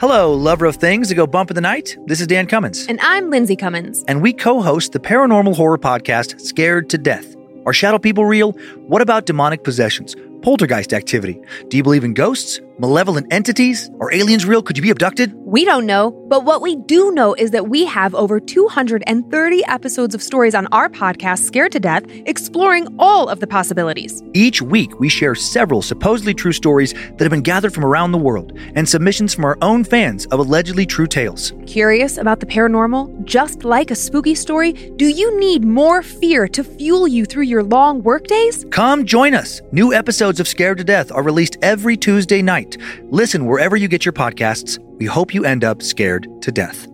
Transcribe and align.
Hello, 0.00 0.32
lover 0.32 0.64
of 0.66 0.76
things 0.76 1.08
that 1.08 1.16
go 1.16 1.26
bump 1.26 1.50
in 1.50 1.56
the 1.56 1.60
night. 1.60 1.96
This 2.06 2.20
is 2.20 2.28
Dan 2.28 2.46
Cummins. 2.46 2.86
And 2.86 3.00
I'm 3.02 3.30
Lindsay 3.30 3.56
Cummins. 3.56 4.04
And 4.06 4.22
we 4.22 4.32
co 4.32 4.62
host 4.62 4.92
the 4.92 5.00
paranormal 5.00 5.56
horror 5.56 5.76
podcast, 5.76 6.40
Scared 6.40 6.88
to 6.90 6.98
Death. 6.98 7.34
Are 7.66 7.72
shadow 7.72 7.98
people 7.98 8.24
real? 8.24 8.52
What 8.86 9.02
about 9.02 9.26
demonic 9.26 9.64
possessions? 9.64 10.14
Poltergeist 10.42 10.92
activity? 10.92 11.40
Do 11.68 11.76
you 11.76 11.82
believe 11.82 12.04
in 12.04 12.14
ghosts? 12.14 12.60
Malevolent 12.80 13.26
entities? 13.32 13.90
Are 14.00 14.12
aliens 14.14 14.46
real? 14.46 14.62
Could 14.62 14.76
you 14.76 14.82
be 14.82 14.90
abducted? 14.90 15.34
We 15.34 15.64
don't 15.64 15.84
know, 15.84 16.12
but 16.28 16.44
what 16.44 16.62
we 16.62 16.76
do 16.76 17.10
know 17.10 17.34
is 17.34 17.50
that 17.50 17.68
we 17.68 17.84
have 17.86 18.14
over 18.14 18.38
230 18.38 19.64
episodes 19.64 20.14
of 20.14 20.22
stories 20.22 20.54
on 20.54 20.68
our 20.68 20.88
podcast, 20.88 21.40
Scared 21.40 21.72
to 21.72 21.80
Death, 21.80 22.04
exploring 22.26 22.86
all 23.00 23.28
of 23.28 23.40
the 23.40 23.48
possibilities. 23.48 24.22
Each 24.32 24.62
week, 24.62 25.00
we 25.00 25.08
share 25.08 25.34
several 25.34 25.82
supposedly 25.82 26.34
true 26.34 26.52
stories 26.52 26.92
that 26.92 27.20
have 27.20 27.30
been 27.30 27.42
gathered 27.42 27.74
from 27.74 27.84
around 27.84 28.12
the 28.12 28.18
world 28.18 28.56
and 28.76 28.88
submissions 28.88 29.34
from 29.34 29.44
our 29.44 29.58
own 29.60 29.82
fans 29.82 30.26
of 30.26 30.38
allegedly 30.38 30.86
true 30.86 31.08
tales. 31.08 31.52
Curious 31.66 32.16
about 32.16 32.38
the 32.38 32.46
paranormal? 32.46 33.24
Just 33.24 33.64
like 33.64 33.90
a 33.90 33.96
spooky 33.96 34.36
story, 34.36 34.72
do 34.72 35.08
you 35.08 35.36
need 35.40 35.64
more 35.64 36.00
fear 36.00 36.46
to 36.46 36.62
fuel 36.62 37.08
you 37.08 37.24
through 37.24 37.42
your 37.42 37.64
long 37.64 38.04
workdays? 38.04 38.64
Come 38.70 39.04
join 39.04 39.34
us. 39.34 39.60
New 39.72 39.92
episodes 39.92 40.27
of 40.28 40.46
Scared 40.46 40.78
to 40.78 40.84
Death 40.84 41.10
are 41.10 41.22
released 41.22 41.56
every 41.62 41.96
Tuesday 41.96 42.42
night. 42.42 42.76
Listen 43.04 43.46
wherever 43.46 43.76
you 43.76 43.88
get 43.88 44.04
your 44.04 44.12
podcasts. 44.12 44.78
We 44.98 45.06
hope 45.06 45.32
you 45.32 45.44
end 45.44 45.64
up 45.64 45.82
scared 45.82 46.28
to 46.42 46.52
death. 46.52 46.86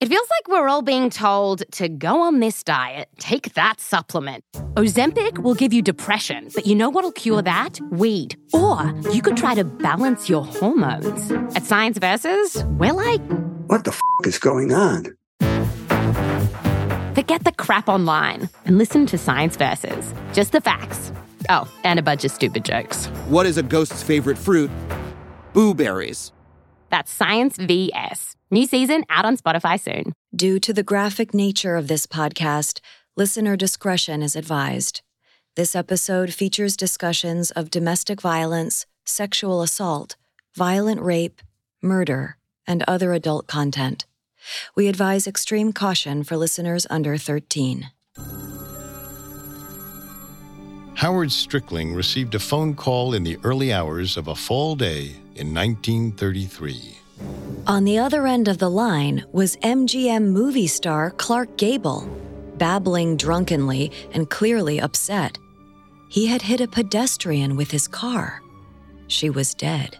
It 0.00 0.08
feels 0.08 0.28
like 0.30 0.48
we're 0.48 0.68
all 0.68 0.80
being 0.80 1.10
told 1.10 1.62
to 1.72 1.88
go 1.88 2.22
on 2.22 2.40
this 2.40 2.62
diet, 2.62 3.08
take 3.18 3.52
that 3.52 3.80
supplement. 3.80 4.44
Ozempic 4.74 5.38
will 5.38 5.54
give 5.54 5.74
you 5.74 5.82
depression, 5.82 6.48
but 6.54 6.66
you 6.66 6.74
know 6.74 6.88
what'll 6.88 7.12
cure 7.12 7.42
that? 7.42 7.78
Weed. 7.90 8.36
Or 8.54 8.94
you 9.12 9.20
could 9.20 9.36
try 9.36 9.54
to 9.54 9.64
balance 9.64 10.26
your 10.26 10.44
hormones. 10.46 11.30
At 11.54 11.64
Science 11.64 11.98
Versus, 11.98 12.64
we're 12.78 12.94
like, 12.94 13.20
what 13.66 13.84
the 13.84 13.90
f 13.90 14.00
is 14.24 14.38
going 14.38 14.72
on? 14.72 15.16
Forget 17.20 17.44
the 17.44 17.52
crap 17.52 17.86
online 17.86 18.48
and 18.64 18.78
listen 18.78 19.04
to 19.04 19.18
Science 19.18 19.54
Versus. 19.54 20.14
Just 20.32 20.52
the 20.52 20.60
facts. 20.62 21.12
Oh, 21.50 21.70
and 21.84 21.98
a 21.98 22.02
bunch 22.02 22.24
of 22.24 22.30
stupid 22.30 22.64
jokes. 22.64 23.08
What 23.28 23.44
is 23.44 23.58
a 23.58 23.62
ghost's 23.62 24.02
favorite 24.02 24.38
fruit? 24.38 24.70
Blueberries. 25.52 26.32
That's 26.88 27.12
Science 27.12 27.58
VS. 27.58 28.36
New 28.50 28.64
season 28.64 29.04
out 29.10 29.26
on 29.26 29.36
Spotify 29.36 29.78
soon. 29.78 30.14
Due 30.34 30.58
to 30.60 30.72
the 30.72 30.82
graphic 30.82 31.34
nature 31.34 31.76
of 31.76 31.88
this 31.88 32.06
podcast, 32.06 32.80
listener 33.18 33.54
discretion 33.54 34.22
is 34.22 34.34
advised. 34.34 35.02
This 35.56 35.76
episode 35.76 36.32
features 36.32 36.74
discussions 36.74 37.50
of 37.50 37.68
domestic 37.68 38.22
violence, 38.22 38.86
sexual 39.04 39.60
assault, 39.60 40.16
violent 40.54 41.02
rape, 41.02 41.42
murder, 41.82 42.38
and 42.66 42.82
other 42.88 43.12
adult 43.12 43.46
content. 43.46 44.06
We 44.74 44.88
advise 44.88 45.26
extreme 45.26 45.72
caution 45.72 46.24
for 46.24 46.36
listeners 46.36 46.86
under 46.90 47.16
13. 47.16 47.90
Howard 50.94 51.30
Strickling 51.30 51.96
received 51.96 52.34
a 52.34 52.38
phone 52.38 52.74
call 52.74 53.14
in 53.14 53.24
the 53.24 53.38
early 53.42 53.72
hours 53.72 54.18
of 54.18 54.28
a 54.28 54.34
fall 54.34 54.76
day 54.76 55.16
in 55.34 55.54
1933. 55.54 56.98
On 57.66 57.84
the 57.84 57.98
other 57.98 58.26
end 58.26 58.48
of 58.48 58.58
the 58.58 58.70
line 58.70 59.24
was 59.32 59.56
MGM 59.58 60.24
movie 60.24 60.66
star 60.66 61.10
Clark 61.12 61.56
Gable, 61.56 62.06
babbling 62.58 63.16
drunkenly 63.16 63.92
and 64.12 64.28
clearly 64.28 64.80
upset. 64.80 65.38
He 66.10 66.26
had 66.26 66.42
hit 66.42 66.60
a 66.60 66.68
pedestrian 66.68 67.56
with 67.56 67.70
his 67.70 67.88
car. 67.88 68.42
She 69.06 69.30
was 69.30 69.54
dead. 69.54 69.96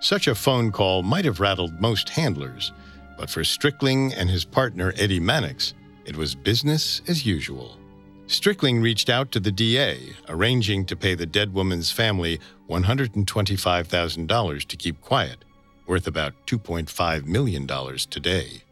Such 0.00 0.26
a 0.26 0.34
phone 0.34 0.70
call 0.72 1.02
might 1.02 1.24
have 1.24 1.40
rattled 1.40 1.80
most 1.80 2.08
handlers, 2.08 2.72
but 3.18 3.30
for 3.30 3.42
Strickling 3.42 4.12
and 4.16 4.28
his 4.30 4.44
partner 4.44 4.92
Eddie 4.96 5.20
Mannix, 5.20 5.74
it 6.04 6.16
was 6.16 6.34
business 6.34 7.02
as 7.08 7.24
usual. 7.24 7.78
Strickling 8.26 8.82
reached 8.82 9.10
out 9.10 9.30
to 9.32 9.40
the 9.40 9.52
DA, 9.52 10.12
arranging 10.28 10.84
to 10.86 10.96
pay 10.96 11.14
the 11.14 11.26
dead 11.26 11.52
woman's 11.52 11.90
family 11.90 12.40
$125,000 12.70 14.64
to 14.66 14.76
keep 14.76 15.00
quiet, 15.02 15.44
worth 15.86 16.06
about 16.06 16.32
$2.5 16.46 17.26
million 17.26 17.66
today. 18.10 18.62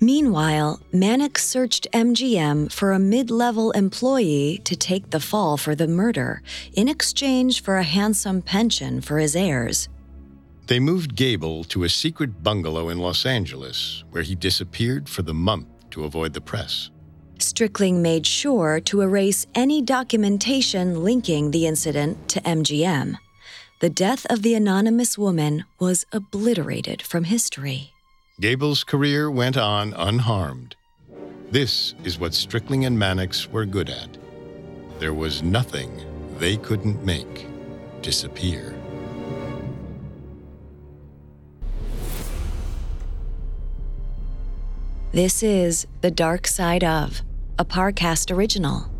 Meanwhile, 0.00 0.80
Mannix 0.92 1.46
searched 1.46 1.86
MGM 1.92 2.70
for 2.70 2.92
a 2.92 2.98
mid 2.98 3.30
level 3.30 3.70
employee 3.72 4.60
to 4.64 4.76
take 4.76 5.10
the 5.10 5.20
fall 5.20 5.56
for 5.56 5.74
the 5.74 5.88
murder 5.88 6.42
in 6.74 6.86
exchange 6.86 7.62
for 7.62 7.78
a 7.78 7.82
handsome 7.82 8.42
pension 8.42 9.00
for 9.00 9.18
his 9.18 9.34
heirs. 9.34 9.88
They 10.66 10.80
moved 10.80 11.14
Gable 11.14 11.62
to 11.64 11.84
a 11.84 11.88
secret 11.88 12.42
bungalow 12.42 12.88
in 12.88 12.98
Los 12.98 13.24
Angeles, 13.24 14.02
where 14.10 14.24
he 14.24 14.34
disappeared 14.34 15.08
for 15.08 15.22
the 15.22 15.34
month 15.34 15.68
to 15.90 16.04
avoid 16.04 16.32
the 16.32 16.40
press. 16.40 16.90
Strickling 17.38 18.00
made 18.00 18.26
sure 18.26 18.80
to 18.80 19.02
erase 19.02 19.46
any 19.54 19.80
documentation 19.80 21.04
linking 21.04 21.50
the 21.50 21.66
incident 21.66 22.28
to 22.30 22.40
MGM. 22.40 23.16
The 23.80 23.90
death 23.90 24.26
of 24.26 24.42
the 24.42 24.54
anonymous 24.54 25.16
woman 25.16 25.64
was 25.78 26.06
obliterated 26.12 27.02
from 27.02 27.24
history. 27.24 27.92
Gable's 28.40 28.84
career 28.84 29.30
went 29.30 29.56
on 29.56 29.92
unharmed. 29.94 30.74
This 31.50 31.94
is 32.02 32.18
what 32.18 32.32
Strickling 32.32 32.86
and 32.86 32.98
Mannix 32.98 33.48
were 33.48 33.66
good 33.66 33.88
at. 33.88 34.18
There 34.98 35.14
was 35.14 35.42
nothing 35.42 35.90
they 36.38 36.56
couldn't 36.56 37.04
make 37.04 37.46
disappear. 38.02 38.75
This 45.16 45.42
is 45.42 45.86
The 46.02 46.10
Dark 46.10 46.46
Side 46.46 46.84
of, 46.84 47.22
a 47.58 47.64
Parcast 47.64 48.30
original. 48.30 48.90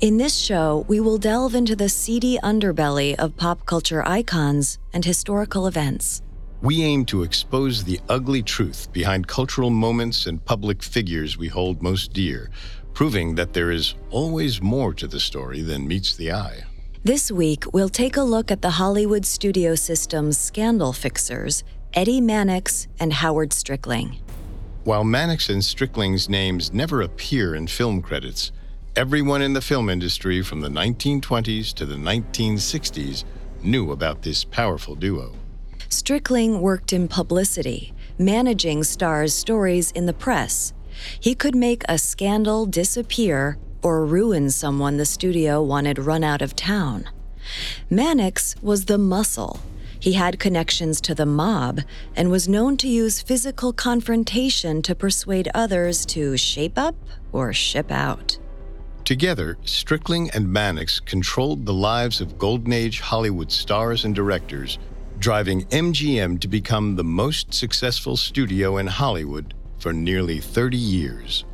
In 0.00 0.16
this 0.16 0.36
show, 0.36 0.84
we 0.86 1.00
will 1.00 1.18
delve 1.18 1.56
into 1.56 1.74
the 1.74 1.88
seedy 1.88 2.38
underbelly 2.40 3.16
of 3.16 3.36
pop 3.36 3.66
culture 3.66 4.06
icons 4.06 4.78
and 4.92 5.04
historical 5.04 5.66
events. 5.66 6.22
We 6.62 6.84
aim 6.84 7.04
to 7.06 7.24
expose 7.24 7.82
the 7.82 7.98
ugly 8.08 8.44
truth 8.44 8.92
behind 8.92 9.26
cultural 9.26 9.70
moments 9.70 10.26
and 10.26 10.44
public 10.44 10.84
figures 10.84 11.36
we 11.36 11.48
hold 11.48 11.82
most 11.82 12.12
dear, 12.12 12.48
proving 12.94 13.34
that 13.34 13.52
there 13.52 13.72
is 13.72 13.96
always 14.10 14.62
more 14.62 14.94
to 14.94 15.08
the 15.08 15.18
story 15.18 15.62
than 15.62 15.88
meets 15.88 16.14
the 16.14 16.30
eye. 16.30 16.62
This 17.02 17.28
week, 17.28 17.64
we'll 17.72 17.88
take 17.88 18.16
a 18.16 18.22
look 18.22 18.52
at 18.52 18.62
the 18.62 18.78
Hollywood 18.78 19.26
studio 19.26 19.74
system's 19.74 20.38
scandal 20.38 20.92
fixers, 20.92 21.64
Eddie 21.92 22.20
Mannix 22.20 22.86
and 23.00 23.12
Howard 23.12 23.50
Strickling. 23.50 24.20
While 24.84 25.04
Mannix 25.04 25.50
and 25.50 25.62
Strickling's 25.62 26.30
names 26.30 26.72
never 26.72 27.02
appear 27.02 27.54
in 27.54 27.66
film 27.66 28.00
credits, 28.00 28.50
everyone 28.96 29.42
in 29.42 29.52
the 29.52 29.60
film 29.60 29.90
industry 29.90 30.40
from 30.40 30.62
the 30.62 30.70
1920s 30.70 31.74
to 31.74 31.84
the 31.84 31.96
1960s 31.96 33.24
knew 33.62 33.92
about 33.92 34.22
this 34.22 34.42
powerful 34.42 34.94
duo. 34.94 35.34
Strickling 35.90 36.60
worked 36.60 36.94
in 36.94 37.08
publicity, 37.08 37.92
managing 38.16 38.82
stars' 38.82 39.34
stories 39.34 39.90
in 39.90 40.06
the 40.06 40.14
press. 40.14 40.72
He 41.20 41.34
could 41.34 41.54
make 41.54 41.82
a 41.86 41.98
scandal 41.98 42.64
disappear 42.64 43.58
or 43.82 44.06
ruin 44.06 44.48
someone 44.48 44.96
the 44.96 45.04
studio 45.04 45.62
wanted 45.62 45.98
run 45.98 46.24
out 46.24 46.40
of 46.40 46.56
town. 46.56 47.06
Mannix 47.90 48.56
was 48.62 48.86
the 48.86 48.96
muscle. 48.96 49.60
He 50.00 50.14
had 50.14 50.38
connections 50.38 51.00
to 51.02 51.14
the 51.14 51.26
mob 51.26 51.80
and 52.16 52.30
was 52.30 52.48
known 52.48 52.78
to 52.78 52.88
use 52.88 53.20
physical 53.20 53.72
confrontation 53.72 54.80
to 54.82 54.94
persuade 54.94 55.50
others 55.54 56.06
to 56.06 56.38
shape 56.38 56.78
up 56.78 56.96
or 57.32 57.52
ship 57.52 57.90
out. 57.90 58.38
Together, 59.04 59.58
Strickling 59.64 60.34
and 60.34 60.50
Mannix 60.50 61.00
controlled 61.00 61.66
the 61.66 61.74
lives 61.74 62.20
of 62.20 62.38
Golden 62.38 62.72
Age 62.72 63.00
Hollywood 63.00 63.52
stars 63.52 64.04
and 64.04 64.14
directors, 64.14 64.78
driving 65.18 65.66
MGM 65.66 66.40
to 66.40 66.48
become 66.48 66.96
the 66.96 67.04
most 67.04 67.52
successful 67.52 68.16
studio 68.16 68.78
in 68.78 68.86
Hollywood 68.86 69.52
for 69.78 69.92
nearly 69.92 70.40
30 70.40 70.78
years. 70.78 71.44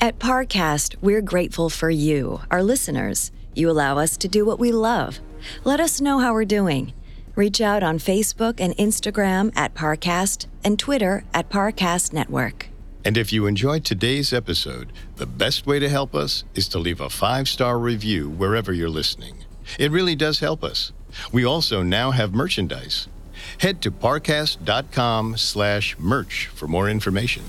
At 0.00 0.18
Parcast, 0.18 0.96
we're 1.02 1.22
grateful 1.22 1.68
for 1.68 1.90
you, 1.90 2.40
our 2.50 2.62
listeners. 2.62 3.32
You 3.54 3.70
allow 3.70 3.98
us 3.98 4.16
to 4.18 4.28
do 4.28 4.46
what 4.46 4.58
we 4.58 4.72
love. 4.72 5.20
Let 5.64 5.80
us 5.80 6.00
know 6.00 6.20
how 6.20 6.32
we're 6.32 6.44
doing. 6.44 6.92
Reach 7.36 7.60
out 7.60 7.82
on 7.82 7.98
Facebook 7.98 8.60
and 8.60 8.74
Instagram 8.78 9.52
at 9.54 9.74
Parcast 9.74 10.46
and 10.64 10.78
Twitter 10.78 11.22
at 11.34 11.50
Parcast 11.50 12.14
Network. 12.14 12.68
And 13.04 13.18
if 13.18 13.30
you 13.30 13.46
enjoyed 13.46 13.84
today's 13.84 14.32
episode, 14.32 14.90
the 15.16 15.26
best 15.26 15.66
way 15.66 15.78
to 15.78 15.88
help 15.90 16.14
us 16.14 16.44
is 16.54 16.66
to 16.68 16.78
leave 16.78 17.00
a 17.00 17.10
five 17.10 17.46
star 17.46 17.78
review 17.78 18.30
wherever 18.30 18.72
you're 18.72 18.88
listening. 18.88 19.44
It 19.78 19.90
really 19.90 20.16
does 20.16 20.40
help 20.40 20.64
us. 20.64 20.92
We 21.30 21.44
also 21.44 21.82
now 21.82 22.10
have 22.10 22.34
merchandise. 22.34 23.06
Head 23.58 23.82
to 23.82 23.90
parcast.com 23.90 25.36
slash 25.36 25.96
merch 25.98 26.46
for 26.46 26.66
more 26.66 26.88
information. 26.88 27.42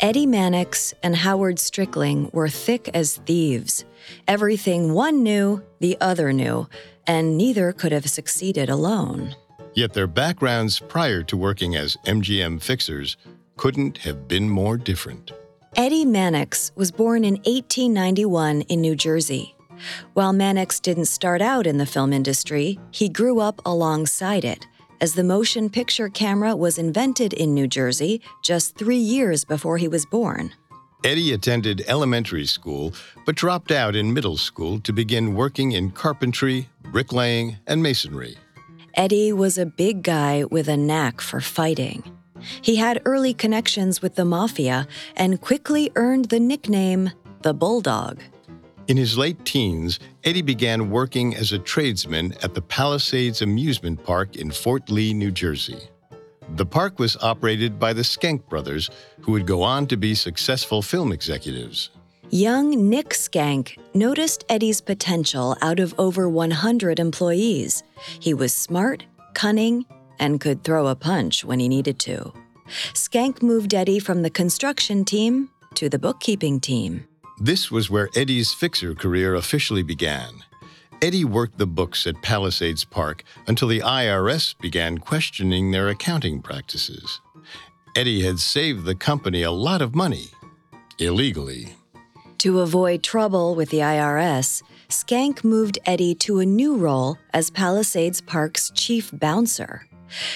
Eddie 0.00 0.26
Mannix 0.26 0.94
and 1.02 1.16
Howard 1.16 1.56
Strickling 1.56 2.32
were 2.32 2.48
thick 2.48 2.88
as 2.94 3.16
thieves. 3.26 3.84
Everything 4.28 4.92
one 4.92 5.24
knew, 5.24 5.64
the 5.80 5.96
other 6.00 6.32
knew, 6.32 6.68
and 7.08 7.36
neither 7.36 7.72
could 7.72 7.90
have 7.90 8.08
succeeded 8.08 8.70
alone. 8.70 9.34
Yet 9.74 9.94
their 9.94 10.06
backgrounds 10.06 10.78
prior 10.78 11.24
to 11.24 11.36
working 11.36 11.74
as 11.74 11.96
MGM 12.06 12.62
fixers 12.62 13.16
couldn't 13.56 13.98
have 13.98 14.28
been 14.28 14.48
more 14.48 14.76
different. 14.76 15.32
Eddie 15.74 16.04
Mannix 16.04 16.70
was 16.76 16.92
born 16.92 17.24
in 17.24 17.34
1891 17.38 18.60
in 18.62 18.80
New 18.80 18.94
Jersey. 18.94 19.56
While 20.14 20.32
Mannix 20.32 20.78
didn't 20.78 21.06
start 21.06 21.42
out 21.42 21.66
in 21.66 21.78
the 21.78 21.86
film 21.86 22.12
industry, 22.12 22.78
he 22.92 23.08
grew 23.08 23.40
up 23.40 23.60
alongside 23.66 24.44
it, 24.44 24.64
as 25.00 25.14
the 25.14 25.24
motion 25.24 25.70
picture 25.70 26.08
camera 26.08 26.54
was 26.54 26.78
invented 26.78 27.32
in 27.32 27.54
New 27.54 27.66
Jersey 27.66 28.20
just 28.42 28.76
three 28.76 28.98
years 28.98 29.44
before 29.44 29.78
he 29.78 29.88
was 29.88 30.06
born. 30.06 30.52
Eddie 31.04 31.32
attended 31.32 31.84
elementary 31.86 32.46
school, 32.46 32.92
but 33.24 33.36
dropped 33.36 33.70
out 33.70 33.94
in 33.94 34.12
middle 34.12 34.36
school 34.36 34.80
to 34.80 34.92
begin 34.92 35.34
working 35.34 35.72
in 35.72 35.90
carpentry, 35.92 36.68
bricklaying, 36.90 37.56
and 37.66 37.82
masonry. 37.82 38.36
Eddie 38.94 39.32
was 39.32 39.58
a 39.58 39.66
big 39.66 40.02
guy 40.02 40.44
with 40.44 40.68
a 40.68 40.76
knack 40.76 41.20
for 41.20 41.40
fighting. 41.40 42.02
He 42.62 42.76
had 42.76 43.00
early 43.04 43.32
connections 43.32 44.02
with 44.02 44.16
the 44.16 44.24
mafia 44.24 44.88
and 45.16 45.40
quickly 45.40 45.92
earned 45.94 46.26
the 46.26 46.40
nickname 46.40 47.12
the 47.42 47.54
Bulldog. 47.54 48.20
In 48.88 48.96
his 48.96 49.18
late 49.18 49.44
teens, 49.44 50.00
Eddie 50.24 50.40
began 50.40 50.90
working 50.90 51.36
as 51.36 51.52
a 51.52 51.58
tradesman 51.58 52.32
at 52.42 52.54
the 52.54 52.62
Palisades 52.62 53.42
Amusement 53.42 54.02
Park 54.02 54.36
in 54.36 54.50
Fort 54.50 54.90
Lee, 54.90 55.12
New 55.12 55.30
Jersey. 55.30 55.78
The 56.56 56.64
park 56.64 56.98
was 56.98 57.14
operated 57.18 57.78
by 57.78 57.92
the 57.92 58.02
Schenck 58.02 58.48
brothers, 58.48 58.88
who 59.20 59.32
would 59.32 59.46
go 59.46 59.62
on 59.62 59.86
to 59.88 59.98
be 59.98 60.14
successful 60.14 60.80
film 60.80 61.12
executives. 61.12 61.90
Young 62.30 62.88
Nick 62.88 63.12
Schenck 63.12 63.76
noticed 63.92 64.46
Eddie's 64.48 64.80
potential 64.80 65.54
out 65.60 65.80
of 65.80 65.94
over 65.98 66.26
100 66.26 66.98
employees. 66.98 67.82
He 68.20 68.32
was 68.32 68.54
smart, 68.54 69.04
cunning, 69.34 69.84
and 70.18 70.40
could 70.40 70.64
throw 70.64 70.86
a 70.86 70.96
punch 70.96 71.44
when 71.44 71.60
he 71.60 71.68
needed 71.68 71.98
to. 72.00 72.32
Schenck 72.94 73.42
moved 73.42 73.74
Eddie 73.74 73.98
from 73.98 74.22
the 74.22 74.30
construction 74.30 75.04
team 75.04 75.50
to 75.74 75.90
the 75.90 75.98
bookkeeping 75.98 76.58
team. 76.58 77.06
This 77.40 77.70
was 77.70 77.88
where 77.88 78.10
Eddie's 78.16 78.52
fixer 78.52 78.94
career 78.94 79.34
officially 79.34 79.84
began. 79.84 80.42
Eddie 81.00 81.24
worked 81.24 81.58
the 81.58 81.66
books 81.66 82.04
at 82.06 82.20
Palisades 82.20 82.84
Park 82.84 83.22
until 83.46 83.68
the 83.68 83.78
IRS 83.78 84.58
began 84.58 84.98
questioning 84.98 85.70
their 85.70 85.88
accounting 85.88 86.42
practices. 86.42 87.20
Eddie 87.94 88.22
had 88.22 88.40
saved 88.40 88.84
the 88.84 88.96
company 88.96 89.42
a 89.42 89.52
lot 89.52 89.80
of 89.80 89.94
money, 89.94 90.30
illegally. 90.98 91.76
To 92.38 92.60
avoid 92.60 93.04
trouble 93.04 93.54
with 93.54 93.70
the 93.70 93.78
IRS, 93.78 94.62
Schenck 94.88 95.44
moved 95.44 95.78
Eddie 95.86 96.16
to 96.16 96.40
a 96.40 96.46
new 96.46 96.76
role 96.76 97.18
as 97.32 97.50
Palisades 97.50 98.20
Park's 98.20 98.70
chief 98.70 99.10
bouncer. 99.12 99.86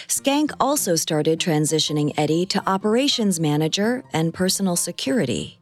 Schenck 0.06 0.52
also 0.60 0.94
started 0.94 1.40
transitioning 1.40 2.12
Eddie 2.16 2.46
to 2.46 2.62
operations 2.68 3.40
manager 3.40 4.04
and 4.12 4.34
personal 4.34 4.76
security. 4.76 5.58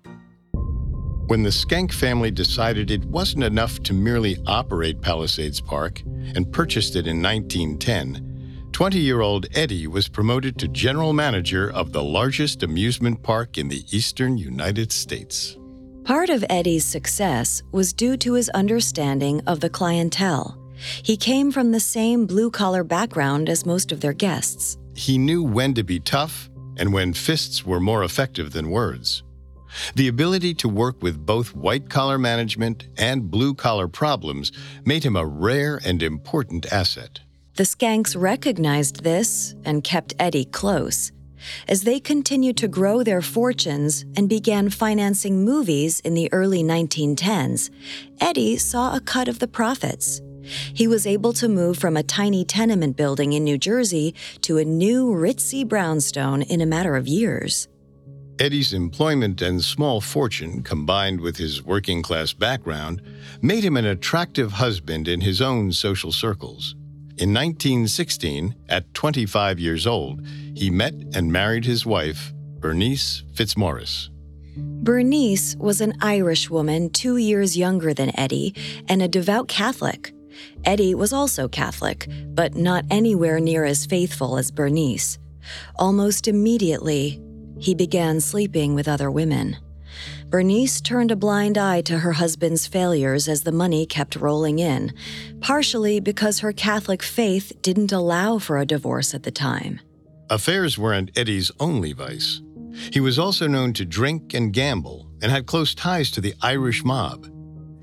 When 1.30 1.44
the 1.44 1.52
Schenck 1.52 1.92
family 1.92 2.32
decided 2.32 2.90
it 2.90 3.04
wasn't 3.04 3.44
enough 3.44 3.80
to 3.84 3.94
merely 3.94 4.36
operate 4.48 5.00
Palisades 5.00 5.60
Park 5.60 6.02
and 6.34 6.52
purchased 6.52 6.96
it 6.96 7.06
in 7.06 7.22
1910, 7.22 8.68
20 8.72 8.98
year 8.98 9.20
old 9.20 9.46
Eddie 9.54 9.86
was 9.86 10.08
promoted 10.08 10.58
to 10.58 10.66
general 10.66 11.12
manager 11.12 11.70
of 11.70 11.92
the 11.92 12.02
largest 12.02 12.64
amusement 12.64 13.22
park 13.22 13.58
in 13.58 13.68
the 13.68 13.84
eastern 13.96 14.38
United 14.38 14.90
States. 14.90 15.56
Part 16.02 16.30
of 16.30 16.44
Eddie's 16.50 16.84
success 16.84 17.62
was 17.70 17.92
due 17.92 18.16
to 18.16 18.32
his 18.32 18.48
understanding 18.48 19.40
of 19.46 19.60
the 19.60 19.70
clientele. 19.70 20.58
He 21.04 21.16
came 21.16 21.52
from 21.52 21.70
the 21.70 21.78
same 21.78 22.26
blue 22.26 22.50
collar 22.50 22.82
background 22.82 23.48
as 23.48 23.64
most 23.64 23.92
of 23.92 24.00
their 24.00 24.14
guests. 24.14 24.78
He 24.96 25.16
knew 25.16 25.44
when 25.44 25.74
to 25.74 25.84
be 25.84 26.00
tough 26.00 26.50
and 26.76 26.92
when 26.92 27.12
fists 27.12 27.64
were 27.64 27.78
more 27.78 28.02
effective 28.02 28.50
than 28.50 28.72
words. 28.72 29.22
The 29.94 30.08
ability 30.08 30.55
to 30.55 30.69
work 30.69 31.02
with 31.02 31.25
both 31.25 31.55
white 31.55 31.88
collar 31.88 32.19
management 32.19 32.88
and 32.96 33.31
blue 33.31 33.55
collar 33.55 33.88
problems 33.88 34.52
made 34.84 35.05
him 35.05 35.17
a 35.17 35.26
rare 35.26 35.81
and 35.84 36.02
important 36.02 36.72
asset. 36.72 37.20
The 37.55 37.64
Schencks 37.64 38.14
recognized 38.19 39.02
this 39.02 39.55
and 39.64 39.84
kept 39.84 40.14
Eddie 40.19 40.46
close. 40.46 41.12
As 41.69 41.82
they 41.82 42.00
continued 42.00 42.56
to 42.58 42.69
grow 42.69 43.02
their 43.02 43.22
fortunes 43.22 44.05
and 44.17 44.28
began 44.28 44.70
financing 44.70 45.44
movies 45.44 46.00
in 46.00 46.14
the 46.14 46.32
early 46.32 46.62
1910s, 46.62 47.70
Eddie 48.20 48.58
saw 48.58 48.94
a 48.94 49.00
cut 49.00 49.28
of 49.28 49.38
the 49.38 49.49
profits. 49.49 50.20
He 50.75 50.87
was 50.87 51.06
able 51.06 51.32
to 51.34 51.49
move 51.49 51.78
from 51.78 51.96
a 51.96 52.02
tiny 52.02 52.44
tenement 52.44 52.96
building 52.96 53.32
in 53.32 53.44
New 53.44 53.58
Jersey 53.58 54.14
to 54.43 54.58
a 54.58 54.64
new 54.64 55.12
ritzy 55.12 55.66
brownstone 55.66 56.43
in 56.43 56.61
a 56.61 56.66
matter 56.66 56.96
of 56.96 57.06
years. 57.06 57.69
Eddie's 58.40 58.72
employment 58.72 59.42
and 59.42 59.62
small 59.62 60.00
fortune, 60.00 60.62
combined 60.62 61.20
with 61.20 61.37
his 61.37 61.62
working 61.62 62.00
class 62.00 62.32
background, 62.32 63.02
made 63.42 63.62
him 63.62 63.76
an 63.76 63.84
attractive 63.84 64.52
husband 64.52 65.08
in 65.08 65.20
his 65.20 65.42
own 65.42 65.70
social 65.70 66.10
circles. 66.10 66.75
In 67.19 67.34
1916, 67.34 68.54
at 68.70 68.94
25 68.94 69.60
years 69.60 69.87
old, 69.87 70.26
he 70.54 70.70
met 70.70 70.94
and 71.14 71.31
married 71.31 71.66
his 71.66 71.84
wife, 71.84 72.32
Bernice 72.60 73.25
Fitzmaurice. 73.34 74.08
Bernice 74.56 75.54
was 75.56 75.82
an 75.82 75.92
Irish 76.00 76.48
woman 76.48 76.88
two 76.88 77.19
years 77.19 77.58
younger 77.58 77.92
than 77.92 78.19
Eddie 78.19 78.54
and 78.88 79.02
a 79.02 79.08
devout 79.08 79.48
Catholic. 79.48 80.14
Eddie 80.64 80.94
was 80.94 81.12
also 81.12 81.46
Catholic, 81.46 82.08
but 82.28 82.56
not 82.56 82.87
anywhere 82.90 83.38
near 83.38 83.66
as 83.66 83.84
faithful 83.84 84.38
as 84.38 84.50
Bernice. 84.50 85.19
Almost 85.76 86.26
immediately, 86.26 87.20
he 87.60 87.74
began 87.74 88.20
sleeping 88.20 88.74
with 88.74 88.88
other 88.88 89.10
women. 89.10 89.56
Bernice 90.28 90.80
turned 90.80 91.10
a 91.10 91.16
blind 91.16 91.58
eye 91.58 91.82
to 91.82 91.98
her 91.98 92.12
husband's 92.12 92.66
failures 92.66 93.28
as 93.28 93.42
the 93.42 93.52
money 93.52 93.84
kept 93.84 94.16
rolling 94.16 94.58
in, 94.58 94.92
partially 95.40 96.00
because 96.00 96.38
her 96.38 96.52
Catholic 96.52 97.02
faith 97.02 97.52
didn't 97.62 97.92
allow 97.92 98.38
for 98.38 98.58
a 98.58 98.66
divorce 98.66 99.14
at 99.14 99.24
the 99.24 99.30
time. 99.30 99.80
Affairs 100.30 100.78
weren't 100.78 101.10
Eddie's 101.18 101.50
only 101.58 101.92
vice. 101.92 102.40
He 102.92 103.00
was 103.00 103.18
also 103.18 103.48
known 103.48 103.72
to 103.74 103.84
drink 103.84 104.32
and 104.32 104.52
gamble 104.52 105.10
and 105.20 105.32
had 105.32 105.46
close 105.46 105.74
ties 105.74 106.10
to 106.12 106.20
the 106.20 106.34
Irish 106.40 106.84
mob. 106.84 107.26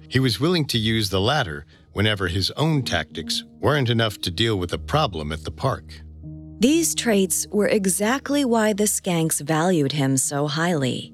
He 0.09 0.19
was 0.19 0.39
willing 0.39 0.65
to 0.67 0.77
use 0.77 1.09
the 1.09 1.19
latter 1.19 1.65
whenever 1.91 2.27
his 2.27 2.51
own 2.51 2.83
tactics 2.83 3.43
weren't 3.59 3.89
enough 3.89 4.19
to 4.21 4.31
deal 4.31 4.57
with 4.57 4.69
the 4.69 4.79
problem 4.79 5.33
at 5.33 5.43
the 5.43 5.51
park. 5.51 5.83
These 6.59 6.95
traits 6.95 7.45
were 7.51 7.67
exactly 7.67 8.43
why 8.43 8.73
the 8.73 8.85
Schencks 8.85 9.41
valued 9.41 9.91
him 9.91 10.17
so 10.17 10.47
highly. 10.47 11.13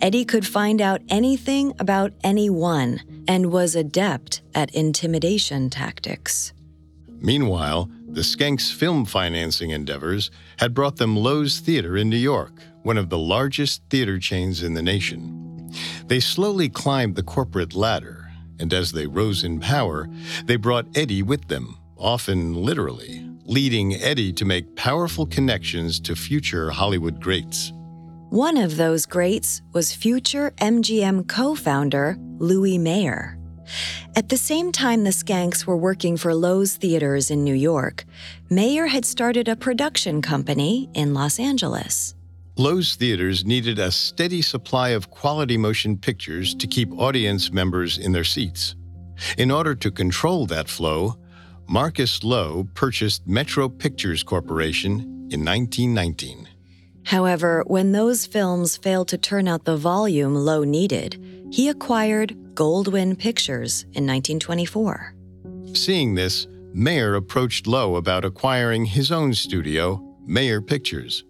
Eddie 0.00 0.26
could 0.26 0.46
find 0.46 0.82
out 0.82 1.00
anything 1.08 1.72
about 1.78 2.12
anyone 2.22 3.00
and 3.26 3.50
was 3.50 3.74
adept 3.74 4.42
at 4.54 4.74
intimidation 4.74 5.70
tactics. 5.70 6.52
Meanwhile, 7.08 7.88
the 8.06 8.20
Schencks' 8.20 8.70
film 8.70 9.06
financing 9.06 9.70
endeavors 9.70 10.30
had 10.58 10.74
brought 10.74 10.96
them 10.96 11.18
Loew's 11.18 11.60
Theater 11.60 11.96
in 11.96 12.10
New 12.10 12.16
York, 12.16 12.52
one 12.82 12.98
of 12.98 13.08
the 13.08 13.18
largest 13.18 13.80
theater 13.88 14.18
chains 14.18 14.62
in 14.62 14.74
the 14.74 14.82
nation. 14.82 15.72
They 16.08 16.20
slowly 16.20 16.68
climbed 16.68 17.16
the 17.16 17.22
corporate 17.22 17.74
ladder, 17.74 18.30
and 18.58 18.74
as 18.74 18.92
they 18.92 19.06
rose 19.06 19.42
in 19.42 19.58
power, 19.58 20.10
they 20.44 20.56
brought 20.56 20.94
Eddie 20.94 21.22
with 21.22 21.48
them, 21.48 21.78
often 21.96 22.54
literally, 22.54 23.26
leading 23.44 23.94
Eddie 23.94 24.32
to 24.34 24.44
make 24.44 24.76
powerful 24.76 25.26
connections 25.26 26.00
to 26.00 26.14
future 26.14 26.70
Hollywood 26.70 27.20
greats. 27.20 27.72
One 28.30 28.56
of 28.56 28.76
those 28.76 29.04
greats 29.04 29.60
was 29.72 29.92
future 29.92 30.52
MGM 30.58 31.28
co 31.28 31.54
founder 31.54 32.16
Louis 32.38 32.78
Mayer. 32.78 33.38
At 34.16 34.28
the 34.28 34.36
same 34.36 34.72
time 34.72 35.04
the 35.04 35.10
Schencks 35.10 35.66
were 35.66 35.76
working 35.76 36.16
for 36.16 36.34
Loew's 36.34 36.76
Theaters 36.76 37.30
in 37.30 37.44
New 37.44 37.54
York, 37.54 38.04
Mayer 38.50 38.86
had 38.86 39.04
started 39.04 39.48
a 39.48 39.56
production 39.56 40.22
company 40.22 40.88
in 40.94 41.14
Los 41.14 41.38
Angeles. 41.38 42.14
Loew's 42.56 42.96
theaters 42.96 43.46
needed 43.46 43.78
a 43.78 43.90
steady 43.90 44.42
supply 44.42 44.90
of 44.90 45.10
quality 45.10 45.56
motion 45.56 45.96
pictures 45.96 46.54
to 46.56 46.66
keep 46.66 46.92
audience 46.92 47.50
members 47.50 47.96
in 47.96 48.12
their 48.12 48.24
seats. 48.24 48.76
In 49.38 49.50
order 49.50 49.74
to 49.74 49.90
control 49.90 50.46
that 50.46 50.68
flow, 50.68 51.16
Marcus 51.72 52.22
Loew 52.22 52.68
purchased 52.74 53.26
Metro 53.26 53.66
Pictures 53.66 54.22
Corporation 54.22 55.00
in 55.30 55.42
1919. 55.42 56.46
However, 57.06 57.64
when 57.66 57.92
those 57.92 58.26
films 58.26 58.76
failed 58.76 59.08
to 59.08 59.16
turn 59.16 59.48
out 59.48 59.64
the 59.64 59.78
volume 59.78 60.34
Loew 60.34 60.66
needed, 60.66 61.16
he 61.50 61.70
acquired 61.70 62.36
Goldwyn 62.52 63.18
Pictures 63.18 63.84
in 63.94 64.06
1924. 64.06 65.14
Seeing 65.72 66.14
this, 66.14 66.46
Mayer 66.74 67.14
approached 67.14 67.66
Loew 67.66 67.96
about 67.96 68.26
acquiring 68.26 68.84
his 68.84 69.10
own 69.10 69.32
studio, 69.32 69.98
Mayer 70.26 70.60
Pictures. 70.60 71.24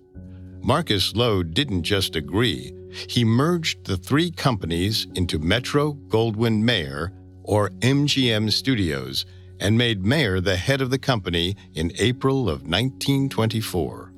Marcus 0.60 1.12
Loew 1.14 1.44
didn't 1.44 1.84
just 1.84 2.16
agree, 2.16 2.74
he 3.06 3.24
merged 3.24 3.84
the 3.84 3.96
three 3.96 4.32
companies 4.32 5.06
into 5.14 5.38
Metro 5.38 5.92
Goldwyn 6.08 6.62
Mayer, 6.62 7.12
or 7.44 7.70
MGM 7.78 8.50
Studios, 8.50 9.24
and 9.62 9.78
made 9.78 10.04
Mayer 10.04 10.40
the 10.40 10.56
head 10.56 10.80
of 10.80 10.90
the 10.90 10.98
company 10.98 11.56
in 11.72 11.92
April 11.98 12.48
of 12.48 12.62
1924. 12.62 14.12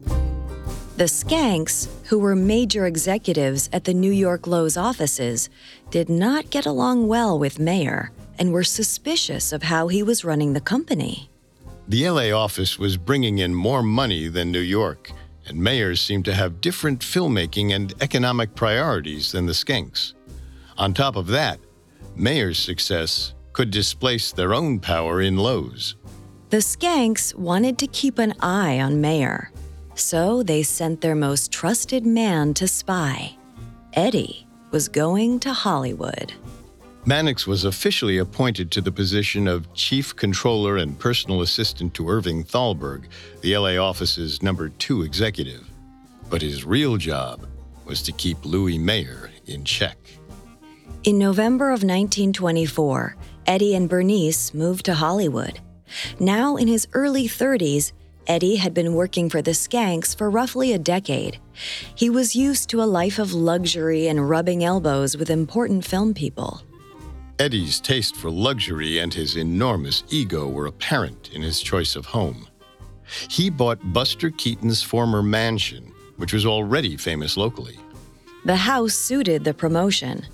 The 0.97 1.05
Schencks, 1.05 1.89
who 2.07 2.19
were 2.19 2.35
major 2.35 2.87
executives 2.87 3.69
at 3.73 3.85
the 3.85 3.93
New 3.93 4.11
York 4.11 4.47
Loew's 4.47 4.77
offices, 4.77 5.51
did 5.91 6.09
not 6.09 6.51
get 6.51 6.67
along 6.67 7.09
well 7.09 7.39
with 7.39 7.59
Mayer 7.59 8.11
and 8.39 8.53
were 8.53 8.65
suspicious 8.65 9.53
of 9.53 9.65
how 9.65 9.89
he 9.89 10.03
was 10.03 10.25
running 10.25 10.55
the 10.55 10.61
company. 10.61 11.29
The 11.89 12.09
LA 12.09 12.31
office 12.31 12.79
was 12.79 12.97
bringing 12.97 13.39
in 13.39 13.55
more 13.55 13.83
money 13.83 14.29
than 14.29 14.51
New 14.51 14.61
York, 14.61 15.11
and 15.47 15.59
mayors 15.59 16.01
seemed 16.01 16.25
to 16.25 16.35
have 16.35 16.63
different 16.63 17.01
filmmaking 17.01 17.75
and 17.75 17.93
economic 18.01 18.55
priorities 18.55 19.33
than 19.33 19.45
the 19.45 19.53
Schencks. 19.53 20.15
On 20.79 20.95
top 20.95 21.17
of 21.17 21.27
that, 21.27 21.61
Mayer's 22.17 22.59
success 22.59 23.35
could 23.55 23.71
displace 23.71 24.33
their 24.33 24.53
own 24.53 24.79
power 24.79 25.23
in 25.23 25.39
Loew's. 25.39 25.97
The 26.51 26.59
Schencks 26.59 27.35
wanted 27.35 27.79
to 27.79 27.87
keep 27.87 28.19
an 28.19 28.35
eye 28.41 28.81
on 28.81 29.01
Mayer, 29.01 29.51
so 29.95 30.43
they 30.43 30.63
sent 30.63 31.01
their 31.01 31.15
most 31.15 31.51
trusted 31.51 32.05
man 32.05 32.53
to 32.55 32.69
spy. 32.69 33.37
Eddie 33.95 34.47
was 34.71 34.89
going 34.89 35.41
to 35.41 35.53
Hollywood. 35.53 36.33
Mannix 37.07 37.47
was 37.47 37.65
officially 37.65 38.19
appointed 38.19 38.71
to 38.73 38.81
the 38.81 38.91
position 38.91 39.47
of 39.47 39.73
chief 39.75 40.17
controller 40.17 40.79
and 40.79 40.99
personal 40.99 41.43
assistant 41.43 41.95
to 41.95 42.09
Irving 42.09 42.45
Thalberg, 42.45 43.09
the 43.41 43.57
LA 43.57 43.77
office's 43.77 44.43
number 44.43 44.71
two 44.71 45.03
executive. 45.03 45.69
But 46.31 46.43
his 46.43 46.65
real 46.65 46.97
job 46.97 47.47
was 47.85 48.03
to 48.03 48.13
keep 48.13 48.45
Louis 48.45 48.79
Mayer 48.79 49.31
in 49.47 49.65
check. 49.65 49.99
In 51.05 51.19
November 51.19 51.67
of 51.67 51.83
1924, 51.83 53.17
Eddie 53.47 53.75
and 53.75 53.89
Bernice 53.89 54.55
moved 54.55 54.87
to 54.87 54.95
Hollywood. 54.95 55.61
Now 56.19 56.57
in 56.57 56.67
his 56.67 56.89
early 56.93 57.29
30s, 57.29 57.93
Eddie 58.27 58.57
had 58.57 58.73
been 58.73 58.95
working 58.95 59.29
for 59.29 59.43
the 59.43 59.51
Schencks 59.51 60.17
for 60.17 60.31
roughly 60.31 60.73
a 60.73 60.79
decade. 60.79 61.39
He 61.95 62.09
was 62.09 62.35
used 62.35 62.71
to 62.71 62.83
a 62.83 62.85
life 62.85 63.19
of 63.19 63.35
luxury 63.35 64.09
and 64.09 64.29
rubbing 64.31 64.65
elbows 64.65 65.17
with 65.17 65.29
important 65.29 65.85
film 65.85 66.15
people. 66.15 66.63
Eddie's 67.39 67.81
taste 67.81 68.17
for 68.17 68.31
luxury 68.31 68.99
and 68.99 69.13
his 69.13 69.37
enormous 69.37 70.05
ego 70.09 70.49
were 70.49 70.67
apparent 70.67 71.31
in 71.35 71.43
his 71.43 71.61
choice 71.61 71.97
of 71.97 72.07
home. 72.07 72.49
He 73.29 73.51
bought 73.51 73.93
Buster 73.93 74.31
Keaton's 74.31 74.83
former 74.83 75.23
mansion, 75.23 75.93
which 76.17 76.33
was 76.33 76.47
already 76.47 76.97
famous 76.97 77.37
locally. 77.37 77.79
The 78.47 78.57
house 78.57 78.95
suited 78.95 79.45
the 79.45 79.53
promotion. 79.53 80.27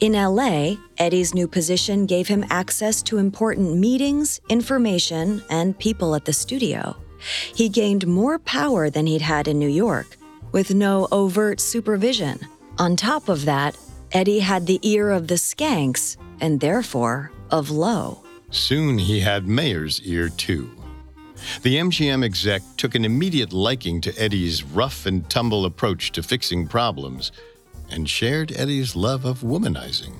In 0.00 0.12
LA, 0.12 0.76
Eddie's 0.98 1.34
new 1.34 1.46
position 1.48 2.06
gave 2.06 2.28
him 2.28 2.44
access 2.50 3.02
to 3.02 3.18
important 3.18 3.76
meetings, 3.78 4.40
information, 4.48 5.42
and 5.50 5.78
people 5.78 6.14
at 6.14 6.24
the 6.24 6.32
studio. 6.32 6.96
He 7.54 7.68
gained 7.68 8.06
more 8.06 8.38
power 8.38 8.90
than 8.90 9.06
he'd 9.06 9.22
had 9.22 9.48
in 9.48 9.58
New 9.58 9.68
York, 9.68 10.16
with 10.50 10.74
no 10.74 11.08
overt 11.12 11.60
supervision. 11.60 12.38
On 12.78 12.96
top 12.96 13.28
of 13.28 13.44
that, 13.44 13.76
Eddie 14.12 14.40
had 14.40 14.66
the 14.66 14.80
ear 14.82 15.10
of 15.10 15.28
the 15.28 15.36
Schencks 15.36 16.16
and 16.40 16.60
therefore 16.60 17.32
of 17.50 17.70
Loew. 17.70 18.18
Soon 18.50 18.98
he 18.98 19.20
had 19.20 19.46
Mayer's 19.46 20.00
ear 20.02 20.28
too. 20.28 20.70
The 21.62 21.76
MGM 21.76 22.24
exec 22.24 22.62
took 22.76 22.94
an 22.94 23.04
immediate 23.04 23.52
liking 23.52 24.00
to 24.02 24.22
Eddie's 24.22 24.62
rough 24.62 25.06
and 25.06 25.28
tumble 25.28 25.64
approach 25.64 26.12
to 26.12 26.22
fixing 26.22 26.66
problems 26.68 27.32
and 27.90 28.08
shared 28.08 28.52
Eddie's 28.56 28.96
love 28.96 29.24
of 29.24 29.40
womanizing. 29.40 30.14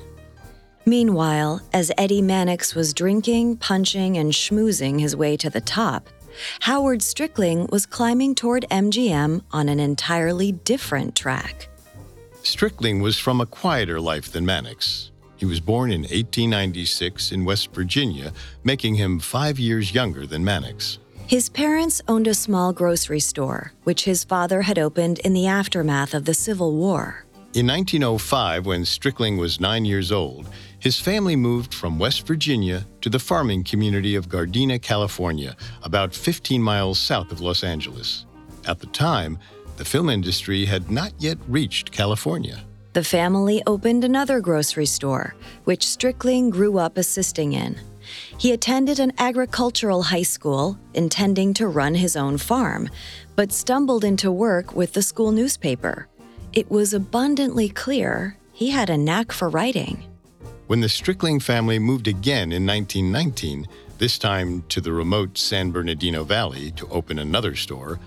Meanwhile, 0.84 1.62
as 1.72 1.92
Eddie 1.96 2.22
Mannix 2.22 2.74
was 2.74 2.92
drinking, 2.92 3.58
punching, 3.58 4.18
and 4.18 4.32
schmoozing 4.32 5.00
his 5.00 5.14
way 5.14 5.36
to 5.36 5.48
the 5.48 5.60
top, 5.60 6.08
Howard 6.60 7.00
Strickling 7.00 7.70
was 7.70 7.86
climbing 7.86 8.34
toward 8.34 8.66
MGM 8.70 9.42
on 9.52 9.68
an 9.68 9.78
entirely 9.78 10.52
different 10.52 11.14
track. 11.14 11.68
Strickling 12.42 13.00
was 13.00 13.18
from 13.18 13.40
a 13.40 13.46
quieter 13.46 14.00
life 14.00 14.32
than 14.32 14.44
Mannix. 14.44 15.12
He 15.36 15.46
was 15.46 15.60
born 15.60 15.90
in 15.90 16.02
1896 16.02 17.32
in 17.32 17.44
West 17.44 17.72
Virginia, 17.72 18.32
making 18.64 18.96
him 18.96 19.20
five 19.20 19.58
years 19.58 19.94
younger 19.94 20.26
than 20.26 20.44
Mannix. 20.44 20.98
His 21.26 21.48
parents 21.48 22.02
owned 22.08 22.26
a 22.26 22.34
small 22.34 22.72
grocery 22.72 23.20
store, 23.20 23.72
which 23.84 24.04
his 24.04 24.24
father 24.24 24.62
had 24.62 24.78
opened 24.78 25.18
in 25.20 25.32
the 25.32 25.46
aftermath 25.46 26.14
of 26.14 26.24
the 26.24 26.34
Civil 26.34 26.72
War. 26.74 27.21
In 27.54 27.66
1905, 27.66 28.64
when 28.64 28.80
Strickling 28.80 29.36
was 29.36 29.60
nine 29.60 29.84
years 29.84 30.10
old, 30.10 30.48
his 30.78 30.98
family 30.98 31.36
moved 31.36 31.74
from 31.74 31.98
West 31.98 32.26
Virginia 32.26 32.86
to 33.02 33.10
the 33.10 33.18
farming 33.18 33.64
community 33.64 34.14
of 34.14 34.30
Gardena, 34.30 34.80
California, 34.80 35.54
about 35.82 36.14
15 36.14 36.62
miles 36.62 36.98
south 36.98 37.30
of 37.30 37.42
Los 37.42 37.62
Angeles. 37.62 38.24
At 38.66 38.78
the 38.78 38.86
time, 38.86 39.38
the 39.76 39.84
film 39.84 40.08
industry 40.08 40.64
had 40.64 40.90
not 40.90 41.12
yet 41.18 41.36
reached 41.46 41.92
California. 41.92 42.64
The 42.94 43.04
family 43.04 43.62
opened 43.66 44.04
another 44.04 44.40
grocery 44.40 44.86
store, 44.86 45.34
which 45.64 45.84
Strickling 45.84 46.48
grew 46.48 46.78
up 46.78 46.96
assisting 46.96 47.52
in. 47.52 47.78
He 48.38 48.52
attended 48.52 48.98
an 48.98 49.12
agricultural 49.18 50.02
high 50.04 50.22
school, 50.22 50.78
intending 50.94 51.52
to 51.54 51.68
run 51.68 51.94
his 51.94 52.16
own 52.16 52.38
farm, 52.38 52.88
but 53.36 53.52
stumbled 53.52 54.04
into 54.04 54.32
work 54.32 54.74
with 54.74 54.94
the 54.94 55.02
school 55.02 55.32
newspaper. 55.32 56.08
It 56.52 56.70
was 56.70 56.92
abundantly 56.92 57.70
clear 57.70 58.36
he 58.52 58.70
had 58.70 58.90
a 58.90 58.98
knack 58.98 59.32
for 59.32 59.48
writing. 59.48 60.04
When 60.66 60.80
the 60.80 60.86
Strickling 60.86 61.40
family 61.40 61.78
moved 61.78 62.08
again 62.08 62.52
in 62.52 62.66
1919, 62.66 63.66
this 63.96 64.18
time 64.18 64.62
to 64.68 64.82
the 64.82 64.92
remote 64.92 65.38
San 65.38 65.70
Bernardino 65.70 66.24
Valley 66.24 66.70
to 66.72 66.86
open 66.88 67.18
another 67.18 67.56
store, 67.56 67.98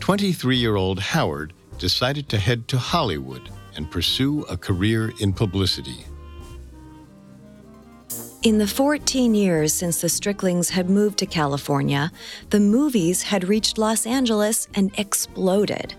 23 0.00 0.56
year 0.56 0.74
old 0.74 0.98
Howard 0.98 1.52
decided 1.78 2.28
to 2.30 2.38
head 2.38 2.66
to 2.68 2.78
Hollywood 2.78 3.48
and 3.76 3.88
pursue 3.88 4.42
a 4.50 4.56
career 4.56 5.12
in 5.20 5.32
publicity. 5.32 6.04
In 8.42 8.58
the 8.58 8.66
14 8.66 9.36
years 9.36 9.72
since 9.72 10.00
the 10.00 10.08
Stricklings 10.08 10.70
had 10.70 10.90
moved 10.90 11.18
to 11.18 11.26
California, 11.26 12.10
the 12.50 12.58
movies 12.58 13.22
had 13.22 13.48
reached 13.48 13.78
Los 13.78 14.06
Angeles 14.06 14.66
and 14.74 14.90
exploded. 14.98 15.94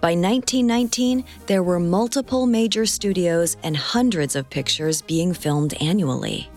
By 0.00 0.12
1919, 0.12 1.24
there 1.46 1.62
were 1.62 1.80
multiple 1.80 2.46
major 2.46 2.86
studios 2.86 3.56
and 3.62 3.76
hundreds 3.76 4.36
of 4.36 4.50
pictures 4.50 5.02
being 5.02 5.32
filmed 5.32 5.74
annually. 5.80 6.48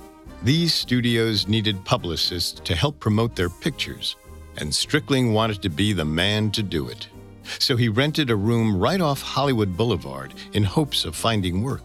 These 0.44 0.74
studios 0.74 1.48
needed 1.48 1.86
publicists 1.86 2.60
to 2.62 2.76
help 2.76 3.00
promote 3.00 3.36
their 3.36 3.50
pictures, 3.50 4.18
and 4.58 4.70
Strickling 4.70 5.34
wanted 5.34 5.62
to 5.62 5.70
be 5.70 5.94
the 5.94 6.06
man 6.06 6.52
to 6.52 6.64
do 6.64 6.90
it. 6.90 7.08
So 7.60 7.76
he 7.76 7.90
rented 7.90 8.30
a 8.30 8.36
room 8.36 8.78
right 8.78 9.02
off 9.02 9.22
Hollywood 9.22 9.78
Boulevard 9.78 10.34
in 10.54 10.64
hopes 10.64 11.06
of 11.06 11.16
finding 11.16 11.62
work. 11.62 11.84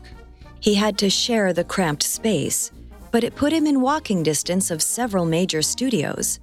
He 0.61 0.75
had 0.75 0.99
to 0.99 1.11
share 1.11 1.53
the 1.53 1.65
cramped 1.65 2.03
space, 2.03 2.73
but 3.11 3.25
it 3.25 3.37
put 3.37 3.53
him 3.53 3.67
in 3.67 3.81
walking 3.81 4.23
distance 4.23 4.71
of 4.71 4.83
several 4.83 5.25
major 5.25 5.63
studios. 5.63 6.41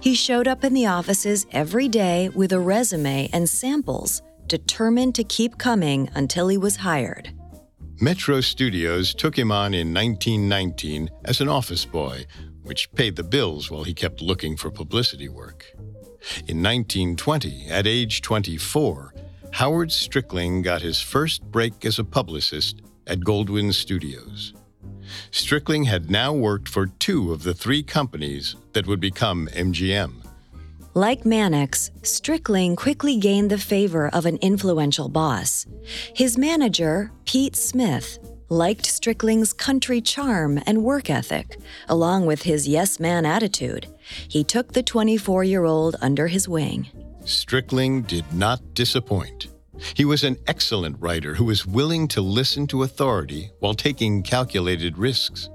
He 0.00 0.14
showed 0.14 0.48
up 0.48 0.64
in 0.64 0.74
the 0.74 0.86
offices 0.86 1.46
every 1.52 1.88
day 1.88 2.28
with 2.30 2.52
a 2.52 2.60
resume 2.60 3.28
and 3.32 3.48
samples, 3.48 4.22
determined 4.46 5.14
to 5.16 5.24
keep 5.24 5.58
coming 5.58 6.10
until 6.14 6.48
he 6.48 6.58
was 6.58 6.76
hired. 6.76 7.32
Metro 8.00 8.40
Studios 8.40 9.14
took 9.14 9.38
him 9.38 9.52
on 9.52 9.72
in 9.72 9.94
1919 9.94 11.10
as 11.24 11.40
an 11.40 11.48
office 11.48 11.84
boy, 11.84 12.26
which 12.62 12.90
paid 12.92 13.16
the 13.16 13.22
bills 13.22 13.70
while 13.70 13.84
he 13.84 13.94
kept 13.94 14.20
looking 14.20 14.56
for 14.56 14.70
publicity 14.70 15.28
work. 15.28 15.66
In 16.48 16.62
1920, 16.62 17.68
at 17.68 17.86
age 17.86 18.22
24, 18.22 19.14
Howard 19.52 19.90
Strickling 19.90 20.62
got 20.62 20.82
his 20.82 21.00
first 21.00 21.42
break 21.44 21.84
as 21.84 21.98
a 21.98 22.04
publicist 22.04 22.82
at 23.06 23.20
Goldwyn 23.20 23.72
Studios. 23.72 24.54
Strickling 25.30 25.86
had 25.86 26.10
now 26.10 26.32
worked 26.32 26.68
for 26.68 26.86
two 26.86 27.32
of 27.32 27.42
the 27.42 27.54
three 27.54 27.82
companies 27.82 28.56
that 28.72 28.86
would 28.86 29.00
become 29.00 29.48
MGM. 29.48 30.24
Like 30.94 31.24
Mannix, 31.24 31.90
Strickling 32.02 32.76
quickly 32.76 33.16
gained 33.16 33.50
the 33.50 33.58
favor 33.58 34.08
of 34.10 34.26
an 34.26 34.36
influential 34.36 35.08
boss. 35.08 35.66
His 36.14 36.38
manager, 36.38 37.10
Pete 37.24 37.56
Smith, 37.56 38.18
liked 38.48 38.84
Strickling's 38.84 39.52
country 39.52 40.00
charm 40.00 40.60
and 40.66 40.84
work 40.84 41.10
ethic, 41.10 41.58
along 41.88 42.26
with 42.26 42.42
his 42.42 42.68
yes 42.68 43.00
man 43.00 43.26
attitude. 43.26 43.88
He 44.28 44.44
took 44.44 44.72
the 44.72 44.82
24 44.82 45.44
year 45.44 45.64
old 45.64 45.96
under 46.00 46.28
his 46.28 46.48
wing. 46.48 46.88
Strickling 47.24 48.06
did 48.06 48.24
not 48.32 48.60
disappoint. 48.74 49.48
He 49.94 50.04
was 50.04 50.24
an 50.24 50.36
excellent 50.46 50.96
writer 51.00 51.34
who 51.34 51.44
was 51.44 51.66
willing 51.66 52.08
to 52.08 52.20
listen 52.20 52.66
to 52.68 52.82
authority 52.82 53.50
while 53.60 53.74
taking 53.74 54.22
calculated 54.22 54.98
risks. 54.98 55.48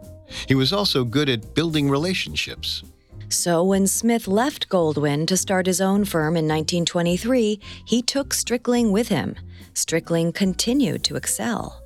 He 0.48 0.56
was 0.56 0.74
also 0.74 1.04
good 1.04 1.30
at 1.30 1.54
building 1.54 1.90
relationships. 1.90 2.84
So 3.30 3.64
when 3.64 3.86
Smith 3.86 4.28
left 4.28 4.70
Goldwyn 4.70 5.28
to 5.28 5.38
start 5.38 5.68
his 5.68 5.80
own 5.80 6.04
firm 6.04 6.36
in 6.36 6.48
1923, 6.48 7.60
he 7.86 8.02
took 8.02 8.30
Strickling 8.30 8.92
with 8.92 9.08
him. 9.10 9.36
Strickling 9.74 10.34
continued 10.34 11.04
to 11.06 11.16
excel. 11.16 11.84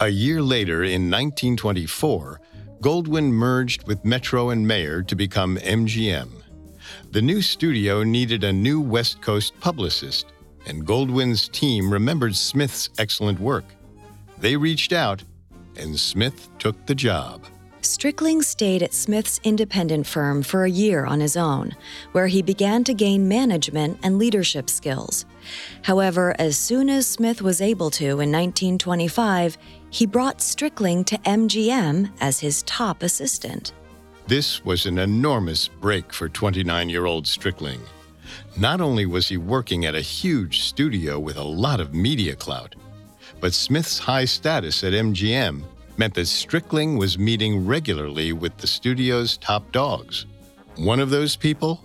A 0.00 0.08
year 0.08 0.40
later, 0.40 0.84
in 0.84 1.10
1924, 1.10 2.40
Goldwyn 2.80 3.30
merged 3.30 3.86
with 3.86 4.04
Metro 4.04 4.50
and 4.50 4.66
Mayer 4.66 5.02
to 5.02 5.14
become 5.14 5.58
MGM. 5.58 6.30
The 7.10 7.22
new 7.22 7.42
studio 7.42 8.02
needed 8.02 8.44
a 8.44 8.52
new 8.52 8.80
West 8.80 9.20
Coast 9.20 9.58
publicist, 9.60 10.26
and 10.66 10.86
Goldwyn's 10.86 11.48
team 11.48 11.92
remembered 11.92 12.36
Smith's 12.36 12.90
excellent 12.98 13.40
work. 13.40 13.64
They 14.38 14.56
reached 14.56 14.92
out, 14.92 15.22
and 15.76 15.98
Smith 15.98 16.48
took 16.58 16.86
the 16.86 16.94
job. 16.94 17.44
Strickling 17.82 18.42
stayed 18.42 18.82
at 18.82 18.92
Smith's 18.92 19.40
independent 19.44 20.06
firm 20.06 20.42
for 20.42 20.64
a 20.64 20.70
year 20.70 21.06
on 21.06 21.20
his 21.20 21.36
own, 21.36 21.76
where 22.12 22.26
he 22.26 22.42
began 22.42 22.82
to 22.84 22.92
gain 22.92 23.28
management 23.28 23.98
and 24.02 24.18
leadership 24.18 24.68
skills. 24.68 25.24
However, 25.82 26.34
as 26.38 26.58
soon 26.58 26.90
as 26.90 27.06
Smith 27.06 27.40
was 27.40 27.60
able 27.60 27.90
to 27.92 28.04
in 28.04 28.32
1925, 28.32 29.56
he 29.90 30.06
brought 30.06 30.38
Strickling 30.38 31.06
to 31.06 31.18
MGM 31.18 32.10
as 32.20 32.40
his 32.40 32.62
top 32.64 33.02
assistant. 33.02 33.72
This 34.26 34.64
was 34.64 34.84
an 34.84 34.98
enormous 34.98 35.68
break 35.68 36.12
for 36.12 36.28
29 36.28 36.90
year 36.90 37.06
old 37.06 37.24
Strickling. 37.24 37.80
Not 38.56 38.80
only 38.80 39.06
was 39.06 39.28
he 39.28 39.36
working 39.36 39.84
at 39.84 39.94
a 39.94 40.00
huge 40.00 40.60
studio 40.60 41.18
with 41.18 41.36
a 41.36 41.42
lot 41.42 41.80
of 41.80 41.94
media 41.94 42.34
clout, 42.34 42.74
but 43.40 43.54
Smith's 43.54 43.98
high 43.98 44.24
status 44.24 44.82
at 44.84 44.92
MGM 44.92 45.62
meant 45.96 46.14
that 46.14 46.22
Strickling 46.22 46.98
was 46.98 47.18
meeting 47.18 47.66
regularly 47.66 48.32
with 48.32 48.56
the 48.58 48.66
studio's 48.66 49.36
top 49.36 49.70
dogs. 49.72 50.26
One 50.76 51.00
of 51.00 51.10
those 51.10 51.36
people 51.36 51.82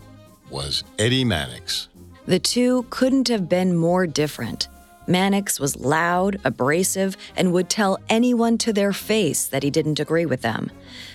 was 0.49 0.83
Eddie 0.99 1.25
Mannix. 1.25 1.89
The 2.25 2.39
two 2.39 2.85
couldn't 2.89 3.27
have 3.27 3.49
been 3.49 3.75
more 3.75 4.07
different. 4.07 4.67
Mannix 5.07 5.59
was 5.59 5.75
loud, 5.75 6.39
abrasive, 6.45 7.17
and 7.35 7.51
would 7.51 7.69
tell 7.69 7.99
anyone 8.07 8.57
to 8.59 8.71
their 8.71 8.93
face 8.93 9.47
that 9.47 9.63
he 9.63 9.69
didn't 9.69 9.99
agree 9.99 10.25
with 10.25 10.41
them. 10.41 10.71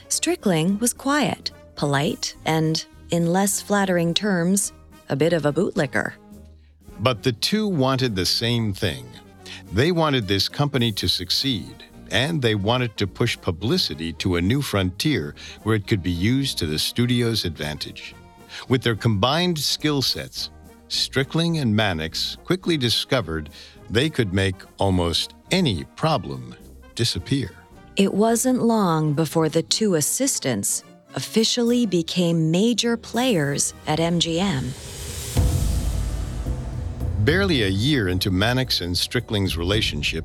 Strickling 0.09 0.79
was 0.81 0.93
quiet, 0.93 1.51
polite, 1.77 2.35
and, 2.45 2.85
in 3.11 3.33
less 3.33 3.63
flattering 3.63 4.13
terms, 4.13 4.73
a 5.09 5.17
bit 5.17 5.33
of 5.33 5.47
a 5.47 5.53
bootlicker. 5.53 6.13
But 7.01 7.23
the 7.23 7.33
two 7.33 7.69
wanted 7.69 8.17
the 8.17 8.27
same 8.27 8.73
thing. 8.73 9.07
They 9.73 9.93
wanted 9.93 10.27
this 10.27 10.49
company 10.49 10.93
to 10.93 11.09
succeed, 11.09 11.85
and 12.11 12.43
they 12.43 12.55
wanted 12.55 12.97
to 12.97 13.07
push 13.07 13.41
publicity 13.41 14.13
to 14.15 14.37
a 14.37 14.43
new 14.43 14.63
frontier 14.63 15.35
where 15.63 15.77
it 15.77 15.87
could 15.87 16.03
be 16.03 16.11
used 16.11 16.59
to 16.59 16.67
the 16.67 16.79
studio's 16.79 17.45
advantage. 17.45 18.15
With 18.69 18.83
their 18.83 18.97
combined 18.97 19.59
skill 19.59 20.03
sets, 20.03 20.51
Strickling 20.89 21.61
and 21.61 21.75
Mannix 21.75 22.37
quickly 22.45 22.77
discovered 22.77 23.51
they 23.91 24.09
could 24.09 24.33
make 24.33 24.57
almost 24.79 25.35
any 25.51 25.85
problem 25.97 26.55
disappear. 26.95 27.51
It 27.97 28.15
wasn't 28.15 28.63
long 28.63 29.13
before 29.13 29.49
the 29.49 29.63
two 29.63 29.97
assistants 29.97 30.85
officially 31.15 31.85
became 31.85 32.51
major 32.51 32.97
players 32.97 33.75
at 33.87 33.99
MGM. 33.99 34.98
Barely 37.29 37.63
a 37.65 37.69
year 37.69 38.09
into 38.09 38.31
Mannix 38.31 38.81
and 38.81 38.95
Strickling's 38.95 39.55
relationship, 39.55 40.25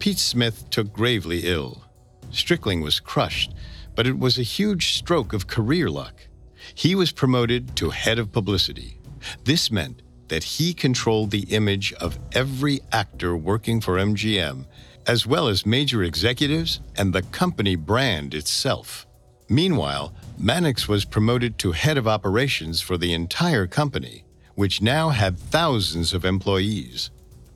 Pete 0.00 0.18
Smith 0.18 0.68
took 0.70 0.92
gravely 0.92 1.42
ill. 1.44 1.84
Strickling 2.32 2.82
was 2.82 2.98
crushed, 2.98 3.54
but 3.94 4.04
it 4.04 4.18
was 4.18 4.36
a 4.36 4.42
huge 4.42 4.94
stroke 4.94 5.32
of 5.32 5.46
career 5.46 5.88
luck. 5.88 6.26
He 6.74 6.96
was 6.96 7.12
promoted 7.12 7.76
to 7.76 7.90
head 7.90 8.18
of 8.18 8.32
publicity. 8.32 8.98
This 9.44 9.70
meant 9.70 10.02
that 10.26 10.42
he 10.42 10.74
controlled 10.74 11.30
the 11.30 11.46
image 11.50 11.92
of 12.00 12.18
every 12.32 12.80
actor 12.90 13.36
working 13.36 13.80
for 13.80 13.94
MGM, 13.94 14.66
as 15.06 15.28
well 15.28 15.46
as 15.46 15.64
major 15.64 16.02
executives 16.02 16.80
and 16.96 17.12
the 17.12 17.22
company 17.22 17.76
brand 17.76 18.34
itself. 18.34 19.06
Meanwhile, 19.48 20.12
Mannix 20.36 20.88
was 20.88 21.04
promoted 21.04 21.58
to 21.58 21.70
head 21.70 21.96
of 21.96 22.08
operations 22.08 22.80
for 22.80 22.98
the 22.98 23.14
entire 23.14 23.68
company, 23.68 24.24
which 24.60 24.82
now 24.82 25.08
had 25.08 25.38
thousands 25.38 26.12
of 26.12 26.22
employees. 26.22 27.08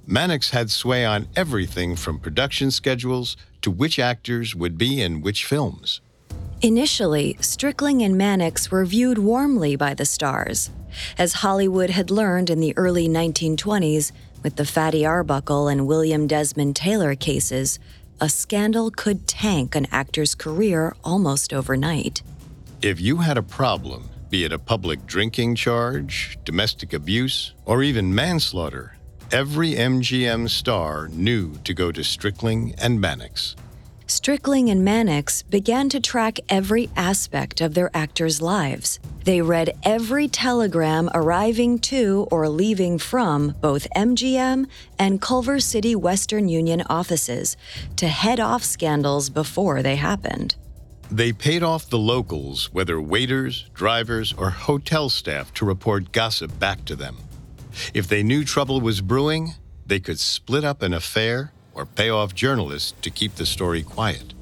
Mannix 0.06 0.48
had 0.48 0.70
sway 0.70 1.04
on 1.04 1.28
everything 1.36 1.96
from 1.96 2.18
production 2.18 2.70
schedules 2.70 3.36
to 3.60 3.70
which 3.70 3.98
actors 3.98 4.54
would 4.54 4.78
be 4.78 5.02
in 5.02 5.20
which 5.20 5.44
films. 5.44 6.00
Initially, 6.62 7.36
Strickling 7.40 8.02
and 8.02 8.16
Mannix 8.16 8.70
were 8.70 8.86
viewed 8.86 9.18
warmly 9.18 9.76
by 9.76 9.92
the 9.92 10.06
stars. 10.06 10.70
As 11.18 11.34
Hollywood 11.44 11.90
had 11.90 12.10
learned 12.10 12.48
in 12.48 12.60
the 12.60 12.74
early 12.74 13.06
1920s 13.06 14.10
with 14.42 14.56
the 14.56 14.64
Fatty 14.64 15.04
Arbuckle 15.04 15.68
and 15.68 15.86
William 15.86 16.26
Desmond 16.26 16.74
Taylor 16.74 17.14
cases, 17.14 17.78
a 18.18 18.30
scandal 18.30 18.90
could 18.90 19.28
tank 19.28 19.74
an 19.74 19.86
actor's 19.92 20.34
career 20.34 20.96
almost 21.04 21.52
overnight. 21.52 22.22
If 22.80 22.98
you 22.98 23.18
had 23.18 23.36
a 23.36 23.42
problem, 23.42 24.08
be 24.34 24.42
it 24.42 24.52
a 24.52 24.58
public 24.58 25.06
drinking 25.06 25.54
charge, 25.54 26.36
domestic 26.44 26.92
abuse, 26.92 27.54
or 27.66 27.84
even 27.84 28.12
manslaughter, 28.12 28.96
every 29.30 29.74
MGM 29.74 30.50
star 30.50 31.06
knew 31.06 31.54
to 31.62 31.72
go 31.72 31.92
to 31.92 32.00
Strickling 32.00 32.74
and 32.78 33.00
Mannix. 33.00 33.54
Strickling 34.08 34.72
and 34.72 34.84
Mannix 34.84 35.44
began 35.44 35.88
to 35.88 36.00
track 36.00 36.40
every 36.48 36.90
aspect 36.96 37.60
of 37.60 37.74
their 37.74 37.92
actors' 37.94 38.42
lives. 38.42 38.98
They 39.22 39.40
read 39.40 39.78
every 39.84 40.26
telegram 40.26 41.08
arriving 41.14 41.78
to 41.90 42.26
or 42.32 42.48
leaving 42.48 42.98
from 42.98 43.54
both 43.60 43.86
MGM 43.94 44.66
and 44.98 45.22
Culver 45.22 45.60
City 45.60 45.94
Western 45.94 46.48
Union 46.48 46.82
offices 46.90 47.56
to 47.98 48.08
head 48.08 48.40
off 48.40 48.64
scandals 48.64 49.30
before 49.30 49.80
they 49.80 49.94
happened. 49.94 50.56
They 51.14 51.32
paid 51.32 51.62
off 51.62 51.88
the 51.88 51.96
locals, 51.96 52.72
whether 52.72 53.00
waiters, 53.00 53.70
drivers, 53.72 54.32
or 54.32 54.50
hotel 54.50 55.08
staff, 55.08 55.54
to 55.54 55.64
report 55.64 56.10
gossip 56.10 56.58
back 56.58 56.84
to 56.86 56.96
them. 56.96 57.18
If 57.94 58.08
they 58.08 58.24
knew 58.24 58.42
trouble 58.42 58.80
was 58.80 59.00
brewing, 59.00 59.54
they 59.86 60.00
could 60.00 60.18
split 60.18 60.64
up 60.64 60.82
an 60.82 60.92
affair 60.92 61.52
or 61.72 61.86
pay 61.86 62.10
off 62.10 62.34
journalists 62.34 62.94
to 63.02 63.10
keep 63.10 63.36
the 63.36 63.46
story 63.46 63.84
quiet. 63.84 64.34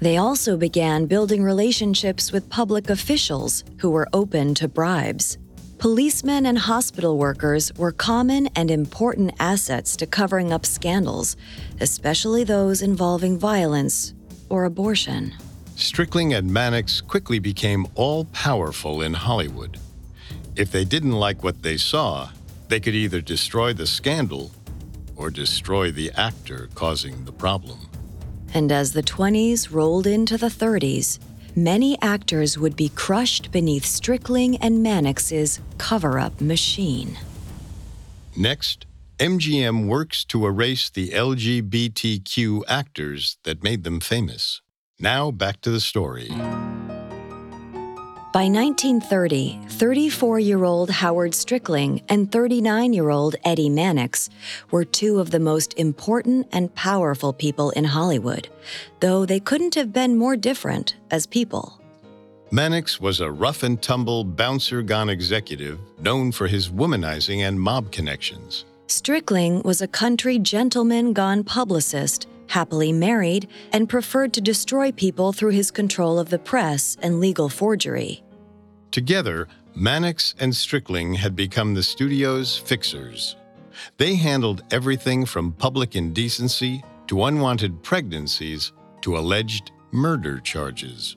They 0.00 0.16
also 0.16 0.56
began 0.56 1.04
building 1.04 1.42
relationships 1.42 2.32
with 2.32 2.48
public 2.48 2.88
officials 2.88 3.62
who 3.76 3.90
were 3.90 4.08
open 4.14 4.54
to 4.54 4.66
bribes. 4.66 5.36
Policemen 5.76 6.46
and 6.46 6.58
hospital 6.58 7.18
workers 7.18 7.70
were 7.76 7.92
common 7.92 8.48
and 8.56 8.70
important 8.70 9.34
assets 9.38 9.94
to 9.96 10.06
covering 10.06 10.54
up 10.54 10.64
scandals, 10.64 11.36
especially 11.82 12.44
those 12.44 12.80
involving 12.80 13.38
violence 13.38 14.14
or 14.48 14.64
abortion. 14.64 15.34
Strickling 15.76 16.36
and 16.36 16.52
Mannix 16.52 17.00
quickly 17.00 17.38
became 17.38 17.86
all 17.96 18.26
powerful 18.26 19.02
in 19.02 19.14
Hollywood. 19.14 19.78
If 20.56 20.70
they 20.70 20.84
didn't 20.84 21.12
like 21.12 21.42
what 21.42 21.62
they 21.62 21.76
saw, 21.76 22.30
they 22.68 22.78
could 22.78 22.94
either 22.94 23.20
destroy 23.20 23.72
the 23.72 23.86
scandal 23.86 24.52
or 25.16 25.30
destroy 25.30 25.90
the 25.90 26.12
actor 26.12 26.68
causing 26.74 27.24
the 27.24 27.32
problem. 27.32 27.88
And 28.52 28.70
as 28.70 28.92
the 28.92 29.02
20s 29.02 29.72
rolled 29.72 30.06
into 30.06 30.38
the 30.38 30.46
30s, 30.46 31.18
many 31.56 32.00
actors 32.00 32.56
would 32.56 32.76
be 32.76 32.88
crushed 32.90 33.50
beneath 33.50 33.84
Strickling 33.84 34.58
and 34.60 34.80
Mannix's 34.84 35.60
cover 35.76 36.20
up 36.20 36.40
machine. 36.40 37.18
Next, 38.36 38.86
MGM 39.18 39.86
works 39.86 40.24
to 40.26 40.46
erase 40.46 40.88
the 40.90 41.10
LGBTQ 41.10 42.62
actors 42.68 43.38
that 43.42 43.62
made 43.62 43.82
them 43.84 44.00
famous. 44.00 44.60
Now 45.00 45.30
back 45.32 45.60
to 45.62 45.70
the 45.70 45.80
story. 45.80 46.28
By 48.32 48.48
1930, 48.48 49.60
34 49.68 50.40
year 50.40 50.64
old 50.64 50.90
Howard 50.90 51.32
Strickling 51.32 52.02
and 52.08 52.30
39 52.32 52.92
year 52.92 53.10
old 53.10 53.36
Eddie 53.44 53.68
Mannix 53.68 54.30
were 54.70 54.84
two 54.84 55.20
of 55.20 55.30
the 55.30 55.38
most 55.38 55.74
important 55.74 56.48
and 56.52 56.74
powerful 56.74 57.32
people 57.32 57.70
in 57.70 57.84
Hollywood, 57.84 58.48
though 59.00 59.26
they 59.26 59.40
couldn't 59.40 59.74
have 59.74 59.92
been 59.92 60.16
more 60.16 60.36
different 60.36 60.96
as 61.10 61.26
people. 61.26 61.80
Mannix 62.50 63.00
was 63.00 63.20
a 63.20 63.30
rough 63.30 63.62
and 63.62 63.82
tumble 63.82 64.24
bouncer 64.24 64.80
gone 64.82 65.08
executive 65.08 65.78
known 66.00 66.30
for 66.30 66.46
his 66.46 66.68
womanizing 66.68 67.40
and 67.40 67.60
mob 67.60 67.90
connections. 67.90 68.64
Strickling 68.86 69.64
was 69.64 69.80
a 69.80 69.88
country 69.88 70.38
gentleman 70.38 71.12
gone 71.12 71.42
publicist, 71.42 72.28
happily 72.54 72.92
married, 72.92 73.48
and 73.72 73.88
preferred 73.88 74.32
to 74.32 74.40
destroy 74.40 74.92
people 74.92 75.32
through 75.32 75.50
his 75.50 75.72
control 75.72 76.20
of 76.20 76.30
the 76.30 76.38
press 76.38 76.96
and 77.02 77.18
legal 77.18 77.48
forgery. 77.48 78.22
Together, 78.92 79.48
Mannix 79.74 80.36
and 80.38 80.52
Strickling 80.52 81.16
had 81.16 81.34
become 81.34 81.74
the 81.74 81.82
studio's 81.82 82.56
fixers. 82.56 83.34
They 83.96 84.14
handled 84.14 84.62
everything 84.70 85.26
from 85.26 85.50
public 85.50 85.96
indecency 85.96 86.84
to 87.08 87.24
unwanted 87.24 87.82
pregnancies 87.82 88.72
to 89.00 89.18
alleged 89.18 89.72
murder 89.90 90.38
charges. 90.38 91.16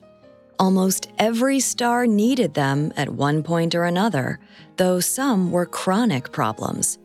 Almost 0.58 1.12
every 1.20 1.60
star 1.60 2.04
needed 2.04 2.54
them 2.54 2.92
at 2.96 3.08
one 3.08 3.44
point 3.44 3.76
or 3.76 3.84
another, 3.84 4.40
though 4.76 4.98
some 4.98 5.52
were 5.52 5.66
chronic 5.66 6.32
problems. 6.32 6.98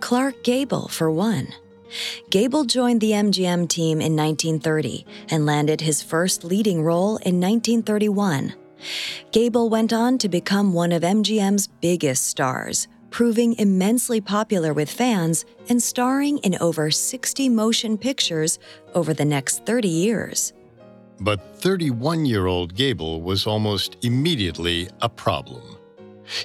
Clark 0.00 0.44
Gable, 0.44 0.88
for 0.88 1.10
one. 1.10 1.48
Gable 2.30 2.64
joined 2.64 3.00
the 3.00 3.12
MGM 3.12 3.68
team 3.68 4.00
in 4.00 4.16
1930 4.16 5.06
and 5.30 5.46
landed 5.46 5.80
his 5.80 6.02
first 6.02 6.44
leading 6.44 6.82
role 6.82 7.16
in 7.18 7.40
1931. 7.40 8.54
Gable 9.32 9.68
went 9.68 9.92
on 9.92 10.18
to 10.18 10.28
become 10.28 10.72
one 10.72 10.92
of 10.92 11.02
MGM's 11.02 11.66
biggest 11.66 12.26
stars, 12.26 12.86
proving 13.10 13.54
immensely 13.54 14.20
popular 14.20 14.72
with 14.72 14.90
fans 14.90 15.44
and 15.68 15.82
starring 15.82 16.38
in 16.38 16.56
over 16.60 16.90
60 16.90 17.48
motion 17.48 17.98
pictures 17.98 18.58
over 18.94 19.14
the 19.14 19.24
next 19.24 19.64
30 19.66 19.88
years. 19.88 20.52
But 21.20 21.60
31 21.60 22.26
year 22.26 22.46
old 22.46 22.74
Gable 22.74 23.22
was 23.22 23.46
almost 23.46 23.96
immediately 24.04 24.88
a 25.02 25.08
problem. 25.08 25.78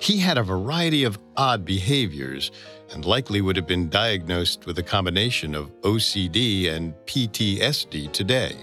He 0.01 0.17
had 0.17 0.37
a 0.37 0.43
variety 0.43 1.03
of 1.03 1.19
odd 1.35 1.65
behaviors 1.65 2.51
and 2.93 3.05
likely 3.05 3.41
would 3.41 3.55
have 3.55 3.67
been 3.67 3.89
diagnosed 3.89 4.65
with 4.65 4.79
a 4.79 4.83
combination 4.83 5.55
of 5.55 5.71
OCD 5.81 6.71
and 6.71 6.93
PTSD 7.05 8.11
today. 8.11 8.55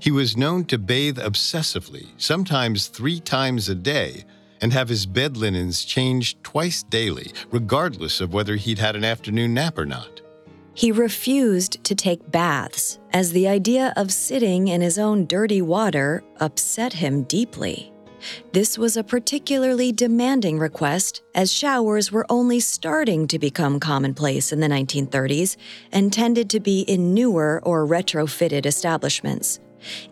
He 0.00 0.10
was 0.10 0.36
known 0.36 0.64
to 0.66 0.78
bathe 0.78 1.18
obsessively, 1.18 2.06
sometimes 2.16 2.86
three 2.86 3.20
times 3.20 3.68
a 3.68 3.74
day, 3.74 4.24
and 4.60 4.72
have 4.72 4.88
his 4.88 5.06
bed 5.06 5.36
linens 5.36 5.84
changed 5.84 6.42
twice 6.44 6.84
daily, 6.84 7.32
regardless 7.50 8.20
of 8.20 8.32
whether 8.32 8.56
he'd 8.56 8.78
had 8.78 8.94
an 8.94 9.04
afternoon 9.04 9.54
nap 9.54 9.76
or 9.76 9.86
not. 9.86 10.20
He 10.74 10.92
refused 10.92 11.84
to 11.84 11.94
take 11.94 12.30
baths, 12.30 12.98
as 13.12 13.32
the 13.32 13.48
idea 13.48 13.92
of 13.96 14.10
sitting 14.10 14.68
in 14.68 14.80
his 14.80 14.98
own 14.98 15.26
dirty 15.26 15.60
water 15.60 16.22
upset 16.40 16.94
him 16.94 17.24
deeply. 17.24 17.91
This 18.52 18.78
was 18.78 18.96
a 18.96 19.04
particularly 19.04 19.92
demanding 19.92 20.58
request, 20.58 21.22
as 21.34 21.52
showers 21.52 22.12
were 22.12 22.26
only 22.28 22.60
starting 22.60 23.26
to 23.28 23.38
become 23.38 23.80
commonplace 23.80 24.52
in 24.52 24.60
the 24.60 24.68
1930s 24.68 25.56
and 25.92 26.12
tended 26.12 26.50
to 26.50 26.60
be 26.60 26.82
in 26.82 27.14
newer 27.14 27.60
or 27.64 27.86
retrofitted 27.86 28.66
establishments. 28.66 29.60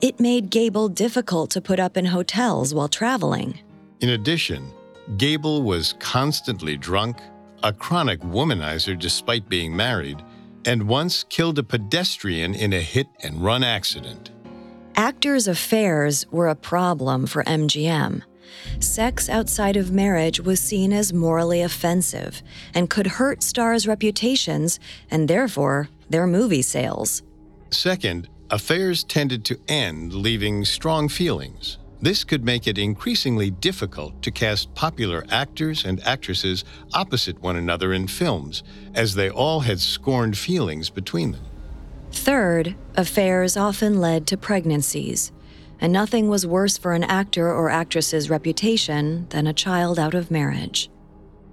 It 0.01 0.19
made 0.19 0.51
Gable 0.51 0.89
difficult 0.89 1.51
to 1.53 1.61
put 1.61 1.79
up 1.79 1.97
in 1.97 2.07
hotels 2.07 2.75
while 2.75 2.89
traveling. 2.89 3.61
In 4.01 4.11
addition, 4.11 4.73
Gable 5.17 5.63
was 5.63 5.95
constantly 5.99 6.77
drunk, 6.77 7.19
a 7.63 7.73
chronic 7.73 8.21
womanizer 8.21 8.99
despite 8.99 9.49
being 9.49 9.77
married, 9.77 10.23
and 10.65 10.89
once 10.89 11.25
killed 11.25 11.59
a 11.59 11.63
pedestrian 11.63 12.55
in 12.55 12.73
a 12.73 12.81
hit 12.81 13.07
and 13.23 13.43
run 13.43 13.63
accident. 13.63 14.31
Actors' 15.01 15.49
affairs 15.49 16.27
were 16.31 16.49
a 16.49 16.55
problem 16.55 17.25
for 17.25 17.43
MGM. 17.45 18.21
Sex 18.81 19.31
outside 19.31 19.79
of 19.79 19.91
marriage 19.91 20.41
was 20.41 20.61
seen 20.61 20.93
as 20.93 21.11
morally 21.11 21.63
offensive 21.63 22.43
and 22.75 22.91
could 22.91 23.07
hurt 23.07 23.43
stars' 23.43 23.89
reputations 23.89 24.79
and 25.11 25.27
therefore 25.27 25.89
their 26.11 26.27
movie 26.27 26.61
sales. 26.61 27.23
Second, 27.71 28.29
affairs 28.51 29.03
tended 29.03 29.43
to 29.47 29.59
end 29.69 30.13
leaving 30.13 30.67
strong 30.67 31.09
feelings. 31.09 31.79
This 32.03 32.23
could 32.23 32.45
make 32.45 32.67
it 32.67 32.77
increasingly 32.77 33.49
difficult 33.49 34.21
to 34.21 34.31
cast 34.31 34.75
popular 34.75 35.25
actors 35.31 35.87
and 35.87 36.07
actresses 36.07 36.63
opposite 36.93 37.41
one 37.41 37.57
another 37.57 37.95
in 37.95 38.07
films, 38.07 38.63
as 38.95 39.15
they 39.15 39.31
all 39.31 39.61
had 39.61 39.81
scorned 39.81 40.37
feelings 40.37 40.91
between 40.91 41.33
them. 41.33 41.50
Third, 42.13 42.75
affairs 42.97 43.57
often 43.57 44.01
led 44.01 44.27
to 44.29 44.37
pregnancies, 44.37 45.33
and 45.81 45.93
nothing 45.93 46.29
was 46.29 46.47
worse 46.47 46.77
for 46.77 46.93
an 46.93 47.05
actor 47.05 47.51
or 47.51 47.71
actress's 47.71 48.29
reputation 48.29 49.27
than 49.31 49.47
a 49.47 49.53
child 49.53 49.99
out 49.99 50.15
of 50.15 50.31
marriage. 50.31 50.91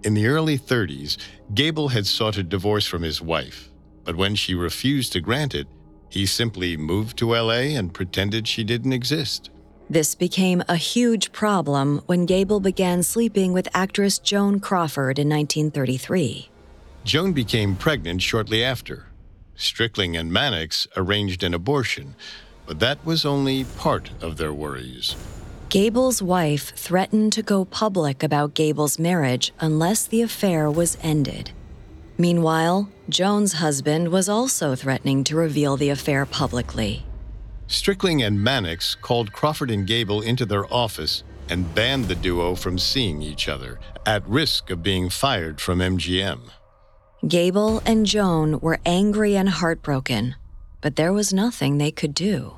In 0.04 0.14
the 0.14 0.28
early 0.28 0.58
30s, 0.58 1.18
Gable 1.54 1.90
had 1.90 2.06
sought 2.06 2.38
a 2.38 2.44
divorce 2.44 2.86
from 2.86 3.04
his 3.04 3.22
wife, 3.22 3.72
but 4.04 4.16
when 4.16 4.36
she 4.36 4.54
refused 4.54 5.14
to 5.14 5.22
grant 5.22 5.56
it, 5.56 5.68
he 6.10 6.26
simply 6.26 6.78
moved 6.78 7.18
to 7.18 7.36
LA 7.36 7.76
and 7.76 7.94
pretended 7.94 8.48
she 8.48 8.64
didn't 8.64 8.94
exist. 8.94 9.50
This 9.90 10.16
became 10.16 10.64
a 10.68 10.76
huge 10.76 11.32
problem 11.32 12.02
when 12.08 12.26
Gable 12.26 12.60
began 12.60 13.04
sleeping 13.04 13.54
with 13.54 13.70
actress 13.74 14.20
Joan 14.20 14.60
Crawford 14.60 15.18
in 15.18 15.30
1933. 15.30 16.50
Joan 17.06 17.32
became 17.32 17.76
pregnant 17.76 18.22
shortly 18.22 18.64
after. 18.64 19.07
Strickling 19.58 20.18
and 20.18 20.32
Mannix 20.32 20.88
arranged 20.96 21.44
an 21.44 21.54
abortion, 21.54 22.16
but 22.66 22.80
that 22.80 23.04
was 23.06 23.26
only 23.26 23.64
part 23.64 24.12
of 24.22 24.38
their 24.38 24.54
worries. 24.54 25.16
Gable's 25.70 26.22
wife 26.22 26.74
threatened 26.76 27.34
to 27.34 27.42
go 27.42 27.66
public 27.66 28.24
about 28.24 28.54
Gable's 28.54 28.98
marriage 29.00 29.52
unless 29.60 30.06
the 30.06 30.22
affair 30.22 30.72
was 30.72 30.98
ended. 31.02 31.52
Meanwhile, 32.18 32.90
Joan's 33.10 33.54
husband 33.54 34.10
was 34.10 34.30
also 34.30 34.76
threatening 34.76 35.24
to 35.26 35.36
reveal 35.36 35.76
the 35.76 35.90
affair 35.90 36.26
publicly. 36.26 37.06
Strickling 37.68 38.26
and 38.26 38.42
Mannix 38.42 38.96
called 38.96 39.34
Crawford 39.34 39.70
and 39.70 39.86
Gable 39.86 40.22
into 40.22 40.46
their 40.46 40.72
office 40.74 41.24
and 41.50 41.74
banned 41.76 42.06
the 42.06 42.16
duo 42.16 42.56
from 42.56 42.78
seeing 42.78 43.22
each 43.22 43.48
other, 43.48 43.80
at 44.06 44.28
risk 44.28 44.70
of 44.70 44.84
being 44.84 45.10
fired 45.10 45.60
from 45.60 45.80
MGM. 45.80 46.40
Gable 47.26 47.82
and 47.86 48.06
Joan 48.06 48.60
were 48.60 48.80
angry 48.86 49.36
and 49.36 49.50
heartbroken, 49.50 50.36
but 50.82 50.96
there 50.98 51.12
was 51.12 51.34
nothing 51.34 51.78
they 51.78 51.92
could 51.92 52.14
do. 52.14 52.54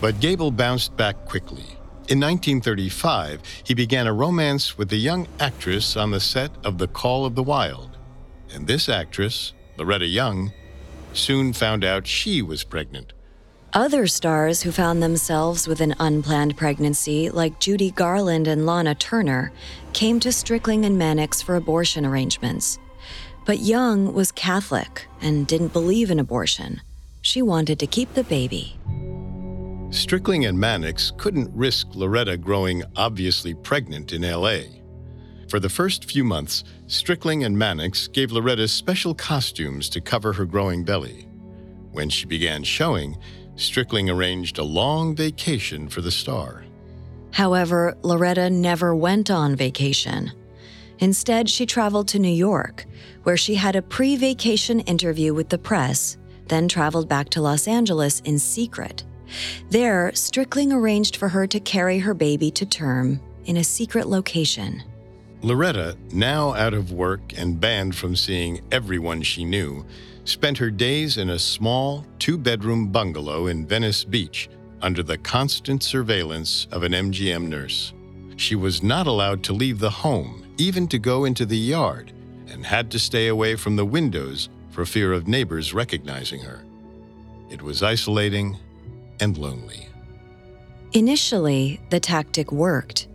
But 0.00 0.20
Gable 0.20 0.50
bounced 0.50 0.96
back 0.96 1.26
quickly. 1.26 1.76
In 2.08 2.18
1935, 2.18 3.42
he 3.64 3.74
began 3.74 4.06
a 4.06 4.12
romance 4.12 4.78
with 4.78 4.92
a 4.92 4.96
young 4.96 5.28
actress 5.38 5.96
on 5.96 6.10
the 6.10 6.20
set 6.20 6.50
of 6.64 6.78
The 6.78 6.88
Call 6.88 7.26
of 7.26 7.34
the 7.34 7.42
Wild. 7.42 7.98
And 8.52 8.66
this 8.66 8.88
actress, 8.88 9.52
Loretta 9.76 10.06
Young, 10.06 10.52
soon 11.12 11.52
found 11.52 11.84
out 11.84 12.06
she 12.06 12.40
was 12.40 12.64
pregnant 12.64 13.12
other 13.74 14.06
stars 14.06 14.62
who 14.62 14.70
found 14.70 15.02
themselves 15.02 15.66
with 15.66 15.80
an 15.80 15.94
unplanned 15.98 16.58
pregnancy, 16.58 17.30
like 17.30 17.58
Judy 17.58 17.90
Garland 17.90 18.46
and 18.46 18.66
Lana 18.66 18.94
Turner, 18.94 19.50
came 19.94 20.20
to 20.20 20.28
Strickling 20.28 20.84
and 20.84 20.98
Mannix 20.98 21.40
for 21.40 21.56
abortion 21.56 22.04
arrangements. 22.04 22.78
But 23.44 23.58
Young 23.58 24.12
was 24.12 24.30
Catholic 24.32 25.06
and 25.20 25.46
didn't 25.46 25.72
believe 25.72 26.10
in 26.10 26.20
abortion. 26.20 26.80
She 27.22 27.42
wanted 27.42 27.78
to 27.80 27.86
keep 27.86 28.14
the 28.14 28.24
baby. 28.24 28.76
Strickling 29.90 30.48
and 30.48 30.58
Mannix 30.58 31.12
couldn't 31.16 31.50
risk 31.54 31.88
Loretta 31.94 32.36
growing 32.36 32.82
obviously 32.96 33.52
pregnant 33.52 34.12
in 34.12 34.22
LA. 34.22 34.60
For 35.48 35.60
the 35.60 35.68
first 35.68 36.10
few 36.10 36.24
months, 36.24 36.64
Strickling 36.86 37.44
and 37.44 37.58
Mannix 37.58 38.08
gave 38.08 38.32
Loretta 38.32 38.66
special 38.68 39.14
costumes 39.14 39.90
to 39.90 40.00
cover 40.00 40.32
her 40.32 40.46
growing 40.46 40.82
belly. 40.82 41.28
When 41.90 42.08
she 42.08 42.24
began 42.24 42.62
showing, 42.62 43.18
Strickling 43.56 44.10
arranged 44.10 44.56
a 44.56 44.64
long 44.64 45.14
vacation 45.14 45.88
for 45.88 46.00
the 46.00 46.10
star. 46.10 46.64
However, 47.32 47.94
Loretta 48.02 48.48
never 48.48 48.94
went 48.94 49.30
on 49.30 49.56
vacation. 49.56 50.32
Instead, 51.02 51.50
she 51.50 51.66
traveled 51.66 52.06
to 52.06 52.20
New 52.20 52.28
York, 52.32 52.86
where 53.24 53.36
she 53.36 53.56
had 53.56 53.74
a 53.74 53.82
pre 53.82 54.14
vacation 54.14 54.78
interview 54.80 55.34
with 55.34 55.48
the 55.48 55.58
press, 55.58 56.16
then 56.46 56.68
traveled 56.68 57.08
back 57.08 57.28
to 57.30 57.42
Los 57.42 57.66
Angeles 57.66 58.20
in 58.20 58.38
secret. 58.38 59.02
There, 59.68 60.12
Strickling 60.14 60.72
arranged 60.72 61.16
for 61.16 61.28
her 61.28 61.44
to 61.48 61.58
carry 61.58 61.98
her 61.98 62.14
baby 62.14 62.52
to 62.52 62.64
term 62.64 63.20
in 63.46 63.56
a 63.56 63.64
secret 63.64 64.06
location. 64.06 64.80
Loretta, 65.42 65.96
now 66.12 66.54
out 66.54 66.72
of 66.72 66.92
work 66.92 67.36
and 67.36 67.58
banned 67.58 67.96
from 67.96 68.14
seeing 68.14 68.60
everyone 68.70 69.22
she 69.22 69.44
knew, 69.44 69.84
spent 70.22 70.56
her 70.58 70.70
days 70.70 71.18
in 71.18 71.30
a 71.30 71.38
small, 71.38 72.06
two 72.20 72.38
bedroom 72.38 72.92
bungalow 72.92 73.48
in 73.48 73.66
Venice 73.66 74.04
Beach 74.04 74.48
under 74.80 75.02
the 75.02 75.18
constant 75.18 75.82
surveillance 75.82 76.68
of 76.70 76.84
an 76.84 76.92
MGM 76.92 77.48
nurse. 77.48 77.92
She 78.36 78.54
was 78.54 78.84
not 78.84 79.08
allowed 79.08 79.42
to 79.44 79.52
leave 79.52 79.80
the 79.80 79.90
home, 79.90 80.41
even 80.58 80.86
to 80.88 80.98
go 80.98 81.24
into 81.24 81.46
the 81.46 81.56
yard, 81.56 82.12
and 82.48 82.66
had 82.66 82.90
to 82.90 82.98
stay 82.98 83.28
away 83.28 83.56
from 83.56 83.76
the 83.76 83.84
windows 83.84 84.48
for 84.70 84.84
fear 84.84 85.12
of 85.12 85.28
neighbors 85.28 85.74
recognizing 85.74 86.40
her. 86.40 86.64
It 87.50 87.62
was 87.62 87.82
isolating 87.82 88.56
and 89.20 89.36
lonely. 89.36 89.88
Initially, 90.92 91.80
the 91.90 92.00
tactic 92.00 92.52
worked. 92.52 93.08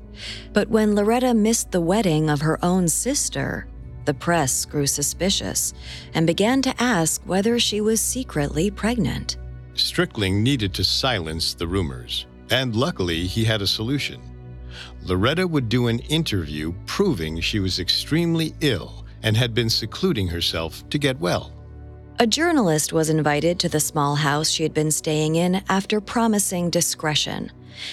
But 0.53 0.69
when 0.69 0.95
Loretta 0.95 1.33
missed 1.33 1.71
the 1.71 1.81
wedding 1.81 2.29
of 2.29 2.41
her 2.41 2.63
own 2.63 2.87
sister, 2.87 3.67
the 4.05 4.13
press 4.13 4.65
grew 4.65 4.87
suspicious 4.87 5.73
and 6.13 6.25
began 6.25 6.61
to 6.63 6.81
ask 6.81 7.21
whether 7.25 7.59
she 7.59 7.81
was 7.81 8.01
secretly 8.01 8.71
pregnant. 8.71 9.37
Strickling 9.75 10.41
needed 10.41 10.73
to 10.73 10.83
silence 10.83 11.53
the 11.53 11.67
rumors, 11.67 12.25
and 12.49 12.75
luckily 12.75 13.27
he 13.27 13.43
had 13.43 13.61
a 13.61 13.67
solution. 13.67 14.21
Loretta 15.03 15.47
would 15.47 15.69
do 15.69 15.87
an 15.87 15.99
interview 15.99 16.73
proving 16.85 17.39
she 17.39 17.59
was 17.59 17.79
extremely 17.79 18.53
ill 18.61 19.05
and 19.23 19.35
had 19.35 19.53
been 19.53 19.69
secluding 19.69 20.27
herself 20.27 20.87
to 20.89 20.97
get 20.97 21.19
well. 21.19 21.53
A 22.19 22.25
journalist 22.27 22.93
was 22.93 23.09
invited 23.09 23.59
to 23.59 23.69
the 23.69 23.79
small 23.79 24.15
house 24.15 24.49
she 24.49 24.63
had 24.63 24.73
been 24.73 24.89
staying 24.89 25.35
in 25.35 25.61
after 25.69 26.01
promising 26.01 26.69
discretion. 26.69 27.51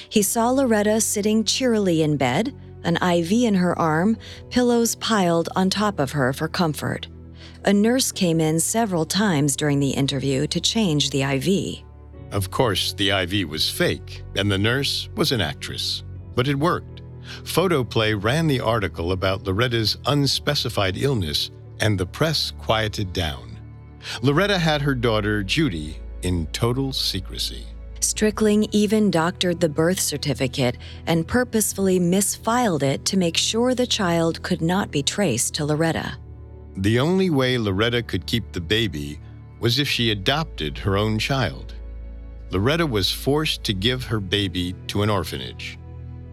He 0.08 0.22
saw 0.22 0.50
Loretta 0.50 1.00
sitting 1.00 1.44
cheerily 1.44 2.02
in 2.02 2.16
bed, 2.16 2.54
an 2.84 2.96
IV 2.96 3.32
in 3.32 3.54
her 3.54 3.78
arm, 3.78 4.16
pillows 4.50 4.94
piled 4.96 5.48
on 5.56 5.68
top 5.68 5.98
of 5.98 6.12
her 6.12 6.32
for 6.32 6.48
comfort. 6.48 7.08
A 7.66 7.72
nurse 7.72 8.12
came 8.12 8.40
in 8.40 8.60
several 8.60 9.04
times 9.04 9.56
during 9.56 9.80
the 9.80 9.90
interview 9.90 10.46
to 10.46 10.60
change 10.60 11.10
the 11.10 11.22
IV. 11.22 11.82
Of 12.30 12.50
course, 12.50 12.92
the 12.94 13.10
IV 13.10 13.48
was 13.48 13.70
fake, 13.70 14.22
and 14.36 14.50
the 14.50 14.58
nurse 14.58 15.08
was 15.16 15.32
an 15.32 15.40
actress. 15.40 16.02
But 16.34 16.48
it 16.48 16.58
worked. 16.58 17.02
Photoplay 17.44 18.14
ran 18.14 18.46
the 18.46 18.60
article 18.60 19.12
about 19.12 19.44
Loretta's 19.44 19.96
unspecified 20.06 20.96
illness, 20.96 21.50
and 21.80 21.98
the 21.98 22.06
press 22.06 22.52
quieted 22.58 23.12
down. 23.12 23.58
Loretta 24.22 24.58
had 24.58 24.82
her 24.82 24.94
daughter, 24.94 25.42
Judy, 25.42 25.98
in 26.22 26.46
total 26.48 26.92
secrecy. 26.92 27.66
Strickling 28.00 28.68
even 28.70 29.10
doctored 29.10 29.60
the 29.60 29.68
birth 29.68 29.98
certificate 29.98 30.76
and 31.06 31.26
purposefully 31.26 31.98
misfiled 31.98 32.82
it 32.82 33.04
to 33.06 33.16
make 33.16 33.36
sure 33.36 33.74
the 33.74 33.86
child 33.86 34.42
could 34.42 34.60
not 34.60 34.90
be 34.90 35.02
traced 35.02 35.54
to 35.54 35.64
Loretta. 35.64 36.18
The 36.76 36.98
only 37.00 37.30
way 37.30 37.56
Loretta 37.56 38.02
could 38.02 38.26
keep 38.26 38.52
the 38.52 38.60
baby 38.60 39.20
was 39.58 39.78
if 39.78 39.88
she 39.88 40.10
adopted 40.10 40.76
her 40.78 40.98
own 40.98 41.18
child. 41.18 41.74
Loretta 42.50 42.86
was 42.86 43.10
forced 43.10 43.64
to 43.64 43.72
give 43.72 44.04
her 44.04 44.20
baby 44.20 44.74
to 44.88 45.02
an 45.02 45.08
orphanage. 45.08 45.78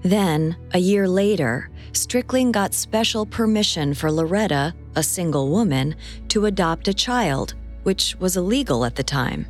Then, 0.04 0.56
a 0.74 0.80
year 0.80 1.08
later, 1.08 1.70
Strickling 1.94 2.52
got 2.52 2.74
special 2.74 3.26
permission 3.26 3.94
for 3.94 4.12
Loretta, 4.12 4.74
a 4.96 5.04
single 5.04 5.50
woman, 5.50 5.96
to 6.30 6.46
adopt 6.46 6.88
a 6.88 6.94
child, 6.94 7.56
which 7.84 8.16
was 8.20 8.38
illegal 8.38 8.86
at 8.86 8.96
the 8.96 9.04
time. 9.04 9.46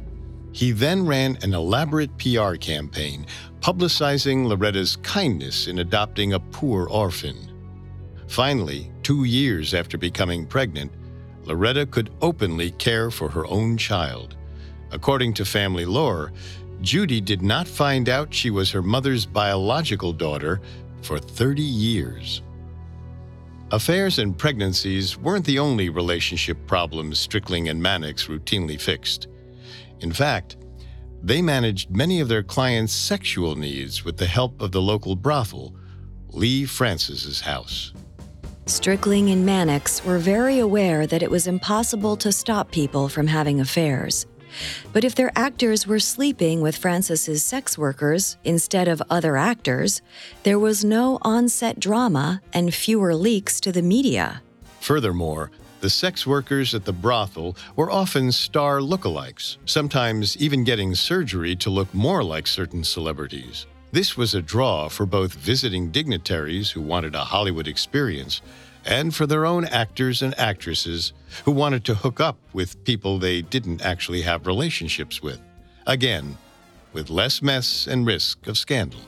He 0.53 0.71
then 0.71 1.05
ran 1.05 1.37
an 1.43 1.53
elaborate 1.53 2.15
PR 2.17 2.55
campaign 2.55 3.25
publicizing 3.61 4.47
Loretta's 4.47 4.95
kindness 4.97 5.67
in 5.67 5.79
adopting 5.79 6.33
a 6.33 6.39
poor 6.39 6.87
orphan. 6.87 7.37
Finally, 8.27 8.91
two 9.03 9.23
years 9.23 9.73
after 9.73 9.97
becoming 9.97 10.47
pregnant, 10.47 10.91
Loretta 11.43 11.85
could 11.85 12.09
openly 12.21 12.71
care 12.71 13.11
for 13.11 13.29
her 13.29 13.45
own 13.45 13.77
child. 13.77 14.35
According 14.91 15.33
to 15.35 15.45
family 15.45 15.85
lore, 15.85 16.33
Judy 16.81 17.21
did 17.21 17.41
not 17.41 17.67
find 17.67 18.09
out 18.09 18.33
she 18.33 18.49
was 18.49 18.71
her 18.71 18.81
mother's 18.81 19.25
biological 19.25 20.13
daughter 20.13 20.61
for 21.01 21.19
30 21.19 21.61
years. 21.61 22.41
Affairs 23.71 24.19
and 24.19 24.37
pregnancies 24.37 25.17
weren't 25.17 25.45
the 25.45 25.59
only 25.59 25.89
relationship 25.89 26.57
problems 26.67 27.25
Strickling 27.25 27.69
and 27.69 27.81
Mannix 27.81 28.27
routinely 28.27 28.79
fixed. 28.81 29.27
In 30.01 30.11
fact, 30.11 30.57
they 31.23 31.41
managed 31.41 31.95
many 31.95 32.19
of 32.19 32.27
their 32.27 32.43
clients' 32.43 32.93
sexual 32.93 33.55
needs 33.55 34.03
with 34.03 34.17
the 34.17 34.25
help 34.25 34.59
of 34.59 34.71
the 34.71 34.81
local 34.81 35.15
brothel, 35.15 35.75
Lee 36.29 36.65
Francis's 36.65 37.41
house. 37.41 37.93
Strickling 38.65 39.31
and 39.31 39.45
Mannix 39.45 40.03
were 40.03 40.17
very 40.17 40.59
aware 40.59 41.05
that 41.05 41.21
it 41.21 41.29
was 41.29 41.47
impossible 41.47 42.15
to 42.17 42.31
stop 42.31 42.71
people 42.71 43.07
from 43.07 43.27
having 43.27 43.59
affairs. 43.59 44.25
But 44.93 45.03
if 45.03 45.15
their 45.15 45.31
actors 45.35 45.87
were 45.87 45.99
sleeping 45.99 46.61
with 46.61 46.77
Francis's 46.77 47.43
sex 47.43 47.77
workers 47.77 48.37
instead 48.43 48.87
of 48.87 49.01
other 49.09 49.37
actors, 49.37 50.01
there 50.43 50.59
was 50.59 50.83
no 50.83 51.19
on-set 51.21 51.79
drama 51.79 52.41
and 52.53 52.73
fewer 52.73 53.15
leaks 53.15 53.59
to 53.61 53.71
the 53.71 53.81
media. 53.81 54.41
Furthermore, 54.79 55.51
the 55.81 55.89
sex 55.89 56.27
workers 56.27 56.75
at 56.75 56.85
the 56.85 56.93
brothel 56.93 57.57
were 57.75 57.91
often 57.91 58.31
star 58.31 58.79
lookalikes, 58.79 59.57
sometimes 59.65 60.37
even 60.37 60.63
getting 60.63 60.93
surgery 60.93 61.55
to 61.55 61.69
look 61.71 61.91
more 61.93 62.23
like 62.23 62.45
certain 62.45 62.83
celebrities. 62.83 63.65
This 63.91 64.15
was 64.15 64.35
a 64.35 64.41
draw 64.41 64.87
for 64.89 65.05
both 65.05 65.33
visiting 65.33 65.91
dignitaries 65.91 66.69
who 66.71 66.81
wanted 66.81 67.15
a 67.15 67.25
Hollywood 67.25 67.67
experience 67.67 68.41
and 68.85 69.13
for 69.13 69.25
their 69.25 69.45
own 69.45 69.65
actors 69.65 70.21
and 70.21 70.37
actresses 70.39 71.13
who 71.45 71.51
wanted 71.51 71.85
to 71.85 71.95
hook 71.95 72.19
up 72.19 72.37
with 72.53 72.83
people 72.83 73.17
they 73.17 73.41
didn't 73.41 73.81
actually 73.81 74.21
have 74.21 74.47
relationships 74.47 75.21
with. 75.21 75.39
Again, 75.87 76.37
with 76.93 77.09
less 77.09 77.41
mess 77.41 77.87
and 77.87 78.05
risk 78.05 78.47
of 78.47 78.57
scandal. 78.57 78.99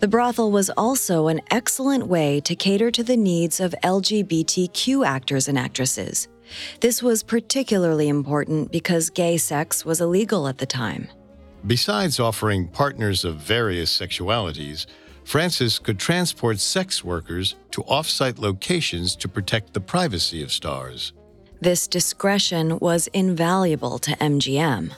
The 0.00 0.08
brothel 0.08 0.50
was 0.50 0.70
also 0.70 1.28
an 1.28 1.40
excellent 1.50 2.08
way 2.08 2.40
to 2.40 2.54
cater 2.54 2.90
to 2.90 3.02
the 3.02 3.16
needs 3.16 3.60
of 3.60 3.74
LGBTQ 3.82 5.06
actors 5.06 5.48
and 5.48 5.58
actresses. 5.58 6.28
This 6.80 7.02
was 7.02 7.22
particularly 7.22 8.08
important 8.08 8.70
because 8.70 9.08
gay 9.08 9.38
sex 9.38 9.84
was 9.84 10.00
illegal 10.00 10.46
at 10.46 10.58
the 10.58 10.66
time. 10.66 11.08
Besides 11.66 12.20
offering 12.20 12.68
partners 12.68 13.24
of 13.24 13.36
various 13.36 13.98
sexualities, 13.98 14.84
Francis 15.24 15.78
could 15.78 15.98
transport 15.98 16.60
sex 16.60 17.02
workers 17.02 17.56
to 17.72 17.82
off-site 17.84 18.38
locations 18.38 19.16
to 19.16 19.28
protect 19.28 19.72
the 19.72 19.80
privacy 19.80 20.42
of 20.42 20.52
stars. 20.52 21.12
This 21.60 21.86
discretion 21.86 22.78
was 22.78 23.06
invaluable 23.08 23.98
to 24.00 24.10
MGM. 24.16 24.92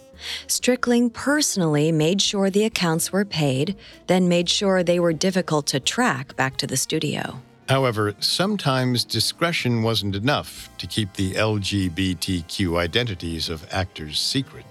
Strickling 0.47 1.13
personally 1.13 1.93
made 1.93 2.21
sure 2.21 2.51
the 2.51 2.65
accounts 2.65 3.13
were 3.13 3.25
paid, 3.25 3.77
then 4.07 4.29
made 4.29 4.49
sure 4.49 4.83
they 4.83 4.99
were 4.99 5.13
difficult 5.13 5.67
to 5.69 5.81
track 5.81 6.35
back 6.37 6.57
to 6.57 6.67
the 6.67 6.77
studio. 6.77 7.41
However, 7.69 8.15
sometimes 8.21 9.05
discretion 9.05 9.83
wasn't 9.83 10.17
enough 10.17 10.71
to 10.79 10.87
keep 10.87 11.13
the 11.15 11.33
LGBTQ 11.35 12.79
identities 12.79 13.49
of 13.49 13.67
actors 13.73 14.21
secret. 14.21 14.65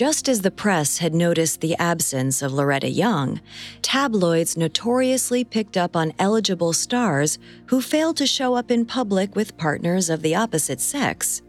Just 0.00 0.30
as 0.30 0.40
the 0.40 0.50
press 0.50 0.96
had 0.96 1.12
noticed 1.12 1.60
the 1.60 1.76
absence 1.76 2.40
of 2.40 2.54
Loretta 2.54 2.88
Young, 2.88 3.38
tabloids 3.82 4.56
notoriously 4.56 5.44
picked 5.44 5.76
up 5.76 5.94
on 5.94 6.14
eligible 6.18 6.72
stars 6.72 7.38
who 7.66 7.82
failed 7.82 8.16
to 8.16 8.26
show 8.26 8.54
up 8.54 8.70
in 8.70 8.86
public 8.86 9.36
with 9.36 9.58
partners 9.58 10.08
of 10.08 10.22
the 10.22 10.34
opposite 10.34 10.80
sex. 10.80 11.42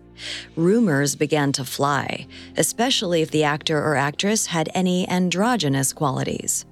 Rumors 0.58 1.16
began 1.16 1.54
to 1.54 1.64
fly, 1.64 2.28
especially 2.58 3.22
if 3.22 3.32
the 3.32 3.46
actor 3.46 3.82
or 3.82 3.96
actress 3.96 4.48
had 4.48 4.68
any 4.76 5.08
androgynous 5.08 5.94
qualities. 5.94 6.66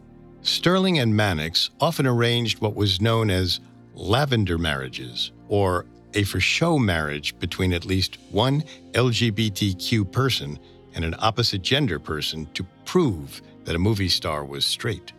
Strickling 0.44 1.02
and 1.02 1.16
Mannix 1.16 1.70
often 1.80 2.06
arranged 2.06 2.60
what 2.60 2.76
was 2.76 3.00
known 3.00 3.30
as 3.30 3.62
lavender 3.94 4.58
marriages, 4.58 5.32
or 5.48 5.86
a 6.14 6.24
for 6.24 6.42
show 6.42 6.78
marriage 6.78 7.40
between 7.40 7.72
at 7.72 7.86
least 7.86 8.18
one 8.32 8.66
LGBTQ 8.92 10.12
person 10.12 10.60
and 10.96 11.06
an 11.06 11.16
opposite 11.20 11.62
gender 11.62 12.00
person 12.00 12.48
to 12.54 12.66
prove 12.86 13.42
that 13.66 13.76
a 13.76 13.80
movie 13.80 14.10
star 14.10 14.44
was 14.44 14.66
straight. 14.66 15.12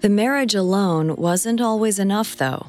The 0.00 0.08
marriage 0.08 0.54
alone 0.54 1.16
wasn't 1.16 1.60
always 1.60 1.98
enough, 1.98 2.36
though. 2.36 2.66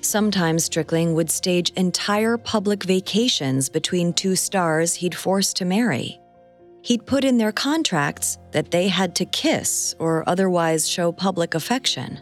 Sometimes 0.00 0.68
Strickling 0.68 1.14
would 1.14 1.30
stage 1.30 1.70
entire 1.76 2.36
public 2.36 2.84
vacations 2.84 3.68
between 3.70 4.12
two 4.12 4.36
stars 4.36 4.94
he'd 4.94 5.14
forced 5.14 5.56
to 5.56 5.64
marry. 5.64 6.20
He'd 6.82 7.06
put 7.06 7.24
in 7.24 7.38
their 7.38 7.52
contracts 7.52 8.36
that 8.52 8.70
they 8.70 8.88
had 8.88 9.14
to 9.16 9.24
kiss 9.24 9.94
or 9.98 10.28
otherwise 10.28 10.86
show 10.86 11.10
public 11.10 11.54
affection. 11.54 12.20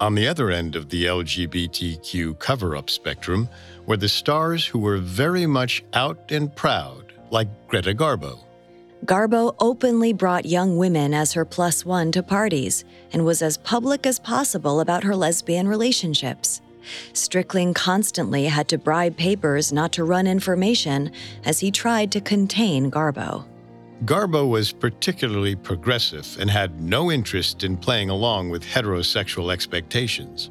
On 0.00 0.14
the 0.14 0.26
other 0.26 0.50
end 0.50 0.74
of 0.74 0.88
the 0.88 1.04
LGBTQ 1.04 2.38
cover 2.38 2.74
up 2.74 2.88
spectrum 2.88 3.48
were 3.86 3.98
the 3.98 4.08
stars 4.08 4.66
who 4.66 4.78
were 4.78 4.96
very 4.96 5.46
much 5.46 5.84
out 5.92 6.32
and 6.32 6.54
proud, 6.56 7.12
like 7.30 7.48
Greta 7.68 7.94
Garbo. 7.94 8.38
Garbo 9.04 9.56
openly 9.58 10.12
brought 10.12 10.46
young 10.46 10.76
women 10.76 11.12
as 11.12 11.32
her 11.32 11.44
plus 11.44 11.84
one 11.84 12.12
to 12.12 12.22
parties 12.22 12.84
and 13.12 13.24
was 13.24 13.42
as 13.42 13.56
public 13.56 14.06
as 14.06 14.20
possible 14.20 14.78
about 14.78 15.02
her 15.02 15.16
lesbian 15.16 15.66
relationships. 15.66 16.60
Strickling 17.12 17.74
constantly 17.74 18.44
had 18.44 18.68
to 18.68 18.78
bribe 18.78 19.16
papers 19.16 19.72
not 19.72 19.90
to 19.92 20.04
run 20.04 20.28
information 20.28 21.10
as 21.44 21.58
he 21.58 21.72
tried 21.72 22.12
to 22.12 22.20
contain 22.20 22.92
Garbo. 22.92 23.44
Garbo 24.04 24.48
was 24.48 24.70
particularly 24.70 25.56
progressive 25.56 26.36
and 26.38 26.48
had 26.48 26.80
no 26.80 27.10
interest 27.10 27.64
in 27.64 27.76
playing 27.76 28.08
along 28.08 28.50
with 28.50 28.64
heterosexual 28.64 29.52
expectations. 29.52 30.50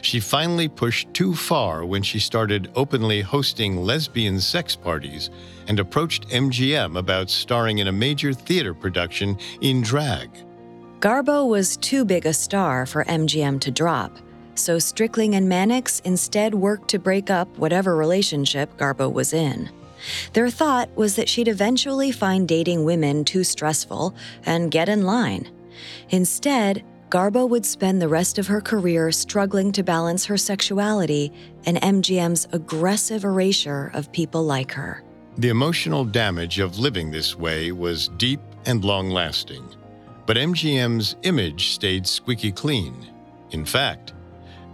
She 0.00 0.20
finally 0.20 0.68
pushed 0.68 1.12
too 1.14 1.34
far 1.34 1.84
when 1.84 2.02
she 2.02 2.18
started 2.18 2.70
openly 2.74 3.20
hosting 3.20 3.76
lesbian 3.76 4.40
sex 4.40 4.76
parties 4.76 5.30
and 5.68 5.78
approached 5.80 6.28
MGM 6.28 6.98
about 6.98 7.30
starring 7.30 7.78
in 7.78 7.88
a 7.88 7.92
major 7.92 8.32
theater 8.32 8.74
production 8.74 9.38
in 9.60 9.82
drag. 9.82 10.30
Garbo 11.00 11.48
was 11.48 11.76
too 11.78 12.04
big 12.04 12.26
a 12.26 12.32
star 12.32 12.86
for 12.86 13.04
MGM 13.04 13.60
to 13.60 13.70
drop, 13.70 14.16
so 14.54 14.76
Strickling 14.76 15.34
and 15.34 15.48
Mannix 15.48 16.00
instead 16.00 16.54
worked 16.54 16.88
to 16.90 16.98
break 16.98 17.30
up 17.30 17.48
whatever 17.58 17.96
relationship 17.96 18.76
Garbo 18.76 19.12
was 19.12 19.32
in. 19.32 19.68
Their 20.32 20.50
thought 20.50 20.94
was 20.96 21.16
that 21.16 21.28
she'd 21.28 21.48
eventually 21.48 22.12
find 22.12 22.46
dating 22.46 22.84
women 22.84 23.24
too 23.24 23.44
stressful 23.44 24.14
and 24.44 24.70
get 24.70 24.88
in 24.88 25.04
line. 25.04 25.50
Instead, 26.10 26.84
Garbo 27.12 27.46
would 27.46 27.66
spend 27.66 28.00
the 28.00 28.08
rest 28.08 28.38
of 28.38 28.46
her 28.46 28.62
career 28.62 29.12
struggling 29.12 29.70
to 29.72 29.82
balance 29.82 30.24
her 30.24 30.38
sexuality 30.38 31.30
and 31.66 31.76
MGM's 31.82 32.48
aggressive 32.52 33.24
erasure 33.24 33.90
of 33.92 34.10
people 34.12 34.44
like 34.46 34.72
her. 34.72 35.04
The 35.36 35.50
emotional 35.50 36.06
damage 36.06 36.58
of 36.58 36.78
living 36.78 37.10
this 37.10 37.36
way 37.36 37.70
was 37.70 38.08
deep 38.16 38.40
and 38.64 38.82
long 38.82 39.10
lasting. 39.10 39.62
But 40.24 40.38
MGM's 40.38 41.16
image 41.24 41.72
stayed 41.72 42.06
squeaky 42.06 42.50
clean. 42.50 42.94
In 43.50 43.66
fact, 43.66 44.14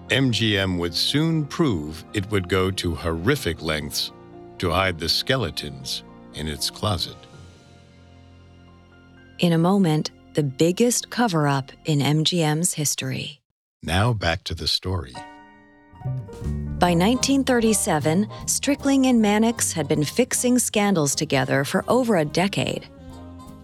MGM 0.06 0.78
would 0.78 0.94
soon 0.94 1.44
prove 1.44 2.04
it 2.14 2.30
would 2.30 2.48
go 2.48 2.70
to 2.70 2.94
horrific 2.94 3.62
lengths 3.62 4.12
to 4.58 4.70
hide 4.70 5.00
the 5.00 5.08
skeletons 5.08 6.04
in 6.34 6.46
its 6.46 6.70
closet. 6.70 7.16
In 9.40 9.54
a 9.54 9.58
moment, 9.58 10.12
the 10.38 10.42
biggest 10.44 11.10
cover 11.10 11.48
up 11.48 11.72
in 11.84 11.98
MGM's 11.98 12.74
history. 12.74 13.40
Now 13.82 14.12
back 14.12 14.44
to 14.44 14.54
the 14.54 14.68
story. 14.68 15.12
By 16.78 16.94
1937, 16.94 18.24
Strickling 18.46 19.06
and 19.06 19.20
Mannix 19.20 19.72
had 19.72 19.88
been 19.88 20.04
fixing 20.04 20.60
scandals 20.60 21.16
together 21.16 21.64
for 21.64 21.84
over 21.88 22.18
a 22.18 22.24
decade. 22.24 22.86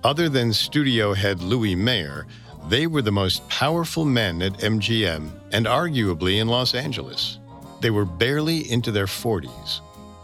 Other 0.02 0.28
than 0.28 0.52
studio 0.52 1.14
head 1.14 1.40
Louis 1.40 1.76
Mayer, 1.76 2.26
they 2.68 2.88
were 2.88 3.02
the 3.02 3.12
most 3.12 3.48
powerful 3.48 4.04
men 4.04 4.42
at 4.42 4.54
MGM 4.54 5.30
and 5.52 5.66
arguably 5.66 6.40
in 6.40 6.48
Los 6.48 6.74
Angeles. 6.74 7.38
They 7.82 7.90
were 7.90 8.04
barely 8.04 8.68
into 8.68 8.90
their 8.90 9.06
40s. 9.06 9.78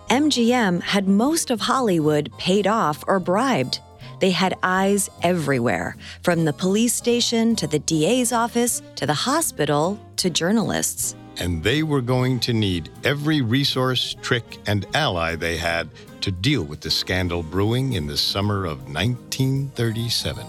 MGM 0.08 0.82
had 0.82 1.06
most 1.06 1.52
of 1.52 1.60
Hollywood 1.60 2.36
paid 2.38 2.66
off 2.66 3.04
or 3.06 3.20
bribed. 3.20 3.78
They 4.20 4.30
had 4.30 4.54
eyes 4.62 5.10
everywhere, 5.22 5.96
from 6.22 6.44
the 6.44 6.52
police 6.52 6.94
station 6.94 7.56
to 7.56 7.66
the 7.66 7.78
DA's 7.78 8.32
office 8.32 8.82
to 8.96 9.06
the 9.06 9.14
hospital 9.14 9.98
to 10.16 10.30
journalists. 10.30 11.16
And 11.38 11.62
they 11.64 11.82
were 11.82 12.02
going 12.02 12.38
to 12.40 12.52
need 12.52 12.90
every 13.02 13.40
resource, 13.40 14.14
trick, 14.20 14.58
and 14.66 14.86
ally 14.94 15.36
they 15.36 15.56
had 15.56 15.88
to 16.20 16.30
deal 16.30 16.62
with 16.62 16.80
the 16.80 16.90
scandal 16.90 17.42
brewing 17.42 17.94
in 17.94 18.06
the 18.06 18.16
summer 18.16 18.66
of 18.66 18.92
1937. 18.92 20.46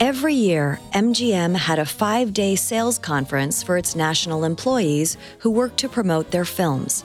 Every 0.00 0.34
year, 0.34 0.80
MGM 0.94 1.54
had 1.54 1.78
a 1.78 1.84
five 1.84 2.32
day 2.32 2.56
sales 2.56 2.98
conference 2.98 3.62
for 3.62 3.76
its 3.76 3.94
national 3.94 4.44
employees 4.44 5.18
who 5.38 5.50
worked 5.50 5.76
to 5.78 5.88
promote 5.88 6.30
their 6.30 6.46
films. 6.46 7.04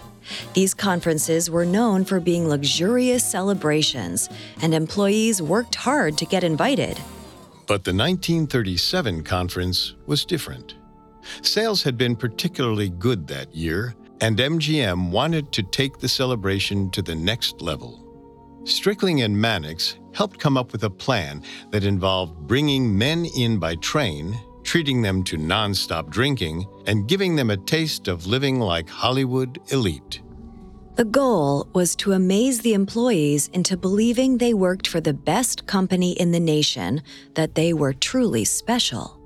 These 0.53 0.73
conferences 0.73 1.49
were 1.49 1.65
known 1.65 2.05
for 2.05 2.19
being 2.19 2.47
luxurious 2.47 3.23
celebrations, 3.23 4.29
and 4.61 4.73
employees 4.73 5.41
worked 5.41 5.75
hard 5.75 6.17
to 6.17 6.25
get 6.25 6.43
invited. 6.43 6.97
But 7.67 7.83
the 7.83 7.93
1937 7.93 9.23
conference 9.23 9.95
was 10.05 10.25
different. 10.25 10.75
Sales 11.41 11.83
had 11.83 11.97
been 11.97 12.15
particularly 12.15 12.89
good 12.89 13.27
that 13.27 13.53
year, 13.53 13.95
and 14.21 14.37
MGM 14.37 15.11
wanted 15.11 15.51
to 15.51 15.63
take 15.63 15.99
the 15.99 16.07
celebration 16.07 16.89
to 16.91 17.01
the 17.01 17.15
next 17.15 17.61
level. 17.61 18.03
Strickling 18.63 19.23
and 19.23 19.39
Mannix 19.39 19.97
helped 20.13 20.39
come 20.39 20.57
up 20.57 20.71
with 20.71 20.83
a 20.83 20.89
plan 20.89 21.43
that 21.71 21.83
involved 21.83 22.35
bringing 22.47 22.97
men 22.97 23.25
in 23.37 23.59
by 23.59 23.75
train, 23.75 24.37
treating 24.67 25.01
them 25.01 25.23
to 25.23 25.37
nonstop 25.37 26.09
drinking, 26.09 26.67
and 26.87 27.07
giving 27.07 27.37
them 27.37 27.49
a 27.49 27.57
taste 27.57 28.09
of 28.09 28.27
living 28.27 28.59
like 28.59 28.89
Hollywood 28.89 29.57
elite. 29.69 30.21
The 30.95 31.05
goal 31.05 31.69
was 31.73 31.95
to 31.97 32.11
amaze 32.11 32.59
the 32.59 32.73
employees 32.73 33.47
into 33.53 33.77
believing 33.77 34.37
they 34.37 34.53
worked 34.53 34.85
for 34.85 34.99
the 34.99 35.13
best 35.13 35.65
company 35.67 36.11
in 36.19 36.31
the 36.31 36.39
nation, 36.41 37.01
that 37.35 37.55
they 37.55 37.71
were 37.71 37.93
truly 37.93 38.43
special. 38.43 39.17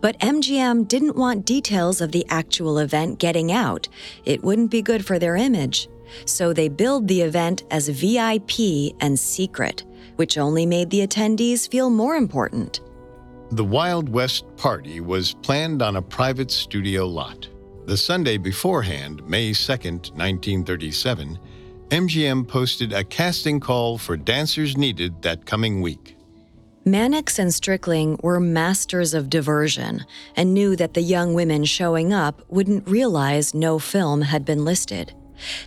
But 0.00 0.18
MGM 0.18 0.88
didn't 0.88 1.14
want 1.14 1.46
details 1.46 2.00
of 2.00 2.10
the 2.10 2.26
actual 2.28 2.78
event 2.78 3.20
getting 3.20 3.52
out. 3.52 3.88
It 4.24 4.42
wouldn't 4.42 4.72
be 4.72 4.82
good 4.82 5.06
for 5.06 5.20
their 5.20 5.36
image. 5.36 5.88
So 6.24 6.52
they 6.52 6.68
billed 6.68 7.06
the 7.06 7.22
event 7.22 7.62
as 7.70 7.88
VIP 7.88 8.96
and 9.00 9.16
secret, 9.16 9.84
which 10.16 10.36
only 10.36 10.66
made 10.66 10.90
the 10.90 11.06
attendees 11.06 11.70
feel 11.70 11.90
more 11.90 12.16
important. 12.16 12.80
The 13.54 13.64
Wild 13.64 14.08
West 14.08 14.44
party 14.56 14.98
was 14.98 15.34
planned 15.34 15.80
on 15.80 15.94
a 15.94 16.02
private 16.02 16.50
studio 16.50 17.06
lot. 17.06 17.48
The 17.86 17.96
Sunday 17.96 18.36
beforehand, 18.36 19.24
May 19.28 19.52
2, 19.52 19.72
1937, 19.72 21.38
MGM 21.90 22.48
posted 22.48 22.92
a 22.92 23.04
casting 23.04 23.60
call 23.60 23.96
for 23.96 24.16
dancers 24.16 24.76
needed 24.76 25.22
that 25.22 25.46
coming 25.46 25.80
week. 25.80 26.16
Mannix 26.84 27.38
and 27.38 27.52
Strickling 27.52 28.20
were 28.24 28.40
masters 28.40 29.14
of 29.14 29.30
diversion 29.30 30.04
and 30.34 30.52
knew 30.52 30.74
that 30.74 30.94
the 30.94 31.02
young 31.02 31.32
women 31.32 31.64
showing 31.64 32.12
up 32.12 32.42
wouldn't 32.48 32.88
realize 32.88 33.54
no 33.54 33.78
film 33.78 34.22
had 34.22 34.44
been 34.44 34.64
listed. 34.64 35.14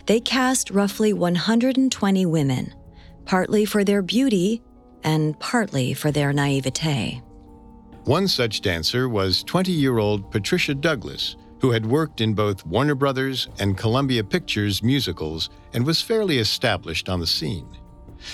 They 0.04 0.20
cast 0.20 0.70
roughly 0.70 1.14
120 1.14 2.26
women, 2.26 2.74
partly 3.24 3.64
for 3.64 3.82
their 3.82 4.02
beauty 4.02 4.60
and 5.02 5.40
partly 5.40 5.94
for 5.94 6.10
their 6.10 6.34
naivete. 6.34 7.22
One 8.08 8.26
such 8.26 8.62
dancer 8.62 9.06
was 9.06 9.44
20 9.44 9.70
year 9.70 9.98
old 9.98 10.30
Patricia 10.30 10.74
Douglas, 10.74 11.36
who 11.60 11.72
had 11.72 11.84
worked 11.84 12.22
in 12.22 12.32
both 12.32 12.64
Warner 12.64 12.94
Brothers 12.94 13.48
and 13.58 13.76
Columbia 13.76 14.24
Pictures 14.24 14.82
musicals 14.82 15.50
and 15.74 15.84
was 15.84 16.00
fairly 16.00 16.38
established 16.38 17.10
on 17.10 17.20
the 17.20 17.26
scene. 17.26 17.68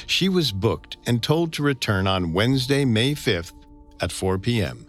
She 0.06 0.28
was 0.28 0.52
booked 0.52 0.98
and 1.06 1.20
told 1.20 1.52
to 1.54 1.64
return 1.64 2.06
on 2.06 2.32
Wednesday, 2.32 2.84
May 2.84 3.16
5th 3.16 3.54
at 4.00 4.12
4 4.12 4.38
p.m. 4.38 4.86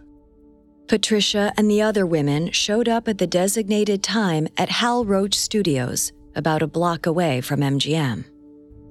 Patricia 0.87 1.51
and 1.57 1.67
the 1.67 1.81
other 1.81 2.05
women 2.05 2.51
showed 2.51 2.87
up 2.87 3.07
at 3.07 3.17
the 3.17 3.25
designated 3.25 4.03
time 4.03 4.47
at 4.55 4.69
Hal 4.69 5.03
Roach 5.03 5.33
Studios, 5.33 6.11
about 6.35 6.61
a 6.61 6.67
block 6.67 7.07
away 7.07 7.41
from 7.41 7.61
MGM. 7.61 8.23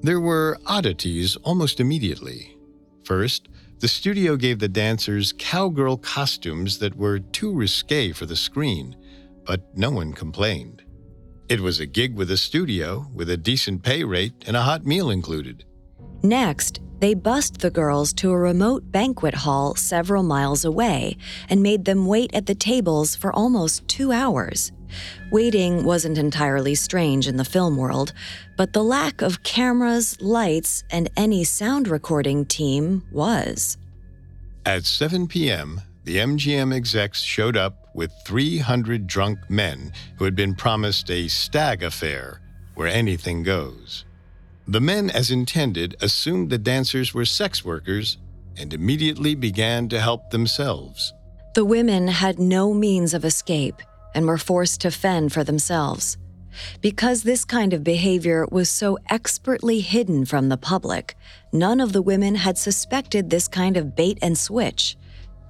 There 0.02 0.18
were 0.18 0.58
oddities 0.66 1.36
almost 1.44 1.78
immediately. 1.78 2.56
First, 3.04 3.48
the 3.80 3.88
studio 3.88 4.36
gave 4.36 4.58
the 4.58 4.68
dancers 4.68 5.34
cowgirl 5.36 5.98
costumes 5.98 6.78
that 6.78 6.96
were 6.96 7.18
too 7.18 7.52
risque 7.52 8.12
for 8.12 8.26
the 8.26 8.36
screen, 8.36 8.96
but 9.44 9.76
no 9.76 9.90
one 9.90 10.12
complained. 10.12 10.82
It 11.48 11.60
was 11.60 11.80
a 11.80 11.86
gig 11.86 12.14
with 12.14 12.30
a 12.30 12.36
studio, 12.36 13.06
with 13.14 13.28
a 13.28 13.36
decent 13.36 13.82
pay 13.82 14.02
rate 14.04 14.32
and 14.46 14.56
a 14.56 14.62
hot 14.62 14.86
meal 14.86 15.10
included. 15.10 15.64
Next, 16.22 16.80
they 17.00 17.12
bussed 17.12 17.58
the 17.58 17.70
girls 17.70 18.14
to 18.14 18.30
a 18.30 18.38
remote 18.38 18.90
banquet 18.90 19.34
hall 19.34 19.74
several 19.74 20.22
miles 20.22 20.64
away 20.64 21.18
and 21.50 21.62
made 21.62 21.84
them 21.84 22.06
wait 22.06 22.34
at 22.34 22.46
the 22.46 22.54
tables 22.54 23.14
for 23.14 23.30
almost 23.34 23.86
two 23.88 24.10
hours. 24.10 24.72
Waiting 25.30 25.84
wasn't 25.84 26.18
entirely 26.18 26.74
strange 26.74 27.26
in 27.26 27.36
the 27.36 27.44
film 27.44 27.76
world, 27.76 28.12
but 28.56 28.72
the 28.72 28.84
lack 28.84 29.22
of 29.22 29.42
cameras, 29.42 30.20
lights, 30.20 30.84
and 30.90 31.10
any 31.16 31.44
sound 31.44 31.88
recording 31.88 32.44
team 32.44 33.02
was. 33.10 33.76
At 34.66 34.84
7 34.84 35.28
p.m., 35.28 35.80
the 36.04 36.18
MGM 36.18 36.74
execs 36.74 37.22
showed 37.22 37.56
up 37.56 37.88
with 37.94 38.12
300 38.26 39.06
drunk 39.06 39.38
men 39.48 39.92
who 40.16 40.24
had 40.24 40.34
been 40.34 40.54
promised 40.54 41.10
a 41.10 41.28
stag 41.28 41.82
affair 41.82 42.40
where 42.74 42.88
anything 42.88 43.42
goes. 43.42 44.04
The 44.66 44.80
men, 44.80 45.10
as 45.10 45.30
intended, 45.30 45.96
assumed 46.00 46.50
the 46.50 46.58
dancers 46.58 47.14
were 47.14 47.24
sex 47.24 47.64
workers 47.64 48.18
and 48.56 48.72
immediately 48.72 49.34
began 49.34 49.88
to 49.88 50.00
help 50.00 50.30
themselves. 50.30 51.12
The 51.54 51.64
women 51.64 52.08
had 52.08 52.38
no 52.38 52.74
means 52.74 53.14
of 53.14 53.24
escape 53.24 53.80
and 54.14 54.26
were 54.26 54.38
forced 54.38 54.80
to 54.82 54.90
fend 54.90 55.32
for 55.32 55.44
themselves. 55.44 56.16
Because 56.80 57.22
this 57.22 57.44
kind 57.44 57.72
of 57.72 57.82
behavior 57.82 58.46
was 58.50 58.70
so 58.70 58.98
expertly 59.10 59.80
hidden 59.80 60.24
from 60.24 60.48
the 60.48 60.56
public, 60.56 61.16
none 61.52 61.80
of 61.80 61.92
the 61.92 62.02
women 62.02 62.36
had 62.36 62.56
suspected 62.56 63.30
this 63.30 63.48
kind 63.48 63.76
of 63.76 63.96
bait 63.96 64.18
and 64.22 64.38
switch. 64.38 64.96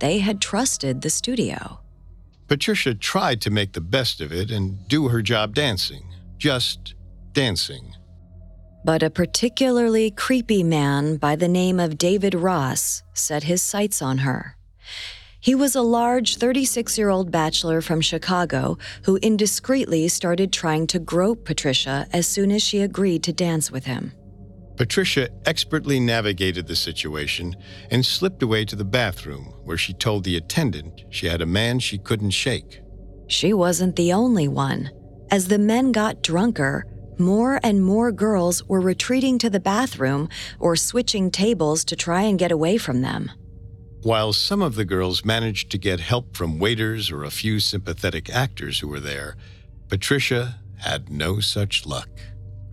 They 0.00 0.18
had 0.18 0.40
trusted 0.40 1.02
the 1.02 1.10
studio. 1.10 1.80
Patricia 2.48 2.94
tried 2.94 3.40
to 3.42 3.50
make 3.50 3.72
the 3.72 3.80
best 3.80 4.20
of 4.20 4.32
it 4.32 4.50
and 4.50 4.86
do 4.88 5.08
her 5.08 5.22
job 5.22 5.54
dancing, 5.54 6.04
just 6.38 6.94
dancing. 7.32 7.94
But 8.84 9.02
a 9.02 9.08
particularly 9.08 10.10
creepy 10.10 10.62
man 10.62 11.16
by 11.16 11.36
the 11.36 11.48
name 11.48 11.80
of 11.80 11.96
David 11.96 12.34
Ross 12.34 13.02
set 13.14 13.44
his 13.44 13.62
sights 13.62 14.02
on 14.02 14.18
her. 14.18 14.56
He 15.44 15.54
was 15.54 15.76
a 15.76 15.82
large 15.82 16.38
36 16.38 16.96
year 16.96 17.10
old 17.10 17.30
bachelor 17.30 17.82
from 17.82 18.00
Chicago 18.00 18.78
who 19.02 19.18
indiscreetly 19.18 20.10
started 20.10 20.54
trying 20.54 20.86
to 20.86 20.98
grope 20.98 21.44
Patricia 21.44 22.06
as 22.14 22.26
soon 22.26 22.50
as 22.50 22.62
she 22.62 22.80
agreed 22.80 23.22
to 23.24 23.32
dance 23.34 23.70
with 23.70 23.84
him. 23.84 24.12
Patricia 24.78 25.28
expertly 25.44 26.00
navigated 26.00 26.66
the 26.66 26.74
situation 26.74 27.54
and 27.90 28.06
slipped 28.06 28.42
away 28.42 28.64
to 28.64 28.74
the 28.74 28.86
bathroom, 28.86 29.52
where 29.64 29.76
she 29.76 29.92
told 29.92 30.24
the 30.24 30.38
attendant 30.38 31.02
she 31.10 31.26
had 31.26 31.42
a 31.42 31.46
man 31.60 31.78
she 31.78 31.98
couldn't 31.98 32.30
shake. 32.30 32.80
She 33.26 33.52
wasn't 33.52 33.96
the 33.96 34.14
only 34.14 34.48
one. 34.48 34.90
As 35.30 35.48
the 35.48 35.58
men 35.58 35.92
got 35.92 36.22
drunker, 36.22 36.86
more 37.18 37.60
and 37.62 37.84
more 37.84 38.12
girls 38.12 38.64
were 38.64 38.80
retreating 38.80 39.38
to 39.40 39.50
the 39.50 39.60
bathroom 39.60 40.30
or 40.58 40.74
switching 40.74 41.30
tables 41.30 41.84
to 41.84 41.96
try 41.96 42.22
and 42.22 42.38
get 42.38 42.50
away 42.50 42.78
from 42.78 43.02
them. 43.02 43.30
While 44.04 44.34
some 44.34 44.60
of 44.60 44.74
the 44.74 44.84
girls 44.84 45.24
managed 45.24 45.70
to 45.70 45.78
get 45.78 45.98
help 45.98 46.36
from 46.36 46.58
waiters 46.58 47.10
or 47.10 47.24
a 47.24 47.30
few 47.30 47.58
sympathetic 47.58 48.28
actors 48.28 48.80
who 48.80 48.88
were 48.88 49.00
there, 49.00 49.34
Patricia 49.88 50.60
had 50.76 51.08
no 51.08 51.40
such 51.40 51.86
luck. 51.86 52.10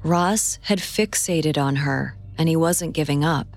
Ross 0.04 0.60
had 0.64 0.80
fixated 0.80 1.58
on 1.58 1.78
her, 1.78 2.18
and 2.38 2.50
he 2.50 2.58
wasn't 2.58 2.92
giving 2.92 3.24
up. 3.24 3.56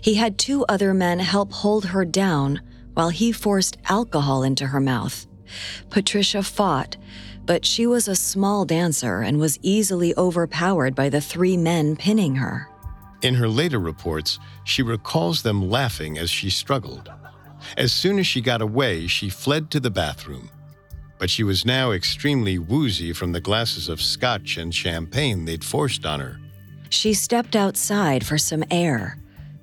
He 0.00 0.14
had 0.14 0.36
two 0.36 0.64
other 0.68 0.92
men 0.92 1.20
help 1.20 1.52
hold 1.52 1.84
her 1.86 2.04
down, 2.04 2.60
while 2.94 3.10
he 3.10 3.30
forced 3.30 3.76
alcohol 3.88 4.42
into 4.42 4.66
her 4.66 4.80
mouth. 4.80 5.28
Patricia 5.90 6.42
fought, 6.42 6.96
but 7.44 7.64
she 7.64 7.86
was 7.86 8.08
a 8.08 8.16
small 8.16 8.64
dancer 8.64 9.20
and 9.20 9.38
was 9.38 9.60
easily 9.62 10.12
overpowered 10.16 10.96
by 10.96 11.08
the 11.08 11.20
three 11.20 11.56
men 11.56 11.94
pinning 11.94 12.34
her. 12.34 12.68
In 13.22 13.34
her 13.34 13.48
later 13.48 13.78
reports, 13.78 14.38
she 14.64 14.82
recalls 14.82 15.42
them 15.42 15.70
laughing 15.70 16.18
as 16.18 16.30
she 16.30 16.50
struggled. 16.50 17.10
As 17.76 17.92
soon 17.92 18.18
as 18.18 18.26
she 18.26 18.40
got 18.40 18.60
away, 18.60 19.06
she 19.06 19.28
fled 19.28 19.70
to 19.70 19.80
the 19.80 19.90
bathroom. 19.90 20.50
But 21.18 21.30
she 21.30 21.42
was 21.42 21.64
now 21.64 21.92
extremely 21.92 22.58
woozy 22.58 23.12
from 23.12 23.32
the 23.32 23.40
glasses 23.40 23.88
of 23.88 24.02
scotch 24.02 24.58
and 24.58 24.74
champagne 24.74 25.46
they'd 25.46 25.64
forced 25.64 26.04
on 26.04 26.20
her. 26.20 26.38
She 26.90 27.14
stepped 27.14 27.56
outside 27.56 28.24
for 28.24 28.38
some 28.38 28.64
air. 28.70 29.18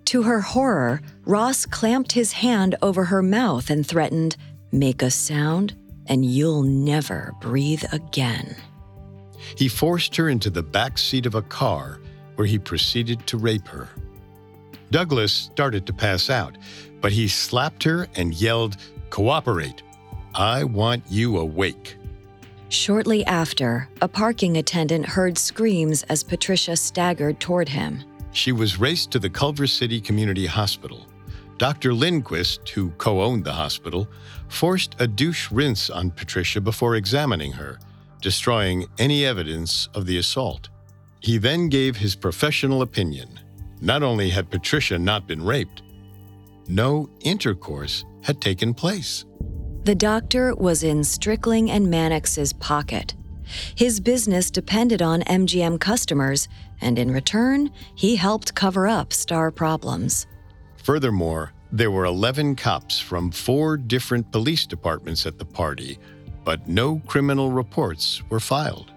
To 0.06 0.24
her 0.24 0.41
horror, 0.41 1.01
Ross 1.26 1.66
clamped 1.66 2.12
his 2.12 2.34
hand 2.34 2.76
over 2.82 3.06
her 3.06 3.22
mouth 3.22 3.70
and 3.70 3.86
threatened, 3.86 4.36
Make 4.72 5.01
a 5.01 5.12
sound, 5.12 5.76
and 6.08 6.26
you'll 6.26 6.64
never 6.64 7.34
breathe 7.39 7.84
again. 7.91 8.56
He 9.56 9.68
forced 9.68 10.16
her 10.16 10.30
into 10.30 10.49
the 10.49 10.64
back 10.64 10.97
seat 10.97 11.26
of 11.26 11.36
a 11.36 11.41
car 11.41 11.99
where 12.36 12.48
he 12.48 12.60
proceeded 12.60 13.26
to 13.28 13.38
rape 13.38 13.68
her. 13.68 13.90
Douglas 14.92 15.32
started 15.32 15.86
to 15.88 15.94
pass 15.94 16.30
out, 16.30 16.58
but 17.02 17.12
he 17.12 17.28
slapped 17.28 17.84
her 17.84 18.08
and 18.16 18.34
yelled, 18.34 18.78
Cooperate! 19.10 19.84
I 20.36 20.64
want 20.64 21.04
you 21.10 21.38
awake. 21.38 21.98
Shortly 22.70 23.24
after, 23.26 23.88
a 24.02 24.08
parking 24.08 24.58
attendant 24.58 25.06
heard 25.06 25.38
screams 25.38 26.02
as 26.04 26.24
Patricia 26.24 26.76
staggered 26.76 27.40
toward 27.40 27.70
him. 27.70 28.04
She 28.32 28.52
was 28.52 28.80
raced 28.80 29.12
to 29.12 29.20
the 29.20 29.30
Culver 29.30 29.68
City 29.68 30.02
Community 30.02 30.48
Hospital. 30.48 31.06
Dr. 31.60 31.94
Lindquist, 31.94 32.68
who 32.70 32.90
co 32.98 33.22
owned 33.22 33.46
the 33.46 33.54
hospital, 33.54 34.08
forced 34.48 34.96
a 35.00 35.08
douche 35.08 35.52
rinse 35.52 35.92
on 35.92 36.10
Patricia 36.10 36.60
before 36.60 36.96
examining 36.96 37.52
her, 37.52 37.78
destroying 38.22 38.88
any 38.98 39.24
evidence 39.24 39.88
of 39.94 40.08
the 40.08 40.18
assault. 40.18 40.70
He 41.24 41.38
then 41.38 41.69
gave 41.69 41.95
his 41.95 42.15
professional 42.15 42.82
opinion. 42.82 43.39
Not 43.80 44.03
only 44.03 44.30
had 44.30 44.51
Patricia 44.51 44.99
not 44.99 45.26
been 45.26 45.41
raped, 45.41 45.82
no 46.67 47.09
intercourse 47.21 48.03
had 48.24 48.41
taken 48.41 48.74
place. 48.74 49.24
The 49.86 49.95
doctor 49.95 50.53
was 50.53 50.84
in 50.84 50.99
Strickling 50.99 51.69
and 51.69 51.88
Mannix's 51.88 52.51
pocket. 52.51 53.15
His 53.76 54.01
business 54.01 54.51
depended 54.51 55.01
on 55.01 55.21
MGM 55.21 55.80
customers, 55.80 56.49
and 56.82 56.99
in 56.99 57.11
return, 57.11 57.71
he 57.95 58.17
helped 58.17 58.53
cover 58.53 58.86
up 58.86 59.13
star 59.13 59.49
problems. 59.49 60.28
Furthermore, 60.76 61.53
there 61.71 61.91
were 61.91 62.05
11 62.05 62.57
cops 62.57 62.99
from 62.99 63.32
four 63.32 63.78
different 63.78 64.30
police 64.32 64.65
departments 64.65 65.26
at 65.26 65.39
the 65.39 65.45
party, 65.45 65.99
but 66.43 66.67
no 66.67 67.01
criminal 67.07 67.49
reports 67.49 68.21
were 68.30 68.41
filed. 68.41 68.93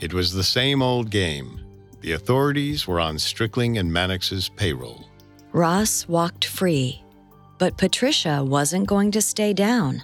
It 0.00 0.14
was 0.14 0.32
the 0.32 0.42
same 0.42 0.80
old 0.82 1.10
game. 1.10 1.60
The 2.00 2.12
authorities 2.12 2.86
were 2.86 2.98
on 2.98 3.16
Strickling 3.16 3.78
and 3.78 3.92
Mannix's 3.92 4.48
payroll. 4.48 5.06
Ross 5.52 6.08
walked 6.08 6.46
free, 6.46 7.02
but 7.58 7.76
Patricia 7.76 8.42
wasn't 8.42 8.86
going 8.86 9.10
to 9.10 9.20
stay 9.20 9.52
down. 9.52 10.02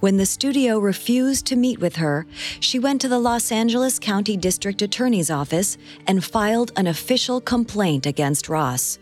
When 0.00 0.18
the 0.18 0.26
studio 0.26 0.78
refused 0.78 1.46
to 1.46 1.56
meet 1.56 1.78
with 1.78 1.96
her, 1.96 2.26
she 2.58 2.78
went 2.78 3.00
to 3.00 3.08
the 3.08 3.18
Los 3.18 3.50
Angeles 3.50 3.98
County 3.98 4.36
District 4.36 4.82
Attorney's 4.82 5.30
Office 5.30 5.78
and 6.06 6.22
filed 6.22 6.72
an 6.76 6.88
official 6.88 7.40
complaint 7.40 8.04
against 8.04 8.48
Ross. 8.48 8.98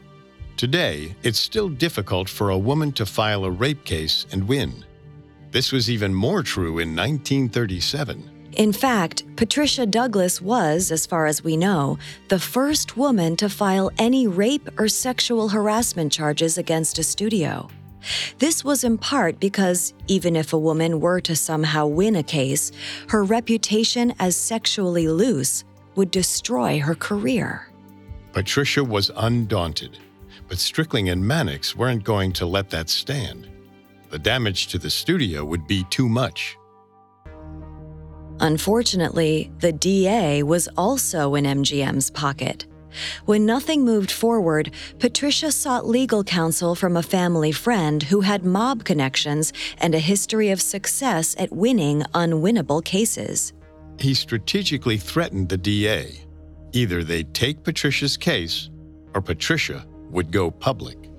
Today, 0.56 1.16
it's 1.22 1.40
still 1.40 1.68
difficult 1.68 2.28
for 2.28 2.50
a 2.50 2.58
woman 2.58 2.92
to 2.92 3.06
file 3.06 3.44
a 3.44 3.50
rape 3.50 3.84
case 3.84 4.26
and 4.30 4.46
win. 4.46 4.84
This 5.50 5.72
was 5.72 5.90
even 5.90 6.14
more 6.14 6.42
true 6.42 6.78
in 6.78 6.94
1937. 6.94 8.37
In 8.56 8.72
fact, 8.72 9.24
Patricia 9.36 9.86
Douglas 9.86 10.40
was, 10.40 10.90
as 10.90 11.06
far 11.06 11.26
as 11.26 11.44
we 11.44 11.56
know, 11.56 11.98
the 12.28 12.38
first 12.38 12.96
woman 12.96 13.36
to 13.36 13.48
file 13.48 13.90
any 13.98 14.26
rape 14.26 14.68
or 14.78 14.88
sexual 14.88 15.48
harassment 15.48 16.12
charges 16.12 16.58
against 16.58 16.98
a 16.98 17.04
studio. 17.04 17.68
This 18.38 18.64
was 18.64 18.84
in 18.84 18.98
part 18.98 19.38
because 19.38 19.92
even 20.06 20.34
if 20.34 20.52
a 20.52 20.58
woman 20.58 21.00
were 21.00 21.20
to 21.20 21.36
somehow 21.36 21.86
win 21.86 22.16
a 22.16 22.22
case, 22.22 22.72
her 23.08 23.24
reputation 23.24 24.14
as 24.18 24.36
sexually 24.36 25.08
loose 25.08 25.64
would 25.94 26.10
destroy 26.10 26.80
her 26.80 26.94
career. 26.94 27.68
Patricia 28.32 28.82
was 28.82 29.10
undaunted, 29.16 29.98
but 30.48 30.58
Strickling 30.58 31.10
and 31.12 31.26
Mannix 31.26 31.76
weren't 31.76 32.04
going 32.04 32.32
to 32.34 32.46
let 32.46 32.70
that 32.70 32.88
stand. 32.88 33.48
The 34.10 34.18
damage 34.18 34.68
to 34.68 34.78
the 34.78 34.90
studio 34.90 35.44
would 35.44 35.66
be 35.66 35.84
too 35.84 36.08
much. 36.08 36.57
Unfortunately, 38.40 39.50
the 39.58 39.72
DA 39.72 40.42
was 40.42 40.68
also 40.76 41.34
in 41.34 41.44
MGM's 41.44 42.10
pocket. 42.10 42.66
When 43.26 43.44
nothing 43.44 43.84
moved 43.84 44.10
forward, 44.10 44.72
Patricia 44.98 45.52
sought 45.52 45.86
legal 45.86 46.24
counsel 46.24 46.74
from 46.74 46.96
a 46.96 47.02
family 47.02 47.52
friend 47.52 48.02
who 48.02 48.20
had 48.20 48.44
mob 48.44 48.84
connections 48.84 49.52
and 49.78 49.94
a 49.94 49.98
history 49.98 50.50
of 50.50 50.62
success 50.62 51.34
at 51.38 51.52
winning 51.52 52.02
unwinnable 52.14 52.84
cases. 52.84 53.52
He 53.98 54.14
strategically 54.14 54.96
threatened 54.96 55.48
the 55.48 55.58
DA. 55.58 56.24
Either 56.72 57.02
they'd 57.02 57.34
take 57.34 57.64
Patricia's 57.64 58.16
case, 58.16 58.70
or 59.14 59.20
Patricia 59.20 59.84
would 60.10 60.30
go 60.30 60.50
public. 60.50 61.10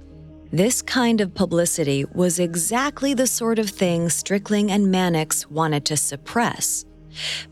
This 0.52 0.82
kind 0.82 1.22
of 1.22 1.36
publicity 1.36 2.06
was 2.14 2.40
exactly 2.40 3.14
the 3.14 3.28
sort 3.28 3.60
of 3.60 3.70
thing 3.70 4.08
Strickling 4.08 4.72
and 4.72 4.90
Mannix 4.90 5.48
wanted 5.50 5.86
to 5.86 5.98
suppress. 5.98 6.86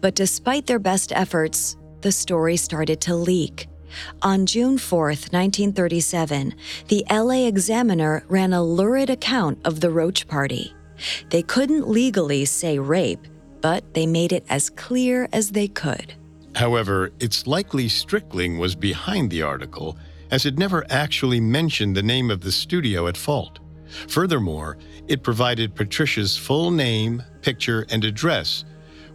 But 0.02 0.16
despite 0.16 0.68
their 0.68 0.80
best 0.80 1.12
efforts, 1.12 1.78
the 2.02 2.12
story 2.12 2.58
started 2.58 3.02
to 3.02 3.16
leak. 3.16 3.68
On 4.22 4.46
June 4.46 4.78
4, 4.78 5.08
1937, 5.08 6.54
the 6.88 7.06
LA 7.10 7.48
Examiner 7.48 8.24
ran 8.28 8.54
a 8.54 8.64
lurid 8.64 9.10
account 9.10 9.60
of 9.66 9.80
the 9.80 9.90
Roach 9.90 10.28
Party. 10.28 10.74
They 11.30 11.42
couldn't 11.42 11.88
legally 11.88 12.46
say 12.46 12.80
rape, 12.80 13.28
but 13.62 13.94
they 13.94 14.06
made 14.06 14.34
it 14.34 14.46
as 14.50 14.70
clear 14.70 15.30
as 15.32 15.52
they 15.52 15.68
could. 15.68 16.14
However, 16.56 17.12
it's 17.20 17.48
likely 17.48 17.88
Strickling 17.88 18.58
was 18.58 18.76
behind 18.76 19.30
the 19.30 19.44
article, 19.44 19.98
as 20.32 20.46
it 20.46 20.58
never 20.58 20.86
actually 20.90 21.40
mentioned 21.40 21.96
the 21.96 22.04
name 22.04 22.32
of 22.32 22.42
the 22.42 22.52
studio 22.52 23.08
at 23.08 23.16
fault. 23.16 23.60
Furthermore, 24.08 24.78
it 25.08 25.24
provided 25.24 25.76
Patricia's 25.76 26.36
full 26.36 26.72
name, 26.72 27.24
picture, 27.42 27.86
and 27.90 28.04
address, 28.04 28.66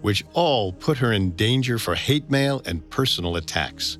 which 0.02 0.24
all 0.34 0.72
put 0.72 0.98
her 0.98 1.12
in 1.12 1.30
danger 1.30 1.78
for 1.78 1.94
hate 1.94 2.30
mail 2.30 2.60
and 2.66 2.88
personal 2.90 3.36
attacks. 3.36 3.98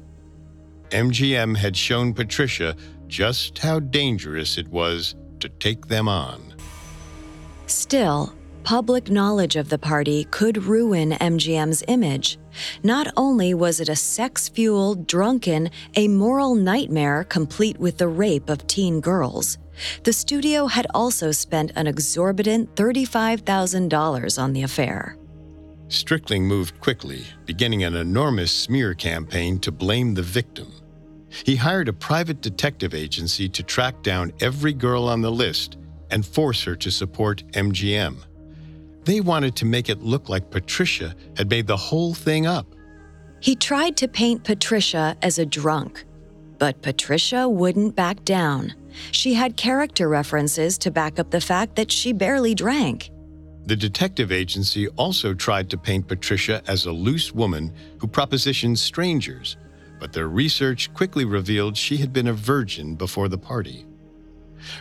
MGM 0.91 1.57
had 1.57 1.77
shown 1.77 2.13
Patricia 2.13 2.77
just 3.07 3.59
how 3.59 3.81
dangerous 3.81 4.59
it 4.59 4.69
was 4.69 5.15
to 5.41 5.49
take 5.49 5.87
them 5.87 6.09
on. 6.09 6.55
Still, 7.67 8.35
public 8.65 9.11
knowledge 9.11 9.57
of 9.57 9.69
the 9.69 9.79
party 9.79 10.25
could 10.31 10.65
ruin 10.65 11.13
MGM's 11.13 11.83
image. 11.89 12.39
Not 12.83 13.09
only 13.17 13.55
was 13.55 13.81
it 13.81 13.89
a 13.89 13.97
sex 13.97 14.49
fueled, 14.49 15.07
drunken, 15.07 15.71
amoral 15.97 16.55
nightmare 16.55 17.25
complete 17.25 17.79
with 17.79 17.99
the 17.99 18.09
rape 18.09 18.51
of 18.51 18.67
teen 18.67 19.01
girls, 19.01 19.59
the 20.05 20.13
studio 20.13 20.67
had 20.67 20.87
also 20.95 21.33
spent 21.33 21.73
an 21.75 21.87
exorbitant 21.87 22.75
$35,000 22.77 24.43
on 24.43 24.53
the 24.53 24.63
affair. 24.63 25.17
Strickling 25.93 26.45
moved 26.45 26.81
quickly, 26.81 27.27
beginning 27.45 27.85
an 27.85 27.97
enormous 27.97 28.51
smear 28.51 28.95
campaign 28.95 29.59
to 29.59 29.71
blame 29.71 30.15
the 30.15 30.23
victim. 30.23 30.73
He 31.29 31.55
hired 31.55 31.87
a 31.87 31.93
private 31.93 32.41
detective 32.41 32.95
agency 32.95 33.47
to 33.51 33.63
track 33.63 34.03
down 34.03 34.33
every 34.41 34.73
girl 34.73 35.07
on 35.07 35.21
the 35.21 35.31
list 35.31 35.77
and 36.11 36.25
force 36.25 36.65
her 36.65 36.75
to 36.77 36.91
support 36.91 37.45
MGM. 37.53 38.17
They 39.05 39.21
wanted 39.21 39.55
to 39.57 39.67
make 39.67 39.91
it 39.91 40.01
look 40.01 40.31
like 40.31 40.51
Patricia 40.51 41.15
had 41.37 41.51
made 41.51 41.67
the 41.67 41.77
whole 41.77 42.15
thing 42.15 42.47
up. 42.47 42.67
He 43.41 43.55
tried 43.55 43.99
to 43.99 44.09
paint 44.09 44.45
Patricia 44.45 45.15
as 45.21 45.39
a 45.39 45.45
drunk, 45.45 46.07
but 46.59 46.81
Patricia 46.81 47.47
wouldn't 47.47 47.95
back 47.95 48.25
down. 48.25 48.73
She 49.11 49.35
had 49.35 49.59
character 49.59 50.09
references 50.09 50.79
to 50.79 50.91
back 50.91 51.19
up 51.19 51.31
the 51.31 51.41
fact 51.43 51.77
that 51.77 51.93
she 51.93 52.15
barely 52.15 52.55
drank. 52.55 53.11
The 53.67 53.77
detective 53.77 54.33
agency 54.33 54.89
also 54.89 55.35
tried 55.35 55.71
to 55.71 55.79
paint 55.79 56.09
Patricia 56.09 56.63
as 56.67 56.87
a 56.87 56.93
loose 56.93 57.33
woman 57.33 57.73
who 57.99 58.09
propositioned 58.09 58.79
strangers, 58.79 59.57
but 60.01 60.13
their 60.13 60.29
research 60.29 60.93
quickly 60.95 61.25
revealed 61.25 61.77
she 61.77 61.97
had 61.97 62.13
been 62.13 62.27
a 62.27 62.33
virgin 62.33 62.97
before 62.97 63.29
the 63.29 63.39
party. 63.39 63.87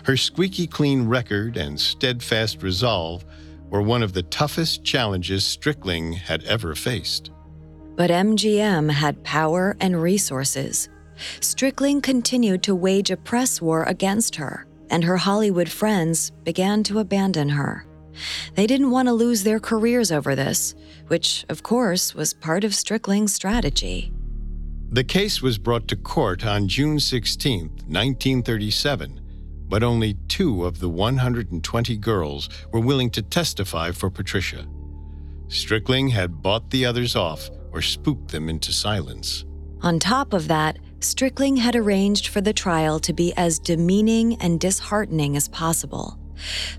Her 0.04 0.18
squeaky 0.18 0.66
clean 0.66 1.08
record 1.08 1.58
and 1.58 1.80
steadfast 1.80 2.64
resolve 2.64 3.24
were 3.70 3.82
one 3.82 4.04
of 4.04 4.14
the 4.14 4.24
toughest 4.24 4.84
challenges 4.84 5.44
Strickling 5.44 6.16
had 6.16 6.44
ever 6.44 6.76
faced. 6.76 7.32
But 7.96 8.10
MGM 8.10 8.90
had 8.92 9.24
power 9.24 9.78
and 9.80 10.02
resources. 10.02 10.90
Strickling 11.40 12.02
continued 12.02 12.64
to 12.64 12.76
wage 12.76 13.12
a 13.12 13.18
press 13.18 13.62
war 13.62 13.84
against 13.84 14.36
her, 14.36 14.66
and 14.90 15.04
her 15.04 15.18
Hollywood 15.18 15.70
friends 15.70 16.32
began 16.44 16.84
to 16.84 17.00
abandon 17.00 17.50
her. 17.50 17.86
They 18.55 18.68
didn't 18.68 18.91
want 18.91 19.07
to 19.07 19.14
lose 19.14 19.43
their 19.43 19.59
careers 19.59 20.12
over 20.12 20.36
this, 20.36 20.76
which, 21.07 21.45
of 21.49 21.64
course, 21.64 22.14
was 22.14 22.34
part 22.34 22.64
of 22.64 22.72
Strickling's 22.72 23.34
strategy. 23.34 24.12
The 24.91 25.03
case 25.03 25.41
was 25.41 25.57
brought 25.57 25.88
to 25.88 25.95
court 25.95 26.45
on 26.45 26.68
June 26.68 26.99
16, 26.99 27.62
1937, 27.88 29.22
but 29.70 29.84
only 29.84 30.16
two 30.28 30.66
of 30.66 30.80
the 30.80 30.89
120 30.89 31.97
girls 31.97 32.49
were 32.74 32.82
willing 32.82 33.09
to 33.12 33.22
testify 33.22 33.91
for 33.91 34.09
Patricia. 34.09 34.68
Strickling 35.47 36.12
had 36.12 36.41
bought 36.41 36.70
the 36.70 36.86
others 36.86 37.16
off 37.16 37.49
or 37.72 37.82
spooked 37.82 38.32
them 38.32 38.49
into 38.49 38.74
silence. 38.74 39.45
On 39.82 39.97
top 39.97 40.34
of 40.34 40.47
that, 40.49 40.78
Strickling 40.99 41.57
had 41.57 41.76
arranged 41.76 42.28
for 42.28 42.41
the 42.41 42.53
trial 42.53 42.99
to 42.99 43.14
be 43.14 43.34
as 43.36 43.59
demeaning 43.59 44.36
and 44.41 44.59
disheartening 44.59 45.36
as 45.36 45.47
possible. 45.47 46.20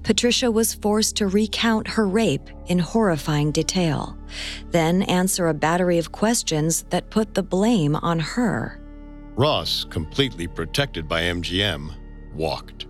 Patricia 0.03 0.51
was 0.51 0.75
forced 0.75 1.17
to 1.17 1.27
recount 1.27 1.89
her 1.89 2.07
rape 2.07 2.49
in 2.67 2.79
horrifying 2.79 3.53
detail, 3.53 4.17
then 4.71 5.03
answer 5.03 5.49
a 5.49 5.55
battery 5.55 5.99
of 5.99 6.13
questions 6.13 6.85
that 6.91 7.11
put 7.11 7.35
the 7.35 7.43
blame 7.43 7.97
on 7.97 8.19
her. 8.19 8.81
Ross, 9.35 9.85
completely 9.85 10.47
protected 10.47 11.09
by 11.09 11.23
MGM, 11.23 11.93
walked. 12.35 12.87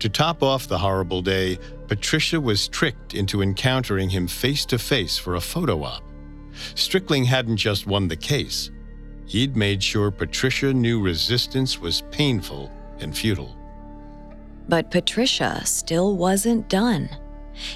To 0.00 0.08
top 0.08 0.42
off 0.42 0.68
the 0.68 0.78
horrible 0.78 1.22
day, 1.22 1.58
Patricia 1.88 2.40
was 2.40 2.68
tricked 2.68 3.14
into 3.14 3.42
encountering 3.42 4.08
him 4.08 4.28
face 4.28 4.64
to 4.66 4.78
face 4.78 5.18
for 5.18 5.34
a 5.34 5.40
photo 5.40 5.82
op. 5.82 6.02
Strickling 6.74 7.26
hadn't 7.26 7.56
just 7.56 7.86
won 7.86 8.08
the 8.08 8.16
case, 8.16 8.70
he'd 9.26 9.56
made 9.56 9.82
sure 9.82 10.10
Patricia 10.10 10.72
knew 10.72 11.00
resistance 11.00 11.78
was 11.78 12.02
painful 12.10 12.72
and 13.00 13.16
futile. 13.16 13.57
But 14.68 14.90
Patricia 14.90 15.62
still 15.64 16.16
wasn't 16.16 16.68
done. 16.68 17.08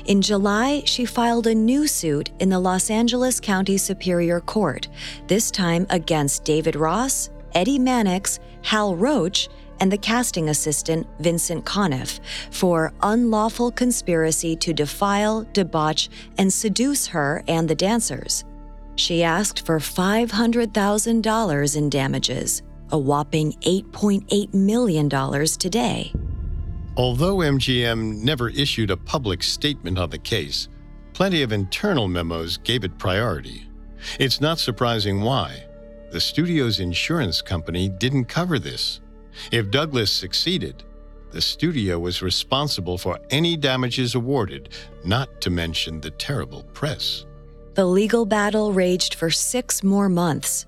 In 0.04 0.22
July, 0.22 0.82
she 0.84 1.04
filed 1.04 1.46
a 1.46 1.54
new 1.54 1.86
suit 1.86 2.30
in 2.38 2.48
the 2.48 2.60
Los 2.60 2.90
Angeles 2.90 3.40
County 3.40 3.76
Superior 3.76 4.40
Court, 4.40 4.88
this 5.26 5.50
time 5.50 5.86
against 5.90 6.44
David 6.44 6.76
Ross, 6.76 7.30
Eddie 7.54 7.78
Mannix, 7.78 8.38
Hal 8.62 8.94
Roach, 8.94 9.48
and 9.80 9.90
the 9.90 9.98
casting 9.98 10.48
assistant 10.48 11.06
Vincent 11.18 11.64
Conniff 11.64 12.20
for 12.52 12.92
unlawful 13.02 13.72
conspiracy 13.72 14.54
to 14.56 14.72
defile, 14.72 15.44
debauch, 15.52 16.08
and 16.38 16.52
seduce 16.52 17.08
her 17.08 17.42
and 17.48 17.68
the 17.68 17.74
dancers. 17.74 18.44
She 18.94 19.24
asked 19.24 19.66
for 19.66 19.80
$500,000 19.80 21.76
in 21.76 21.90
damages, 21.90 22.62
a 22.90 22.98
whopping 22.98 23.52
$8.8 23.62 24.54
million 24.54 25.08
today. 25.08 26.12
Although 26.96 27.36
MGM 27.36 28.22
never 28.22 28.50
issued 28.50 28.90
a 28.90 28.96
public 28.98 29.42
statement 29.42 29.98
on 29.98 30.10
the 30.10 30.18
case, 30.18 30.68
plenty 31.14 31.40
of 31.42 31.50
internal 31.50 32.06
memos 32.06 32.58
gave 32.58 32.84
it 32.84 32.98
priority. 32.98 33.66
It's 34.20 34.42
not 34.42 34.58
surprising 34.58 35.22
why. 35.22 35.64
The 36.10 36.20
studio's 36.20 36.80
insurance 36.80 37.40
company 37.40 37.88
didn't 37.88 38.26
cover 38.26 38.58
this. 38.58 39.00
If 39.50 39.70
Douglas 39.70 40.12
succeeded, 40.12 40.84
the 41.30 41.40
studio 41.40 41.98
was 41.98 42.20
responsible 42.20 42.98
for 42.98 43.18
any 43.30 43.56
damages 43.56 44.14
awarded, 44.14 44.68
not 45.02 45.40
to 45.40 45.48
mention 45.48 45.98
the 45.98 46.10
terrible 46.10 46.64
press. 46.74 47.24
The 47.72 47.86
legal 47.86 48.26
battle 48.26 48.74
raged 48.74 49.14
for 49.14 49.30
six 49.30 49.82
more 49.82 50.10
months. 50.10 50.66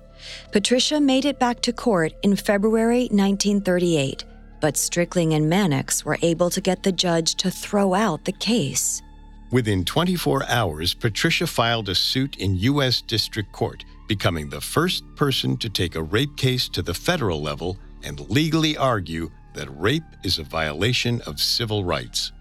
Patricia 0.51 0.99
made 0.99 1.25
it 1.25 1.37
back 1.37 1.61
to 1.61 1.71
court 1.71 2.13
in 2.23 2.35
February 2.35 3.01
1938, 3.11 4.25
but 4.65 4.73
Strickling 4.73 5.35
and 5.35 5.47
Mannix 5.47 6.03
were 6.03 6.17
able 6.23 6.49
to 6.49 6.59
get 6.59 6.81
the 6.81 6.91
judge 6.91 7.35
to 7.35 7.51
throw 7.51 7.93
out 7.93 8.25
the 8.25 8.31
case. 8.31 9.03
Within 9.51 9.85
24 9.85 10.43
hours, 10.49 10.95
Patricia 10.95 11.45
filed 11.45 11.87
a 11.87 11.93
suit 11.93 12.37
in 12.37 12.55
U.S. 12.55 12.99
District 13.01 13.51
Court, 13.51 13.85
becoming 14.07 14.49
the 14.49 14.59
first 14.59 15.03
person 15.15 15.55
to 15.57 15.69
take 15.69 15.93
a 15.93 16.01
rape 16.01 16.35
case 16.35 16.67
to 16.69 16.81
the 16.81 16.95
federal 16.95 17.43
level 17.43 17.77
and 18.03 18.27
legally 18.27 18.75
argue 18.75 19.29
that 19.53 19.69
rape 19.79 20.01
is 20.23 20.39
a 20.39 20.43
violation 20.43 21.21
of 21.27 21.39
civil 21.39 21.83
rights. 21.83 22.31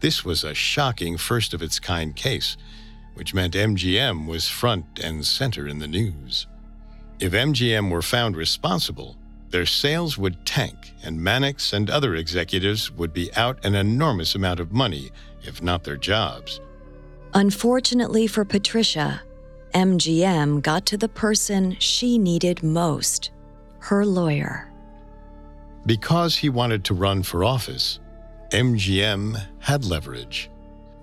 This 0.00 0.24
was 0.24 0.44
a 0.44 0.54
shocking 0.54 1.18
first 1.18 1.52
of 1.52 1.60
its 1.60 1.78
kind 1.78 2.16
case 2.16 2.56
which 3.12 3.34
meant 3.34 3.52
MGM 3.52 4.26
was 4.26 4.48
front 4.48 4.86
and 5.04 5.26
center 5.26 5.68
in 5.68 5.80
the 5.80 5.86
news. 5.86 6.46
If 7.20 7.32
MGM 7.32 7.90
were 7.90 8.00
found 8.00 8.38
responsible, 8.38 9.17
their 9.50 9.66
sales 9.66 10.18
would 10.18 10.44
tank, 10.44 10.92
and 11.02 11.20
Mannix 11.20 11.72
and 11.72 11.88
other 11.88 12.14
executives 12.14 12.90
would 12.90 13.12
be 13.12 13.32
out 13.34 13.64
an 13.64 13.74
enormous 13.74 14.34
amount 14.34 14.60
of 14.60 14.72
money, 14.72 15.10
if 15.42 15.62
not 15.62 15.84
their 15.84 15.96
jobs. 15.96 16.60
Unfortunately 17.34 18.26
for 18.26 18.44
Patricia, 18.44 19.22
MGM 19.74 20.62
got 20.62 20.86
to 20.86 20.96
the 20.96 21.08
person 21.08 21.76
she 21.78 22.18
needed 22.18 22.62
most 22.62 23.30
her 23.80 24.04
lawyer. 24.04 24.70
Because 25.86 26.36
he 26.36 26.48
wanted 26.48 26.84
to 26.84 26.94
run 26.94 27.22
for 27.22 27.44
office, 27.44 28.00
MGM 28.50 29.40
had 29.60 29.84
leverage. 29.84 30.50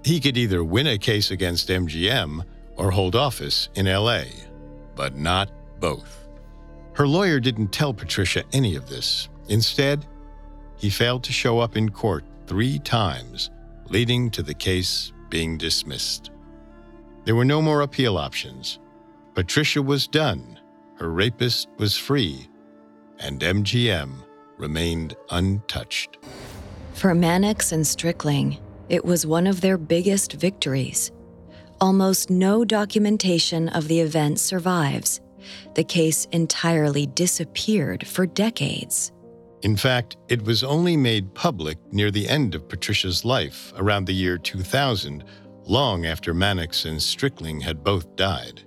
He 0.03 0.19
could 0.19 0.37
either 0.37 0.63
win 0.63 0.87
a 0.87 0.97
case 0.97 1.31
against 1.31 1.69
MGM 1.69 2.43
or 2.75 2.91
hold 2.91 3.15
office 3.15 3.69
in 3.75 3.85
LA, 3.85 4.23
but 4.95 5.15
not 5.15 5.49
both. 5.79 6.24
Her 6.95 7.07
lawyer 7.07 7.41
didn't 7.41 7.73
tell 7.73 7.93
Patricia 7.93 8.43
any 8.53 8.75
of 8.75 8.87
this. 8.87 9.27
Instead, 9.49 10.05
he 10.77 10.89
failed 10.89 11.23
to 11.25 11.33
show 11.33 11.59
up 11.59 11.75
in 11.75 11.89
court 11.89 12.23
three 12.47 12.79
times, 12.79 13.51
leading 13.89 14.29
to 14.31 14.41
the 14.41 14.53
case 14.53 15.11
being 15.29 15.57
dismissed. 15.57 16.31
There 17.25 17.35
were 17.35 17.45
no 17.45 17.61
more 17.61 17.81
appeal 17.81 18.17
options. 18.17 18.79
Patricia 19.33 19.81
was 19.81 20.07
done, 20.07 20.57
her 20.97 21.11
rapist 21.11 21.67
was 21.77 21.97
free, 21.97 22.47
and 23.19 23.41
MGM 23.41 24.23
remained 24.57 25.17
untouched. 25.31 26.17
For 26.93 27.13
Mannix 27.13 27.73
and 27.73 27.83
Strickling, 27.83 28.59
it 28.87 29.03
was 29.03 29.27
one 29.27 29.47
of 29.47 29.59
their 29.59 29.77
biggest 29.77 30.33
victories. 30.33 31.11
Almost 31.81 32.29
no 32.29 32.63
documentation 32.63 33.67
of 33.69 33.89
the 33.89 33.99
event 33.99 34.39
survives. 34.39 35.19
The 35.73 35.83
case 35.83 36.25
entirely 36.31 37.07
disappeared 37.07 38.07
for 38.07 38.25
decades. 38.25 39.11
In 39.61 39.75
fact, 39.75 40.17
it 40.29 40.43
was 40.43 40.63
only 40.63 40.95
made 40.95 41.33
public 41.33 41.77
near 41.91 42.11
the 42.11 42.27
end 42.27 42.55
of 42.55 42.69
Patricia's 42.69 43.25
life, 43.25 43.73
around 43.77 44.05
the 44.05 44.13
year 44.13 44.37
2000, 44.37 45.23
long 45.65 46.05
after 46.05 46.33
Mannix 46.33 46.85
and 46.85 46.99
Strickling 46.99 47.61
had 47.61 47.83
both 47.83 48.15
died. 48.15 48.63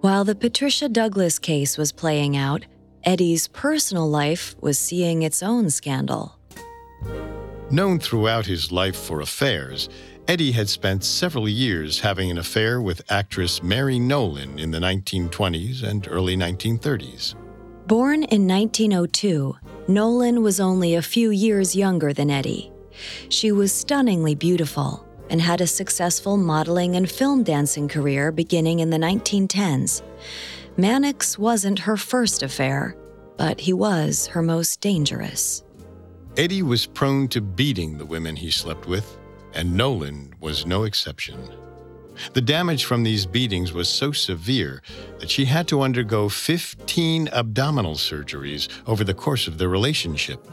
While 0.00 0.24
the 0.24 0.34
Patricia 0.34 0.88
Douglas 0.88 1.38
case 1.38 1.76
was 1.76 1.92
playing 1.92 2.36
out, 2.36 2.64
Eddie's 3.04 3.48
personal 3.48 4.08
life 4.08 4.54
was 4.60 4.78
seeing 4.78 5.22
its 5.22 5.42
own 5.42 5.68
scandal. 5.68 6.38
Known 7.70 7.98
throughout 7.98 8.46
his 8.46 8.72
life 8.72 8.96
for 8.96 9.20
affairs, 9.20 9.88
Eddie 10.28 10.52
had 10.52 10.68
spent 10.68 11.02
several 11.02 11.48
years 11.48 12.00
having 12.00 12.30
an 12.30 12.38
affair 12.38 12.80
with 12.80 13.02
actress 13.10 13.62
Mary 13.62 13.98
Nolan 13.98 14.58
in 14.58 14.70
the 14.70 14.78
1920s 14.78 15.82
and 15.82 16.06
early 16.08 16.36
1930s. 16.36 17.34
Born 17.86 18.22
in 18.24 18.46
1902, 18.46 19.56
Nolan 19.88 20.42
was 20.42 20.60
only 20.60 20.94
a 20.94 21.02
few 21.02 21.30
years 21.30 21.74
younger 21.74 22.12
than 22.12 22.30
Eddie. 22.30 22.70
She 23.28 23.50
was 23.50 23.72
stunningly 23.72 24.34
beautiful 24.34 25.04
and 25.30 25.40
had 25.40 25.60
a 25.60 25.66
successful 25.66 26.36
modeling 26.36 26.96
and 26.96 27.10
film 27.10 27.42
dancing 27.42 27.88
career 27.88 28.30
beginning 28.30 28.80
in 28.80 28.90
the 28.90 28.98
1910s. 28.98 30.02
Mannix 30.76 31.38
wasn't 31.38 31.80
her 31.80 31.96
first 31.96 32.42
affair, 32.42 32.96
but 33.36 33.60
he 33.60 33.72
was 33.72 34.26
her 34.28 34.42
most 34.42 34.80
dangerous. 34.80 35.64
Eddie 36.36 36.62
was 36.62 36.86
prone 36.86 37.26
to 37.28 37.40
beating 37.40 37.98
the 37.98 38.06
women 38.06 38.36
he 38.36 38.50
slept 38.50 38.86
with, 38.86 39.18
and 39.54 39.74
Nolan 39.74 40.34
was 40.40 40.66
no 40.66 40.84
exception. 40.84 41.38
The 42.34 42.40
damage 42.40 42.84
from 42.84 43.02
these 43.02 43.26
beatings 43.26 43.72
was 43.72 43.88
so 43.88 44.12
severe 44.12 44.82
that 45.18 45.30
she 45.30 45.46
had 45.46 45.66
to 45.68 45.82
undergo 45.82 46.28
15 46.28 47.28
abdominal 47.28 47.94
surgeries 47.94 48.68
over 48.86 49.04
the 49.04 49.14
course 49.14 49.46
of 49.46 49.58
their 49.58 49.68
relationship. 49.68 50.46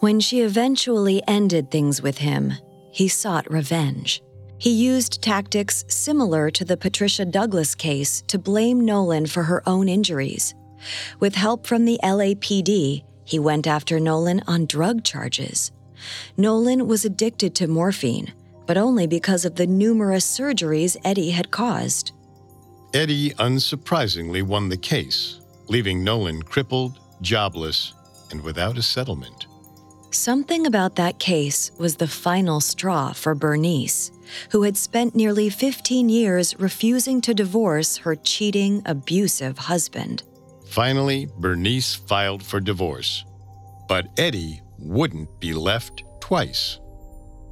When 0.00 0.20
she 0.20 0.40
eventually 0.40 1.22
ended 1.26 1.70
things 1.70 2.02
with 2.02 2.18
him, 2.18 2.52
he 2.90 3.08
sought 3.08 3.50
revenge. 3.50 4.22
He 4.58 4.70
used 4.70 5.22
tactics 5.22 5.84
similar 5.88 6.50
to 6.50 6.64
the 6.64 6.76
Patricia 6.76 7.24
Douglas 7.24 7.74
case 7.74 8.22
to 8.26 8.38
blame 8.38 8.84
Nolan 8.84 9.26
for 9.26 9.44
her 9.44 9.62
own 9.68 9.88
injuries. 9.88 10.54
With 11.20 11.34
help 11.34 11.66
from 11.66 11.84
the 11.84 11.98
LAPD, 12.02 13.04
he 13.24 13.38
went 13.38 13.66
after 13.66 14.00
Nolan 14.00 14.42
on 14.46 14.66
drug 14.66 15.04
charges. 15.04 15.70
Nolan 16.36 16.86
was 16.86 17.04
addicted 17.04 17.54
to 17.56 17.66
morphine, 17.66 18.32
but 18.66 18.76
only 18.76 19.06
because 19.06 19.44
of 19.44 19.56
the 19.56 19.66
numerous 19.66 20.24
surgeries 20.24 20.96
Eddie 21.04 21.30
had 21.30 21.50
caused. 21.50 22.12
Eddie 22.94 23.30
unsurprisingly 23.30 24.42
won 24.42 24.68
the 24.68 24.76
case, 24.76 25.40
leaving 25.68 26.02
Nolan 26.02 26.42
crippled, 26.42 26.98
jobless, 27.20 27.92
and 28.30 28.42
without 28.42 28.78
a 28.78 28.82
settlement. 28.82 29.46
Something 30.10 30.66
about 30.66 30.96
that 30.96 31.18
case 31.18 31.70
was 31.78 31.96
the 31.96 32.08
final 32.08 32.60
straw 32.60 33.12
for 33.12 33.34
Bernice, 33.34 34.10
who 34.50 34.62
had 34.62 34.76
spent 34.76 35.14
nearly 35.14 35.50
15 35.50 36.08
years 36.08 36.58
refusing 36.58 37.20
to 37.22 37.34
divorce 37.34 37.98
her 37.98 38.16
cheating, 38.16 38.82
abusive 38.86 39.58
husband. 39.58 40.22
Finally, 40.66 41.28
Bernice 41.38 41.94
filed 41.94 42.42
for 42.42 42.58
divorce. 42.58 43.24
But 43.86 44.08
Eddie 44.16 44.62
wouldn't 44.78 45.40
be 45.40 45.52
left 45.52 46.04
twice. 46.20 46.78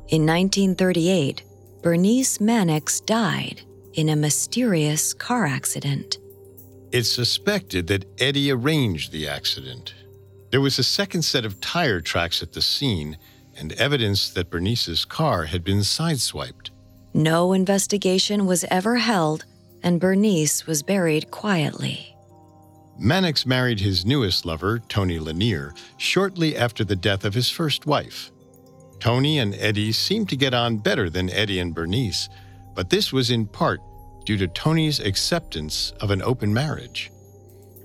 In 0.09 0.25
1938, 0.27 1.43
Bernice 1.83 2.41
Mannix 2.41 3.01
died 3.01 3.63
in 3.95 4.09
a 4.09 4.17
mysterious 4.17 5.15
car 5.15 5.47
accident. 5.47 6.19
It's 6.93 7.11
suspected 7.11 7.89
that 7.89 8.05
Eddie 8.21 8.51
arranged 8.51 9.13
the 9.13 9.29
accident. 9.29 9.95
There 10.51 10.61
was 10.61 10.79
a 10.79 10.85
second 10.85 11.23
set 11.23 11.45
of 11.45 11.61
tire 11.61 12.01
tracks 12.01 12.43
at 12.43 12.53
the 12.53 12.63
scene 12.63 13.19
and 13.57 13.73
evidence 13.73 14.31
that 14.31 14.51
Bernice's 14.51 15.05
car 15.05 15.45
had 15.45 15.65
been 15.65 15.79
sideswiped. 15.79 16.71
No 17.15 17.53
investigation 17.53 18.47
was 18.47 18.65
ever 18.71 18.97
held, 18.97 19.45
and 19.83 20.01
Bernice 20.01 20.67
was 20.67 20.83
buried 20.83 21.31
quietly. 21.31 22.16
Mannix 22.99 23.45
married 23.45 23.81
his 23.81 24.07
newest 24.07 24.47
lover, 24.47 24.79
Toni 24.79 25.19
Lanier, 25.19 25.75
shortly 25.99 26.57
after 26.57 26.85
the 26.85 26.97
death 26.97 27.25
of 27.25 27.35
his 27.35 27.51
first 27.51 27.87
wife. 27.87 28.31
Toni 29.01 29.39
and 29.39 29.55
Eddie 29.57 29.93
seemed 29.93 30.29
to 30.31 30.37
get 30.37 30.55
on 30.55 30.79
better 30.79 31.11
than 31.11 31.29
Eddie 31.31 31.61
and 31.61 31.75
Bernice, 31.75 32.29
but 32.75 32.89
this 32.89 33.13
was 33.13 33.31
in 33.31 33.47
part 33.47 33.81
due 34.25 34.39
to 34.39 34.49
Toni's 34.49 34.99
acceptance 34.99 35.93
of 36.01 36.11
an 36.11 36.23
open 36.23 36.53
marriage. 36.53 37.11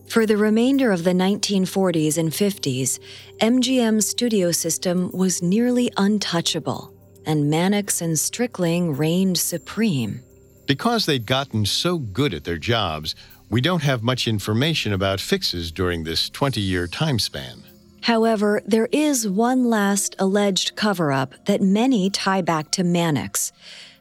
For 0.07 0.25
the 0.25 0.37
remainder 0.37 0.91
of 0.91 1.03
the 1.03 1.11
1940s 1.11 2.17
and 2.17 2.31
50s, 2.31 2.99
MGM's 3.39 4.07
studio 4.07 4.51
system 4.51 5.09
was 5.13 5.41
nearly 5.41 5.91
untouchable, 5.97 6.93
and 7.25 7.49
Mannix 7.49 8.01
and 8.01 8.15
Strickling 8.15 8.97
reigned 8.97 9.37
supreme. 9.37 10.21
Because 10.67 11.05
they'd 11.05 11.25
gotten 11.25 11.65
so 11.65 11.97
good 11.97 12.33
at 12.33 12.43
their 12.43 12.57
jobs, 12.57 13.15
we 13.51 13.59
don't 13.59 13.83
have 13.83 14.01
much 14.01 14.29
information 14.29 14.93
about 14.93 15.19
fixes 15.19 15.71
during 15.71 16.05
this 16.05 16.29
20 16.29 16.61
year 16.61 16.87
time 16.87 17.19
span. 17.19 17.63
However, 18.01 18.61
there 18.65 18.87
is 18.91 19.27
one 19.27 19.65
last 19.65 20.15
alleged 20.17 20.75
cover 20.75 21.11
up 21.11 21.45
that 21.45 21.61
many 21.61 22.09
tie 22.09 22.41
back 22.41 22.71
to 22.71 22.83
Mannix 22.83 23.51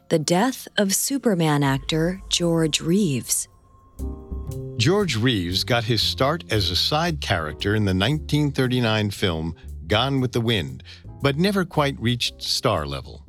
the 0.09 0.19
death 0.19 0.67
of 0.77 0.93
Superman 0.93 1.63
actor 1.63 2.21
George 2.27 2.81
Reeves. 2.81 3.47
George 4.75 5.15
Reeves 5.15 5.63
got 5.63 5.85
his 5.85 6.01
start 6.01 6.43
as 6.51 6.69
a 6.69 6.75
side 6.75 7.21
character 7.21 7.75
in 7.75 7.85
the 7.85 7.93
1939 7.93 9.11
film 9.11 9.55
Gone 9.87 10.19
with 10.19 10.33
the 10.33 10.41
Wind, 10.41 10.83
but 11.21 11.37
never 11.37 11.63
quite 11.63 11.97
reached 11.97 12.41
star 12.41 12.85
level. 12.85 13.25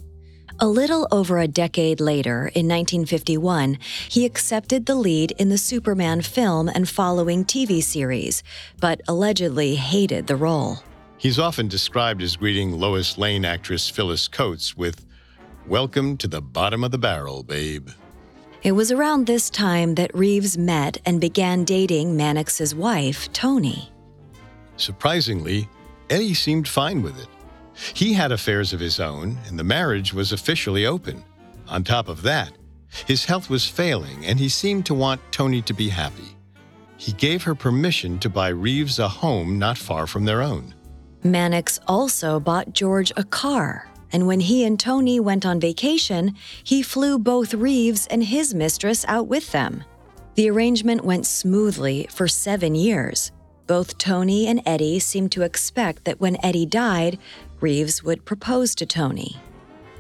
A 0.62 0.68
little 0.68 1.08
over 1.10 1.38
a 1.38 1.48
decade 1.48 2.00
later, 2.00 2.42
in 2.54 2.68
1951, 2.68 3.78
he 4.08 4.24
accepted 4.24 4.86
the 4.86 4.94
lead 4.94 5.32
in 5.32 5.48
the 5.48 5.58
Superman 5.58 6.20
film 6.22 6.68
and 6.68 6.88
following 6.88 7.44
TV 7.44 7.82
series, 7.82 8.44
but 8.78 9.00
allegedly 9.08 9.74
hated 9.74 10.28
the 10.28 10.36
role. 10.36 10.78
He's 11.18 11.40
often 11.40 11.66
described 11.66 12.22
as 12.22 12.36
greeting 12.36 12.78
Lois 12.78 13.18
Lane 13.18 13.44
actress 13.44 13.88
Phyllis 13.88 14.28
Coates 14.28 14.76
with, 14.76 15.04
Welcome 15.66 16.16
to 16.18 16.28
the 16.28 16.40
bottom 16.40 16.84
of 16.84 16.92
the 16.92 16.96
barrel, 16.96 17.42
babe. 17.42 17.88
It 18.62 18.70
was 18.70 18.92
around 18.92 19.26
this 19.26 19.50
time 19.50 19.96
that 19.96 20.14
Reeves 20.14 20.56
met 20.56 20.96
and 21.04 21.20
began 21.20 21.64
dating 21.64 22.16
Mannix's 22.16 22.72
wife, 22.72 23.32
Toni. 23.32 23.90
Surprisingly, 24.76 25.68
Eddie 26.08 26.34
seemed 26.34 26.68
fine 26.68 27.02
with 27.02 27.20
it. 27.20 27.26
He 27.94 28.12
had 28.12 28.32
affairs 28.32 28.72
of 28.72 28.80
his 28.80 29.00
own, 29.00 29.38
and 29.46 29.58
the 29.58 29.64
marriage 29.64 30.12
was 30.12 30.32
officially 30.32 30.86
open. 30.86 31.24
On 31.68 31.82
top 31.82 32.08
of 32.08 32.22
that, 32.22 32.52
his 33.06 33.24
health 33.24 33.48
was 33.48 33.66
failing, 33.66 34.24
and 34.26 34.38
he 34.38 34.48
seemed 34.48 34.86
to 34.86 34.94
want 34.94 35.20
Toni 35.32 35.62
to 35.62 35.72
be 35.72 35.88
happy. 35.88 36.36
He 36.96 37.12
gave 37.12 37.42
her 37.42 37.54
permission 37.54 38.18
to 38.20 38.28
buy 38.28 38.48
Reeves 38.48 38.98
a 38.98 39.08
home 39.08 39.58
not 39.58 39.78
far 39.78 40.06
from 40.06 40.24
their 40.24 40.42
own. 40.42 40.74
Mannix 41.24 41.78
also 41.86 42.38
bought 42.38 42.72
George 42.72 43.12
a 43.16 43.24
car 43.24 43.88
and 44.12 44.26
when 44.26 44.40
he 44.40 44.64
and 44.64 44.78
Toni 44.78 45.18
went 45.20 45.46
on 45.46 45.58
vacation, 45.58 46.36
he 46.62 46.82
flew 46.82 47.18
both 47.18 47.54
Reeves 47.54 48.06
and 48.08 48.22
his 48.22 48.54
mistress 48.54 49.04
out 49.08 49.26
with 49.26 49.52
them. 49.52 49.84
The 50.34 50.50
arrangement 50.50 51.04
went 51.04 51.26
smoothly 51.26 52.06
for 52.10 52.28
seven 52.28 52.74
years. 52.74 53.32
Both 53.66 53.96
Toni 53.96 54.46
and 54.46 54.60
Eddie 54.66 54.98
seemed 54.98 55.32
to 55.32 55.42
expect 55.42 56.04
that 56.04 56.20
when 56.20 56.36
Eddie 56.44 56.66
died, 56.66 57.18
Reeves 57.62 58.02
would 58.02 58.24
propose 58.24 58.74
to 58.74 58.86
Toni. 58.86 59.36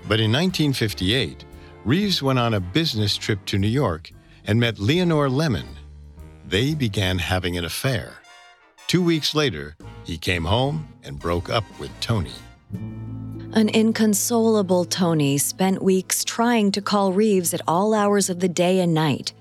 But 0.08 0.18
in 0.18 0.32
1958, 0.32 1.44
Reeves 1.84 2.22
went 2.22 2.38
on 2.38 2.54
a 2.54 2.60
business 2.60 3.16
trip 3.16 3.44
to 3.46 3.58
New 3.58 3.68
York 3.68 4.10
and 4.44 4.58
met 4.58 4.78
Leonore 4.78 5.28
Lemmon. 5.28 5.66
They 6.44 6.74
began 6.74 7.18
having 7.18 7.56
an 7.56 7.64
affair. 7.64 8.14
Two 8.88 9.02
weeks 9.02 9.34
later, 9.34 9.76
he 10.04 10.18
came 10.18 10.44
home 10.44 10.88
and 11.04 11.18
broke 11.18 11.48
up 11.48 11.64
with 11.78 11.90
Toni. 12.00 12.32
An 13.54 13.68
inconsolable 13.68 14.84
Toni 14.84 15.38
spent 15.38 15.82
weeks 15.82 16.24
trying 16.24 16.72
to 16.72 16.82
call 16.82 17.12
Reeves 17.12 17.54
at 17.54 17.60
all 17.68 17.94
hours 17.94 18.28
of 18.28 18.40
the 18.40 18.48
day 18.48 18.80
and 18.80 18.92
night. 18.92 19.32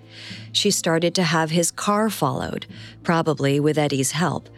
She 0.52 0.70
started 0.70 1.16
to 1.16 1.24
have 1.24 1.50
his 1.50 1.72
car 1.72 2.10
followed, 2.10 2.68
probably 3.04 3.60
with 3.60 3.78
Eddie's 3.78 4.12
help. 4.12 4.50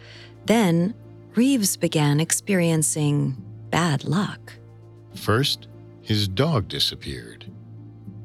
Then, 0.46 0.94
Reeves 1.34 1.76
began 1.76 2.20
experiencing 2.20 3.43
bad 3.74 4.04
luck. 4.04 4.52
First, 5.16 5.66
his 6.00 6.28
dog 6.28 6.68
disappeared. 6.68 7.50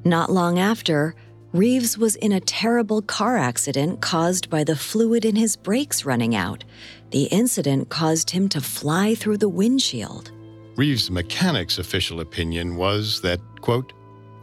Not 0.06 0.32
long 0.32 0.60
after, 0.60 1.16
Reeves 1.54 1.98
was 1.98 2.16
in 2.18 2.34
a 2.34 2.40
terrible 2.40 3.02
car 3.02 3.36
accident 3.36 4.00
caused 4.00 4.52
by 4.52 4.64
the 4.64 4.76
fluid 4.76 5.26
in 5.26 5.36
his 5.36 5.56
brakes 5.56 6.06
running 6.06 6.36
out. 6.36 6.64
The 7.10 7.24
incident 7.24 7.90
caused 7.90 8.30
him 8.30 8.48
to 8.50 8.62
fly 8.62 9.16
through 9.16 9.38
the 9.40 9.50
windshield. 9.50 10.32
Reeves' 10.76 11.10
mechanic's 11.10 11.80
official 11.80 12.20
opinion 12.20 12.76
was 12.76 13.20
that, 13.22 13.40
quote, 13.60 13.92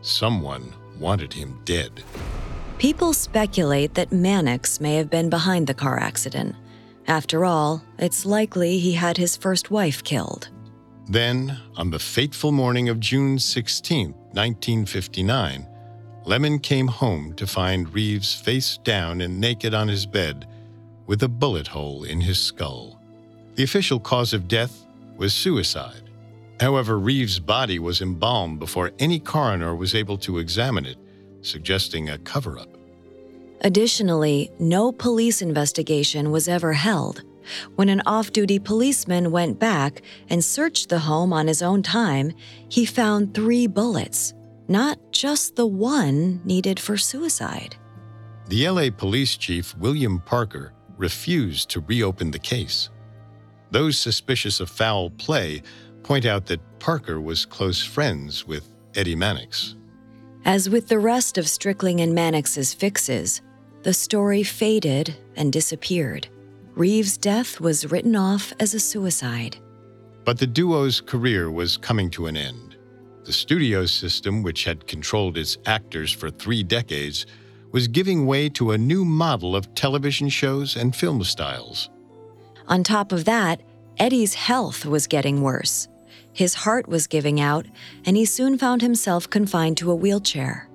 someone 0.01 0.75
wanted 0.99 1.33
him 1.33 1.61
dead. 1.65 2.03
People 2.79 3.13
speculate 3.13 3.95
that 3.95 4.11
Mannix 4.11 4.81
may 4.81 4.97
have 4.97 5.09
been 5.09 5.31
behind 5.31 5.69
the 5.69 5.81
car 5.85 6.01
accident. 6.01 6.57
After 7.07 7.45
all, 7.45 7.85
it's 7.97 8.27
likely 8.27 8.81
he 8.81 8.95
had 8.95 9.17
his 9.17 9.37
first 9.37 9.71
wife 9.71 10.03
killed. 10.03 10.49
Then, 11.09 11.57
on 11.77 11.91
the 11.91 12.01
fateful 12.01 12.51
morning 12.51 12.89
of 12.89 12.99
June 12.99 13.39
16, 13.39 14.09
1959, 14.33 15.67
Lemmon 16.25 16.61
came 16.61 16.89
home 16.89 17.33
to 17.35 17.47
find 17.47 17.93
Reeves 17.95 18.35
face 18.35 18.79
down 18.79 19.21
and 19.21 19.41
naked 19.41 19.73
on 19.73 19.87
his 19.87 20.05
bed 20.05 20.49
with 21.07 21.23
a 21.23 21.29
bullet 21.29 21.69
hole 21.69 22.03
in 22.03 22.21
his 22.21 22.39
skull. 22.39 23.01
The 23.55 23.63
official 23.63 24.01
cause 24.01 24.33
of 24.33 24.49
death 24.49 24.85
was 25.17 25.33
suicide. 25.33 26.11
However, 26.59 26.99
Reeves' 26.99 27.39
body 27.39 27.79
was 27.79 28.01
embalmed 28.01 28.59
before 28.59 28.91
any 28.99 29.21
coroner 29.21 29.77
was 29.77 29.95
able 29.95 30.19
to 30.19 30.39
examine 30.39 30.87
it, 30.87 30.97
suggesting 31.43 32.11
a 32.11 32.19
cover 32.19 32.59
up. 32.59 32.69
Additionally, 33.61 34.51
no 34.59 34.91
police 34.91 35.41
investigation 35.41 36.33
was 36.33 36.49
ever 36.49 36.73
held. 36.73 37.23
When 37.75 37.89
an 37.89 38.03
off 38.07 38.33
duty 38.33 38.59
policeman 38.59 39.31
went 39.31 39.59
back 39.59 40.03
and 40.29 40.45
searched 40.45 40.89
the 40.89 41.01
home 41.01 41.33
on 41.33 41.47
his 41.47 41.63
own 41.63 41.83
time, 41.83 42.33
he 42.69 42.85
found 42.85 43.35
three 43.35 43.67
bullets, 43.67 44.35
not 44.69 44.99
just 45.13 45.57
the 45.57 45.67
one 45.67 46.41
needed 46.45 46.81
for 46.81 46.97
suicide. 46.97 47.77
The 48.49 48.69
LA 48.69 48.91
police 48.97 49.37
chief, 49.37 49.77
William 49.77 50.21
Parker, 50.21 50.73
refused 50.97 51.71
to 51.71 51.81
reopen 51.81 52.31
the 52.31 52.39
case. 52.39 52.91
Those 53.71 53.99
suspicious 53.99 54.61
of 54.61 54.71
foul 54.71 55.11
play 55.11 55.63
point 56.03 56.25
out 56.25 56.47
that 56.47 56.61
Parker 56.79 57.21
was 57.21 57.45
close 57.45 57.83
friends 57.85 58.47
with 58.47 58.69
Eddie 58.95 59.17
Mannix. 59.17 59.75
As 60.45 60.71
with 60.71 60.87
the 60.87 61.01
rest 61.01 61.39
of 61.39 61.47
Strickling 61.47 62.01
and 62.01 62.15
Mannix's 62.15 62.73
fixes, 62.73 63.43
the 63.83 63.93
story 63.93 64.45
faded 64.45 65.17
and 65.35 65.53
disappeared. 65.53 66.29
Reeves' 66.77 67.17
death 67.17 67.59
was 67.59 67.91
written 67.91 68.15
off 68.15 68.53
as 68.61 68.75
a 68.75 68.81
suicide. 68.81 69.57
But 70.27 70.39
the 70.39 70.47
duo's 70.47 71.01
career 71.01 71.51
was 71.51 71.79
coming 71.79 72.11
to 72.11 72.27
an 72.27 72.37
end. 72.37 72.77
The 73.25 73.33
studio 73.33 73.87
system, 73.87 74.43
which 74.43 74.65
had 74.65 74.87
controlled 74.87 75.39
its 75.39 75.57
actors 75.65 76.13
for 76.13 76.29
three 76.29 76.63
decades, 76.63 77.25
was 77.73 77.89
giving 77.89 78.27
way 78.27 78.51
to 78.51 78.73
a 78.73 78.79
new 78.79 79.07
model 79.07 79.57
of 79.57 79.75
television 79.75 80.29
shows 80.29 80.77
and 80.77 80.95
film 80.95 81.25
styles. 81.25 81.89
On 82.69 82.85
top 82.85 83.11
of 83.11 83.25
that, 83.25 83.63
Eddie's 83.97 84.35
health 84.35 84.85
was 84.85 85.07
getting 85.07 85.41
worse. 85.41 85.89
His 86.35 86.53
heart 86.53 86.89
was 86.89 87.07
giving 87.07 87.41
out, 87.41 87.65
and 88.05 88.19
he 88.19 88.27
soon 88.27 88.59
found 88.59 88.83
himself 88.83 89.31
confined 89.31 89.79
to 89.79 89.91
a 89.91 89.95
wheelchair. 89.95 90.69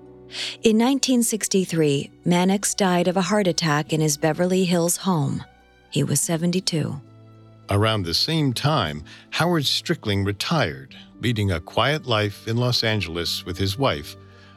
In 0.63 0.79
1963, 0.79 2.09
Mannix 2.25 2.73
died 2.73 3.07
of 3.07 3.17
a 3.17 3.21
heart 3.21 3.45
attack 3.45 3.93
in 3.93 4.01
his 4.01 4.17
Beverly 4.17 4.65
Hills 4.65 4.97
home. 4.97 5.43
He 5.91 6.03
was 6.03 6.19
72. 6.21 6.99
Around 7.69 8.03
the 8.03 8.13
same 8.13 8.53
time, 8.53 9.03
Howard 9.29 9.63
Strickling 9.63 10.25
retired, 10.25 10.95
leading 11.21 11.51
a 11.51 11.59
quiet 11.59 12.05
life 12.05 12.47
in 12.47 12.57
Los 12.57 12.83
Angeles 12.83 13.45
with 13.45 13.57
his 13.57 13.77
wife 13.77 14.15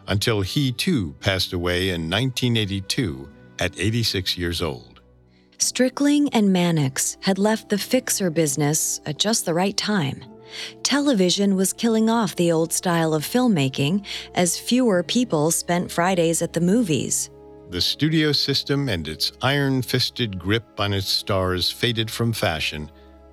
until 0.09 0.41
he 0.41 0.72
too 0.72 1.14
passed 1.20 1.53
away 1.53 1.91
in 1.91 2.11
1982 2.11 3.28
at 3.59 3.78
86 3.78 4.37
years 4.39 4.62
old. 4.62 5.01
Strickling 5.59 6.28
and 6.32 6.53
Mannix 6.53 7.16
had 7.20 7.39
left 7.39 7.68
the 7.68 7.78
fixer 7.78 8.30
business 8.30 9.01
at 9.07 9.18
just 9.18 9.45
the 9.45 9.55
right 9.55 9.76
time. 9.76 10.24
Television 10.82 11.57
was 11.57 11.72
killing 11.72 12.11
off 12.11 12.37
the 12.37 12.53
old 12.53 12.72
style 12.72 13.14
of 13.14 13.24
filmmaking 13.24 14.05
as 14.35 14.59
fewer 14.59 15.03
people 15.03 15.51
spent 15.51 15.91
Fridays 15.91 16.43
at 16.43 16.53
the 16.53 16.61
movies. 16.61 17.30
The 17.75 17.81
studio 17.81 18.31
system 18.31 18.89
and 18.89 19.09
its 19.09 19.33
iron 19.43 19.83
fisted 19.83 20.39
grip 20.39 20.79
on 20.79 20.93
its 20.93 21.09
stars 21.09 21.72
faded 21.72 22.09
from 22.09 22.33
fashion, 22.33 22.89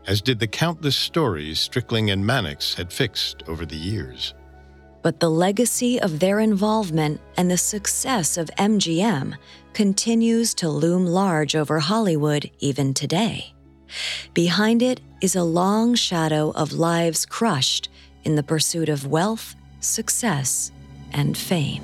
as 0.07 0.19
did 0.19 0.39
the 0.39 0.47
countless 0.47 0.95
stories 0.95 1.59
Strickling 1.59 2.11
and 2.11 2.25
Mannix 2.25 2.73
had 2.73 2.91
fixed 2.91 3.43
over 3.47 3.67
the 3.67 3.75
years. 3.75 4.33
But 5.03 5.19
the 5.19 5.29
legacy 5.29 6.01
of 6.01 6.19
their 6.19 6.39
involvement 6.39 7.21
and 7.37 7.51
the 7.51 7.57
success 7.57 8.35
of 8.35 8.49
MGM 8.57 9.35
continues 9.73 10.55
to 10.55 10.69
loom 10.69 11.05
large 11.05 11.55
over 11.55 11.77
Hollywood 11.77 12.49
even 12.57 12.95
today. 12.95 13.53
Behind 14.33 14.81
it 14.81 15.01
is 15.21 15.35
a 15.35 15.43
long 15.43 15.93
shadow 15.93 16.49
of 16.53 16.73
lives 16.73 17.27
crushed 17.27 17.89
in 18.23 18.33
the 18.33 18.41
pursuit 18.41 18.89
of 18.89 19.05
wealth, 19.05 19.53
success, 19.81 20.71
and 21.11 21.37
fame. 21.37 21.83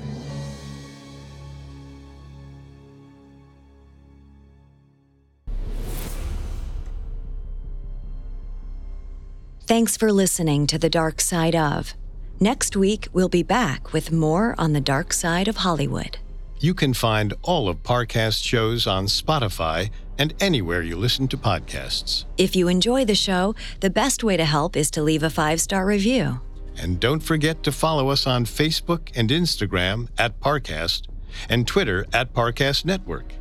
Thanks 9.68 9.98
for 9.98 10.10
listening 10.10 10.66
to 10.68 10.78
The 10.78 10.88
Dark 10.88 11.20
Side 11.20 11.54
of. 11.54 11.92
Next 12.40 12.74
week, 12.74 13.06
we'll 13.12 13.28
be 13.28 13.42
back 13.42 13.92
with 13.92 14.10
more 14.10 14.54
on 14.56 14.72
the 14.72 14.80
dark 14.80 15.12
side 15.12 15.46
of 15.46 15.58
Hollywood. 15.58 16.16
You 16.58 16.72
can 16.72 16.94
find 16.94 17.34
all 17.42 17.68
of 17.68 17.82
Parcast 17.82 18.42
shows 18.42 18.86
on 18.86 19.08
Spotify 19.08 19.90
and 20.16 20.32
anywhere 20.40 20.80
you 20.80 20.96
listen 20.96 21.28
to 21.28 21.36
podcasts. 21.36 22.24
If 22.38 22.56
you 22.56 22.68
enjoy 22.68 23.04
the 23.04 23.14
show, 23.14 23.54
the 23.80 23.90
best 23.90 24.24
way 24.24 24.38
to 24.38 24.46
help 24.46 24.74
is 24.74 24.90
to 24.92 25.02
leave 25.02 25.22
a 25.22 25.28
five 25.28 25.60
star 25.60 25.84
review. 25.84 26.40
And 26.78 26.98
don't 26.98 27.20
forget 27.20 27.62
to 27.64 27.70
follow 27.70 28.08
us 28.08 28.26
on 28.26 28.46
Facebook 28.46 29.10
and 29.14 29.28
Instagram 29.28 30.08
at 30.16 30.40
Parcast 30.40 31.08
and 31.50 31.66
Twitter 31.66 32.06
at 32.14 32.32
Parcast 32.32 32.86
Network. 32.86 33.34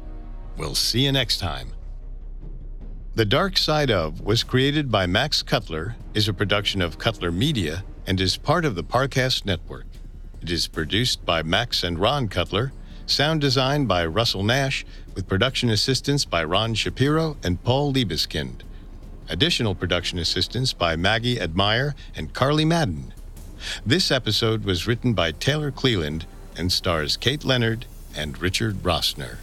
We'll 0.57 0.75
see 0.75 1.05
you 1.05 1.13
next 1.13 1.37
time. 1.37 1.71
The 3.17 3.25
Dark 3.25 3.57
Side 3.57 3.89
of 3.89 4.21
was 4.21 4.43
created 4.43 4.91
by 4.91 5.07
Max 5.07 5.41
Cutler, 5.41 5.95
is 6.13 6.27
a 6.27 6.33
production 6.33 6.83
of 6.83 6.99
Cutler 6.99 7.31
Media, 7.31 7.83
and 8.05 8.21
is 8.21 8.37
part 8.37 8.63
of 8.63 8.75
the 8.75 8.83
Parcast 8.83 9.43
Network. 9.43 9.87
It 10.43 10.51
is 10.51 10.67
produced 10.67 11.25
by 11.25 11.41
Max 11.41 11.81
and 11.83 11.97
Ron 11.97 12.27
Cutler, 12.27 12.73
sound 13.07 13.41
designed 13.41 13.87
by 13.87 14.05
Russell 14.05 14.43
Nash, 14.43 14.85
with 15.15 15.27
production 15.27 15.71
assistance 15.71 16.25
by 16.25 16.43
Ron 16.43 16.75
Shapiro 16.75 17.37
and 17.43 17.63
Paul 17.63 17.91
Liebeskind. 17.91 18.61
Additional 19.29 19.73
production 19.73 20.19
assistance 20.19 20.71
by 20.71 20.95
Maggie 20.95 21.41
Admire 21.41 21.95
and 22.15 22.35
Carly 22.35 22.65
Madden. 22.65 23.15
This 23.83 24.11
episode 24.11 24.63
was 24.63 24.85
written 24.85 25.15
by 25.15 25.31
Taylor 25.31 25.71
Cleland 25.71 26.27
and 26.55 26.71
stars 26.71 27.17
Kate 27.17 27.43
Leonard 27.43 27.87
and 28.15 28.39
Richard 28.39 28.83
Rossner. 28.83 29.37